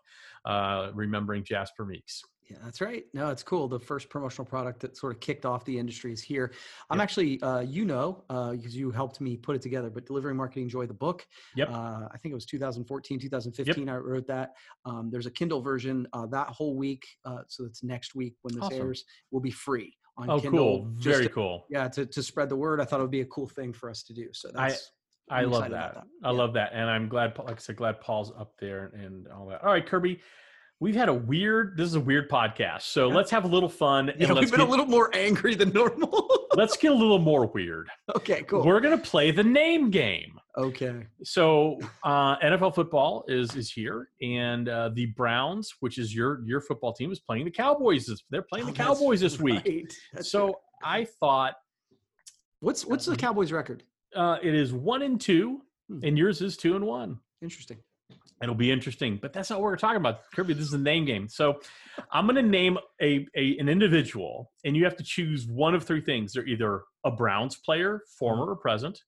uh, 0.46 0.92
remembering 0.94 1.44
jasper 1.44 1.86
meeks 1.86 2.22
Yeah, 2.48 2.58
that's 2.64 2.80
right. 2.80 3.06
No, 3.14 3.30
it's 3.32 3.42
cool. 3.42 3.68
The 3.68 3.80
first 3.80 4.08
promotional 4.10 4.46
product 4.46 4.80
that 4.82 4.96
sort 4.96 5.14
of 5.14 5.20
kicked 5.20 5.46
off 5.46 5.66
the 5.66 5.78
industry 5.80 6.14
is 6.14 6.22
here. 6.22 6.54
I'm 6.92 7.00
Yep. 7.00 7.04
actually, 7.04 7.42
uh, 7.42 7.62
you 7.62 7.86
know, 7.86 8.24
uh, 8.30 8.52
because 8.52 8.76
you 8.76 8.92
helped 8.92 9.20
me 9.20 9.36
put 9.36 9.56
it 9.56 9.64
together, 9.64 9.90
but 9.90 10.06
Delivering 10.06 10.38
Marketing 10.38 10.70
Joy, 10.70 10.86
the 10.86 10.94
book. 10.94 11.26
Yep. 11.56 11.70
Uh, 11.70 12.08
I 12.12 12.18
think 12.20 12.32
it 12.34 12.36
was 12.36 12.46
2014, 12.46 13.20
2015. 13.20 13.90
I 13.90 13.98
wrote 13.98 14.28
that. 14.28 14.54
Um, 14.86 15.10
there's 15.10 15.26
a 15.26 15.32
Kindle 15.32 15.60
version 15.62 16.08
uh, 16.14 16.28
that 16.28 16.50
whole 16.50 16.76
week. 16.76 17.08
Uh, 17.26 17.40
so 17.48 17.66
it's 17.66 17.84
next 17.84 18.14
week 18.14 18.36
when 18.44 18.54
this 18.54 18.64
Awesome. 18.66 18.80
airs, 18.80 19.06
will 19.32 19.42
be 19.42 19.52
free 19.52 19.96
on 20.18 20.30
oh 20.30 20.40
Kindle. 20.40 20.82
cool 20.84 20.88
very 20.94 21.24
to- 21.28 21.30
cool 21.34 21.66
Yeah, 21.70 21.88
to, 21.90 22.06
to 22.06 22.22
spread 22.22 22.50
the 22.50 22.56
word. 22.56 22.80
I 22.80 22.86
thought 22.86 23.00
it 23.00 23.04
would 23.04 23.12
be 23.12 23.22
a 23.22 23.26
cool 23.26 23.48
thing 23.48 23.74
for 23.74 23.90
us 23.90 24.04
to 24.04 24.14
do. 24.14 24.30
So 24.34 24.50
that's, 24.54 24.92
I 25.30 25.42
I'm 25.42 25.50
love 25.50 25.66
excited 25.66 25.78
that. 25.78 25.98
I 26.24 26.32
Yeah. 26.32 26.38
love 26.38 26.54
that, 26.54 26.74
and 26.74 26.88
I'm 26.92 27.10
glad, 27.10 27.36
like 27.40 27.56
I 27.58 27.60
said, 27.60 27.76
glad 27.76 28.00
Paul's 28.02 28.32
up 28.38 28.54
there 28.60 28.92
and 28.96 29.28
all 29.30 29.48
that. 29.48 29.64
All 29.64 29.72
right, 29.72 29.84
Kirby, 29.86 30.20
we've 30.80 30.96
had 30.96 31.10
a 31.10 31.14
weird. 31.14 31.78
This 31.78 31.88
is 31.88 31.96
a 31.96 32.00
weird 32.00 32.30
podcast, 32.30 32.84
so 32.84 33.10
Yeah. 33.10 33.16
let's 33.16 33.32
have 33.32 33.46
a 33.46 33.48
little 33.48 33.70
fun 33.70 34.10
and 34.10 34.20
Yeah, 34.22 34.34
we've 34.34 34.52
been 34.52 34.60
get, 34.60 34.68
a 34.68 34.70
little 34.70 34.86
more 34.86 35.10
angry 35.16 35.56
than 35.56 35.70
normal. 35.74 36.48
let's 36.56 36.78
get 36.78 36.92
a 36.92 36.96
little 36.96 37.20
more 37.20 37.48
weird. 37.48 37.90
okay, 38.16 38.44
cool. 38.44 38.64
We're 38.66 38.80
gonna 38.80 38.98
play 38.98 39.32
the 39.32 39.44
name 39.44 39.90
game. 39.90 40.40
okay. 40.58 41.06
So 41.24 41.80
uh, 42.04 42.38
NFL 42.38 42.76
football 42.76 43.26
is 43.28 43.56
is 43.56 43.72
here, 43.72 44.10
and 44.22 44.70
uh, 44.70 44.90
the 44.94 45.08
Browns, 45.08 45.74
which 45.80 45.98
is 45.98 46.14
your 46.16 46.42
your 46.46 46.62
football 46.62 46.94
team, 46.94 47.12
is 47.12 47.20
playing 47.20 47.46
the 47.46 47.52
Cowboys. 47.52 48.10
They're 48.30 48.42
playing 48.42 48.66
Oh, 48.68 48.72
the 48.72 48.78
Cowboys 48.78 49.20
this 49.22 49.40
week. 49.40 49.92
That's 50.14 50.30
so 50.32 50.46
right. 50.48 50.56
I 50.84 51.06
thought 51.20 51.56
what's 52.60 52.86
what's 52.86 53.06
the 53.06 53.16
Cowboys 53.16 53.52
record? 53.52 53.84
uh, 54.16 54.38
it 54.42 54.54
is 54.56 54.72
one 54.72 55.02
and 55.02 55.20
two, 55.20 55.62
Hmm. 55.90 56.00
and 56.04 56.18
yours 56.18 56.42
is 56.42 56.56
two 56.58 56.76
and 56.76 56.86
one. 56.86 57.20
Interesting. 57.42 57.78
It'll 58.42 58.56
be 58.56 58.72
interesting, 58.72 59.18
but 59.22 59.32
that's 59.32 59.50
not 59.50 59.62
what 59.62 59.66
we're 59.66 59.78
talking 59.78 59.98
about, 59.98 60.30
Kirby. 60.34 60.54
This 60.54 60.66
is 60.66 60.74
a 60.74 60.78
name 60.78 61.06
game. 61.06 61.30
So 61.30 61.62
I'm 62.12 62.26
going 62.26 62.36
to 62.36 62.42
name 62.42 62.78
a, 63.02 63.26
a 63.36 63.58
an 63.58 63.70
individual, 63.70 64.52
and 64.66 64.76
you 64.76 64.84
have 64.84 64.98
to 64.98 65.04
choose 65.04 65.48
one 65.48 65.74
of 65.74 65.84
three 65.84 66.02
things. 66.02 66.34
They're 66.34 66.46
either 66.46 66.84
a 67.06 67.12
Browns 67.12 67.56
player, 67.56 68.02
former 68.20 68.44
mm-hmm. 68.44 68.52
or 68.52 68.56
present, 68.58 69.02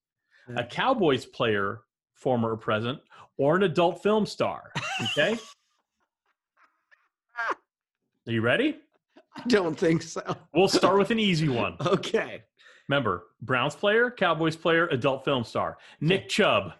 a 0.47 0.51
mm-hmm. 0.51 0.69
Cowboys 0.69 1.25
player, 1.25 1.81
former 2.13 2.51
or 2.51 2.57
present, 2.57 2.99
or 3.37 3.57
an 3.57 3.63
adult 3.63 4.01
film 4.01 4.25
star. 4.25 4.71
Okay. 5.11 5.37
Are 8.27 8.31
you 8.31 8.41
ready? 8.41 8.77
I 9.35 9.41
don't 9.47 9.77
think 9.77 10.01
so. 10.01 10.21
We'll 10.53 10.67
start 10.67 10.97
with 10.97 11.11
an 11.11 11.19
easy 11.19 11.49
one. 11.63 11.75
Okay. 11.85 12.43
Remember, 12.89 13.25
Browns 13.41 13.75
player, 13.75 14.09
Cowboys 14.09 14.55
player, 14.55 14.87
adult 14.87 15.25
film 15.25 15.43
star. 15.43 15.77
Nick 15.99 16.29
Chubb. 16.29 16.73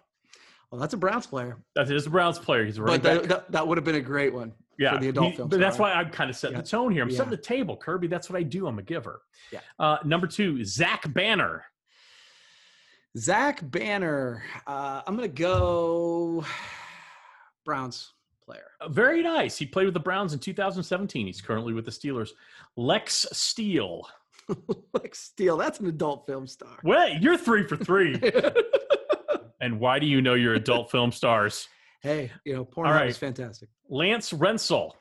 Well, 0.70 0.80
that's 0.80 0.92
a 0.94 0.98
Browns 0.98 1.26
player, 1.26 1.56
That 1.76 1.90
is 1.90 2.06
a 2.06 2.10
Browns 2.10 2.38
player. 2.38 2.64
He's 2.64 2.78
running 2.78 3.00
but 3.00 3.22
that, 3.22 3.28
that, 3.28 3.52
that 3.52 3.66
would 3.66 3.78
have 3.78 3.84
been 3.86 3.94
a 3.94 4.00
great 4.00 4.34
one. 4.34 4.52
yeah, 4.78 4.98
the 4.98 5.08
adult 5.08 5.30
he- 5.30 5.36
film 5.36 5.48
But 5.48 5.60
that's 5.60 5.78
why 5.78 5.92
I'm 5.92 6.10
kind 6.10 6.28
of 6.28 6.36
setting 6.36 6.56
Yeah. 6.56 6.62
the 6.62 6.68
tone 6.68 6.92
here. 6.92 7.02
I'm 7.02 7.10
setting 7.10 7.30
the 7.30 7.36
table, 7.38 7.76
Kirby. 7.76 8.06
That's 8.06 8.28
what 8.28 8.38
I 8.38 8.42
do. 8.42 8.66
I'm 8.66 8.78
a 8.78 8.82
giver. 8.82 9.22
Yeah. 9.50 9.60
Uh, 9.78 9.96
number 10.04 10.26
two, 10.26 10.62
Zach 10.64 11.10
Banner. 11.14 11.64
Zach 13.16 13.60
Banner. 13.70 14.42
Uh, 14.66 15.00
I'm 15.06 15.16
gonna 15.16 15.28
go 15.28 16.44
Browns 17.64 18.12
player. 18.44 18.70
Uh, 18.80 18.88
Very 18.90 19.22
nice. 19.22 19.56
He 19.56 19.64
played 19.66 19.86
with 19.86 19.94
the 19.94 20.00
Browns 20.00 20.32
in 20.34 20.38
2017. 20.38 21.26
He's 21.26 21.40
currently 21.40 21.72
with 21.72 21.86
the 21.86 21.90
Steelers. 21.90 22.30
Lex 22.76 23.26
Steele. 23.32 24.06
like 24.92 25.14
Steele. 25.14 25.56
That's 25.56 25.80
an 25.80 25.86
adult 25.86 26.26
film 26.26 26.46
star. 26.46 26.78
Wait, 26.84 27.20
you're 27.22 27.36
three 27.38 27.66
for 27.66 27.76
three. 27.76 28.20
and 29.60 29.80
why 29.80 29.98
do 29.98 30.06
you 30.06 30.22
know 30.22 30.34
your 30.34 30.54
adult 30.54 30.90
film 30.90 31.12
stars? 31.12 31.68
hey, 32.00 32.30
you 32.44 32.54
know, 32.54 32.64
Pornhub 32.64 32.86
All 32.86 32.92
right. 32.92 33.08
is 33.10 33.18
fantastic. 33.18 33.68
Lance 33.90 34.32
Rentzel. 34.32 34.92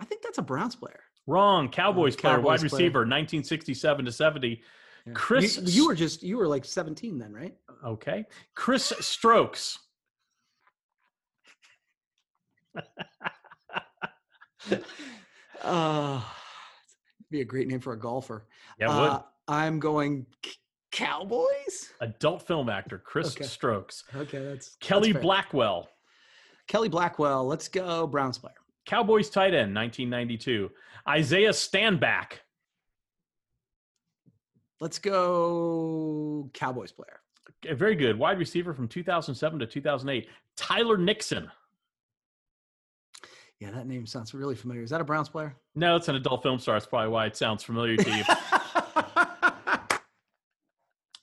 I 0.00 0.06
think 0.06 0.22
that's 0.22 0.38
a 0.38 0.42
Browns 0.42 0.74
player. 0.74 1.00
Wrong. 1.26 1.68
Cowboys 1.68 2.16
player, 2.16 2.40
wide 2.40 2.60
player. 2.60 2.64
receiver, 2.64 3.00
1967 3.00 4.06
to 4.06 4.10
70. 4.12 4.62
Yeah. 5.06 5.12
Chris 5.14 5.58
you, 5.58 5.62
you 5.66 5.86
were 5.86 5.94
just 5.94 6.22
you 6.22 6.38
were 6.38 6.48
like 6.48 6.64
17 6.64 7.18
then, 7.18 7.30
right? 7.32 7.54
Okay. 7.84 8.24
Chris 8.54 8.92
Strokes. 9.00 9.78
Uh, 15.62 16.20
be 17.30 17.40
a 17.40 17.44
great 17.44 17.68
name 17.68 17.80
for 17.80 17.92
a 17.92 17.98
golfer. 17.98 18.46
Yeah, 18.80 18.90
Uh, 18.90 19.12
would. 19.12 19.22
I'm 19.48 19.78
going 19.78 20.26
C- 20.44 20.52
Cowboys. 20.92 21.92
Adult 22.00 22.46
film 22.46 22.68
actor, 22.68 22.98
Chris 22.98 23.34
Okay. 23.34 23.44
Strokes. 23.44 24.04
Okay, 24.14 24.44
that's 24.44 24.76
Kelly 24.80 25.12
that's. 25.12 25.22
Blackwell. 25.22 25.88
Kelly 26.68 26.88
Blackwell. 26.88 27.46
Let's 27.46 27.66
go 27.68 28.06
Browns 28.06 28.38
player. 28.38 28.54
Cowboys 28.86 29.30
tight 29.30 29.54
end, 29.54 29.74
1992. 29.74 30.70
Isaiah 31.08 31.50
Stanback. 31.50 32.40
Let's 34.80 34.98
go 34.98 36.50
Cowboys 36.54 36.92
player. 36.92 37.20
Okay, 37.64 37.74
Very 37.74 37.94
good. 37.94 38.18
Wide 38.18 38.38
receiver 38.38 38.74
from 38.74 38.88
2007 38.88 39.58
to 39.60 39.66
2008. 39.66 40.28
Tyler 40.56 40.98
Nixon. 40.98 41.50
Yeah, 43.60 43.70
that 43.70 43.86
name 43.86 44.06
sounds 44.06 44.34
really 44.34 44.56
familiar. 44.56 44.82
Is 44.82 44.90
that 44.90 45.00
a 45.00 45.04
Browns 45.04 45.28
player? 45.28 45.56
No, 45.76 45.94
it's 45.94 46.08
an 46.08 46.16
adult 46.16 46.42
film 46.42 46.58
star. 46.58 46.74
That's 46.74 46.86
probably 46.86 47.10
why 47.10 47.26
it 47.26 47.36
sounds 47.36 47.62
familiar 47.62 47.96
to 47.96 48.10
you. 48.10 48.24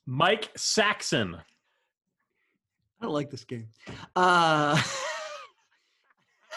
Mike 0.10 0.50
Saxon. 0.58 1.36
I 1.36 3.06
don't 3.06 3.14
like 3.14 3.30
this 3.30 3.44
game. 3.44 3.68
Uh, 4.16 4.82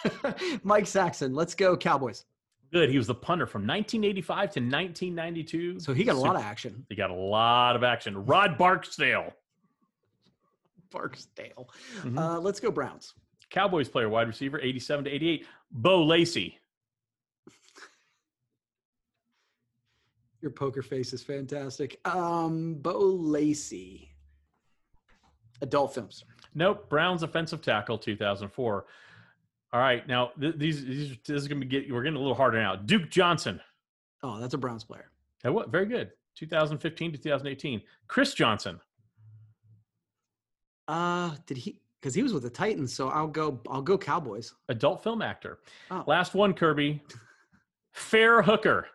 Mike 0.62 0.86
Saxon. 0.86 1.34
Let's 1.34 1.54
go 1.54 1.76
Cowboys. 1.76 2.24
Good. 2.72 2.88
He 2.88 2.96
was 2.96 3.06
the 3.06 3.14
punter 3.14 3.46
from 3.46 3.66
1985 3.66 4.38
to 4.38 4.60
1992. 4.60 5.80
So 5.80 5.92
he 5.92 6.02
got 6.02 6.16
a 6.16 6.18
lot 6.18 6.34
of 6.34 6.40
action. 6.40 6.86
He 6.88 6.96
got 6.96 7.10
a 7.10 7.14
lot 7.14 7.76
of 7.76 7.84
action. 7.84 8.24
Rod 8.24 8.56
Barksdale. 8.56 9.34
Barksdale. 10.90 11.68
Mhm. 12.00 12.18
Uh, 12.18 12.40
let's 12.40 12.58
go 12.58 12.70
Browns. 12.70 13.12
Cowboys 13.50 13.90
player, 13.90 14.08
wide 14.08 14.28
receiver, 14.28 14.58
87 14.60 15.04
to 15.04 15.10
88. 15.10 15.46
Bo 15.70 16.02
Lacey. 16.02 16.58
Your 20.42 20.50
poker 20.50 20.82
face 20.82 21.12
is 21.12 21.22
fantastic. 21.22 22.00
Um, 22.04 22.74
Bo 22.74 22.98
Lacey. 22.98 24.10
Adult 25.62 25.94
films. 25.94 26.24
Nope. 26.54 26.88
Browns 26.90 27.22
offensive 27.22 27.62
tackle, 27.62 27.96
2004. 27.96 28.84
All 29.72 29.80
right. 29.80 30.06
Now, 30.06 30.32
th- 30.38 30.56
these, 30.56 30.84
these 30.84 31.16
this 31.24 31.42
is 31.42 31.48
going 31.48 31.60
to 31.60 31.66
get, 31.66 31.90
we're 31.90 32.02
getting 32.02 32.16
a 32.16 32.20
little 32.20 32.34
harder 32.34 32.60
now. 32.60 32.74
Duke 32.74 33.08
Johnson. 33.08 33.60
Oh, 34.24 34.40
that's 34.40 34.54
a 34.54 34.58
Browns 34.58 34.82
player. 34.84 35.10
Hey, 35.44 35.50
what? 35.50 35.70
Very 35.70 35.86
good. 35.86 36.10
2015 36.34 37.12
to 37.12 37.18
2018. 37.18 37.80
Chris 38.08 38.34
Johnson. 38.34 38.80
Uh, 40.88 41.36
did 41.46 41.56
he? 41.56 41.78
Because 42.00 42.14
he 42.14 42.22
was 42.24 42.32
with 42.34 42.42
the 42.42 42.50
Titans, 42.50 42.92
so 42.92 43.08
I'll 43.10 43.28
go. 43.28 43.60
I'll 43.70 43.80
go 43.82 43.96
Cowboys. 43.96 44.52
Adult 44.68 45.04
film 45.04 45.22
actor. 45.22 45.60
Oh. 45.90 46.02
Last 46.08 46.34
one, 46.34 46.52
Kirby. 46.52 47.00
Fair 47.92 48.42
Hooker. 48.42 48.88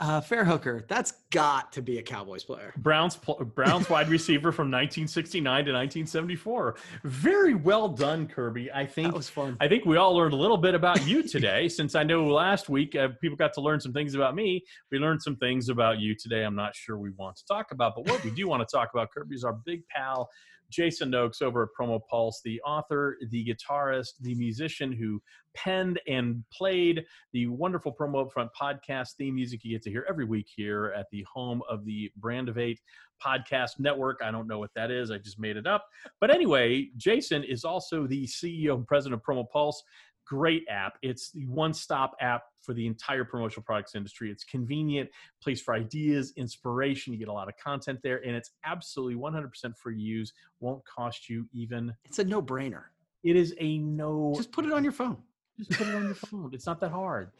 Uh, 0.00 0.20
Fair 0.20 0.44
Hooker. 0.44 0.84
That's 0.88 1.12
got 1.30 1.72
to 1.72 1.82
be 1.82 1.98
a 1.98 2.02
Cowboys 2.02 2.42
player. 2.42 2.72
Browns 2.78 3.16
Browns 3.54 3.88
wide 3.88 4.08
receiver 4.08 4.50
from 4.50 4.66
1969 4.66 5.44
to 5.44 5.72
1974. 5.72 6.76
Very 7.04 7.54
well 7.54 7.88
done, 7.88 8.26
Kirby. 8.26 8.72
I 8.72 8.86
think 8.86 9.08
That 9.08 9.16
was 9.16 9.28
fun. 9.28 9.56
I 9.60 9.68
think 9.68 9.84
we 9.84 9.96
all 9.96 10.16
learned 10.16 10.32
a 10.32 10.36
little 10.36 10.56
bit 10.56 10.74
about 10.74 11.06
you 11.06 11.22
today. 11.22 11.68
since 11.74 11.94
I 11.94 12.02
know 12.02 12.26
last 12.26 12.68
week 12.68 12.96
uh, 12.96 13.08
people 13.20 13.36
got 13.36 13.52
to 13.52 13.60
learn 13.60 13.78
some 13.78 13.92
things 13.92 14.16
about 14.16 14.34
me, 14.34 14.64
we 14.90 14.98
learned 14.98 15.22
some 15.22 15.36
things 15.36 15.68
about 15.68 16.00
you 16.00 16.16
today. 16.16 16.42
I'm 16.42 16.56
not 16.56 16.74
sure 16.74 16.98
we 16.98 17.10
want 17.10 17.36
to 17.36 17.44
talk 17.46 17.70
about, 17.70 17.94
but 17.94 18.08
what 18.08 18.24
we 18.24 18.32
do 18.32 18.48
want 18.48 18.68
to 18.68 18.76
talk 18.76 18.90
about, 18.92 19.12
Kirby, 19.12 19.36
is 19.36 19.44
our 19.44 19.54
big 19.64 19.86
pal 19.88 20.28
Jason 20.70 21.10
Noakes 21.10 21.42
over 21.42 21.62
at 21.62 21.68
Promo 21.78 22.00
Pulse, 22.10 22.40
the 22.44 22.60
author, 22.62 23.16
the 23.30 23.44
guitarist, 23.44 24.14
the 24.20 24.34
musician 24.34 24.92
who 24.92 25.20
penned 25.54 26.00
and 26.08 26.44
played 26.52 27.04
the 27.32 27.46
wonderful 27.46 27.94
Promo 27.94 28.28
Upfront 28.28 28.48
podcast 28.60 29.14
theme 29.18 29.34
music 29.34 29.64
you 29.64 29.72
get 29.72 29.82
to 29.82 29.90
hear 29.90 30.04
every 30.08 30.24
week 30.24 30.46
here 30.54 30.92
at 30.96 31.06
the 31.12 31.24
home 31.32 31.62
of 31.68 31.84
the 31.84 32.10
Brand 32.16 32.48
of 32.48 32.58
Eight 32.58 32.80
podcast 33.24 33.78
network. 33.78 34.20
I 34.22 34.30
don't 34.30 34.46
know 34.46 34.58
what 34.58 34.74
that 34.74 34.90
is. 34.90 35.10
I 35.10 35.18
just 35.18 35.38
made 35.38 35.56
it 35.56 35.66
up. 35.66 35.86
But 36.20 36.30
anyway, 36.30 36.90
Jason 36.96 37.44
is 37.44 37.64
also 37.64 38.06
the 38.06 38.26
CEO 38.26 38.74
and 38.74 38.86
president 38.86 39.20
of 39.20 39.26
Promo 39.26 39.48
Pulse. 39.48 39.82
Great 40.26 40.64
app. 40.70 40.98
It's 41.02 41.30
the 41.30 41.46
one 41.46 41.74
stop 41.74 42.16
app 42.20 42.44
for 42.62 42.72
the 42.72 42.86
entire 42.86 43.24
promotional 43.24 43.62
products 43.62 43.94
industry. 43.94 44.30
It's 44.30 44.44
convenient, 44.44 45.10
place 45.42 45.60
for 45.60 45.74
ideas, 45.74 46.32
inspiration. 46.36 47.12
You 47.12 47.18
get 47.18 47.28
a 47.28 47.32
lot 47.32 47.48
of 47.48 47.56
content 47.56 48.00
there, 48.02 48.24
and 48.24 48.34
it's 48.34 48.52
absolutely 48.64 49.16
100% 49.16 49.76
free 49.76 49.96
to 49.96 50.00
use. 50.00 50.32
Won't 50.60 50.84
cost 50.86 51.28
you 51.28 51.46
even. 51.52 51.94
It's 52.04 52.18
a 52.18 52.24
no-brainer. 52.24 52.84
It 53.22 53.36
is 53.36 53.54
a 53.58 53.78
no. 53.78 54.32
Just 54.36 54.52
put 54.52 54.64
it 54.64 54.72
on 54.72 54.82
your 54.82 54.92
phone. 54.92 55.18
Just 55.58 55.72
put 55.72 55.88
it 55.88 55.94
on 55.94 56.04
your 56.04 56.14
phone. 56.14 56.50
It's 56.52 56.66
not 56.66 56.80
that 56.80 56.90
hard. 56.90 57.30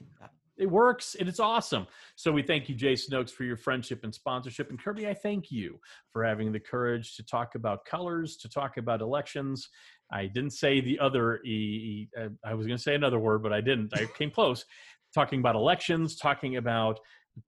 It 0.57 0.70
works 0.70 1.16
and 1.18 1.29
it's 1.29 1.40
awesome. 1.40 1.88
So 2.14 2.31
we 2.31 2.40
thank 2.40 2.68
you, 2.68 2.77
Jason 2.77 3.12
Oaks, 3.14 3.33
for 3.33 3.42
your 3.42 3.57
friendship 3.57 4.05
and 4.05 4.14
sponsorship. 4.14 4.70
And 4.70 4.79
Kirby, 4.79 5.09
I 5.09 5.14
thank 5.14 5.51
you 5.51 5.81
for 6.12 6.23
having 6.23 6.53
the 6.53 6.61
courage 6.61 7.16
to 7.16 7.25
talk 7.25 7.57
about 7.57 7.85
colors, 7.85 8.37
to 8.37 8.49
talk 8.49 8.77
about 8.77 9.01
elections. 9.01 9.68
I 10.10 10.26
didn't 10.26 10.50
say 10.50 10.80
the 10.80 10.98
other 10.98 11.40
E. 11.44 11.48
e- 11.48 12.08
uh, 12.20 12.28
I 12.44 12.54
was 12.54 12.66
going 12.66 12.76
to 12.76 12.82
say 12.82 12.94
another 12.94 13.18
word, 13.18 13.42
but 13.42 13.52
I 13.52 13.60
didn't. 13.60 13.94
I 13.94 14.06
came 14.06 14.30
close. 14.30 14.64
Talking 15.14 15.40
about 15.40 15.54
elections, 15.54 16.16
talking 16.16 16.56
about 16.56 16.98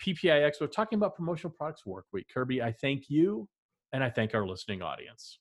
PPAI 0.03 0.51
Expo, 0.51 0.71
talking 0.71 0.97
about 0.97 1.15
promotional 1.15 1.53
products 1.57 1.85
work 1.87 2.07
week. 2.13 2.27
Kirby, 2.33 2.63
I 2.63 2.73
thank 2.73 3.09
you 3.09 3.49
and 3.93 4.03
I 4.03 4.11
thank 4.11 4.35
our 4.35 4.47
listening 4.47 4.83
audience. 4.83 5.39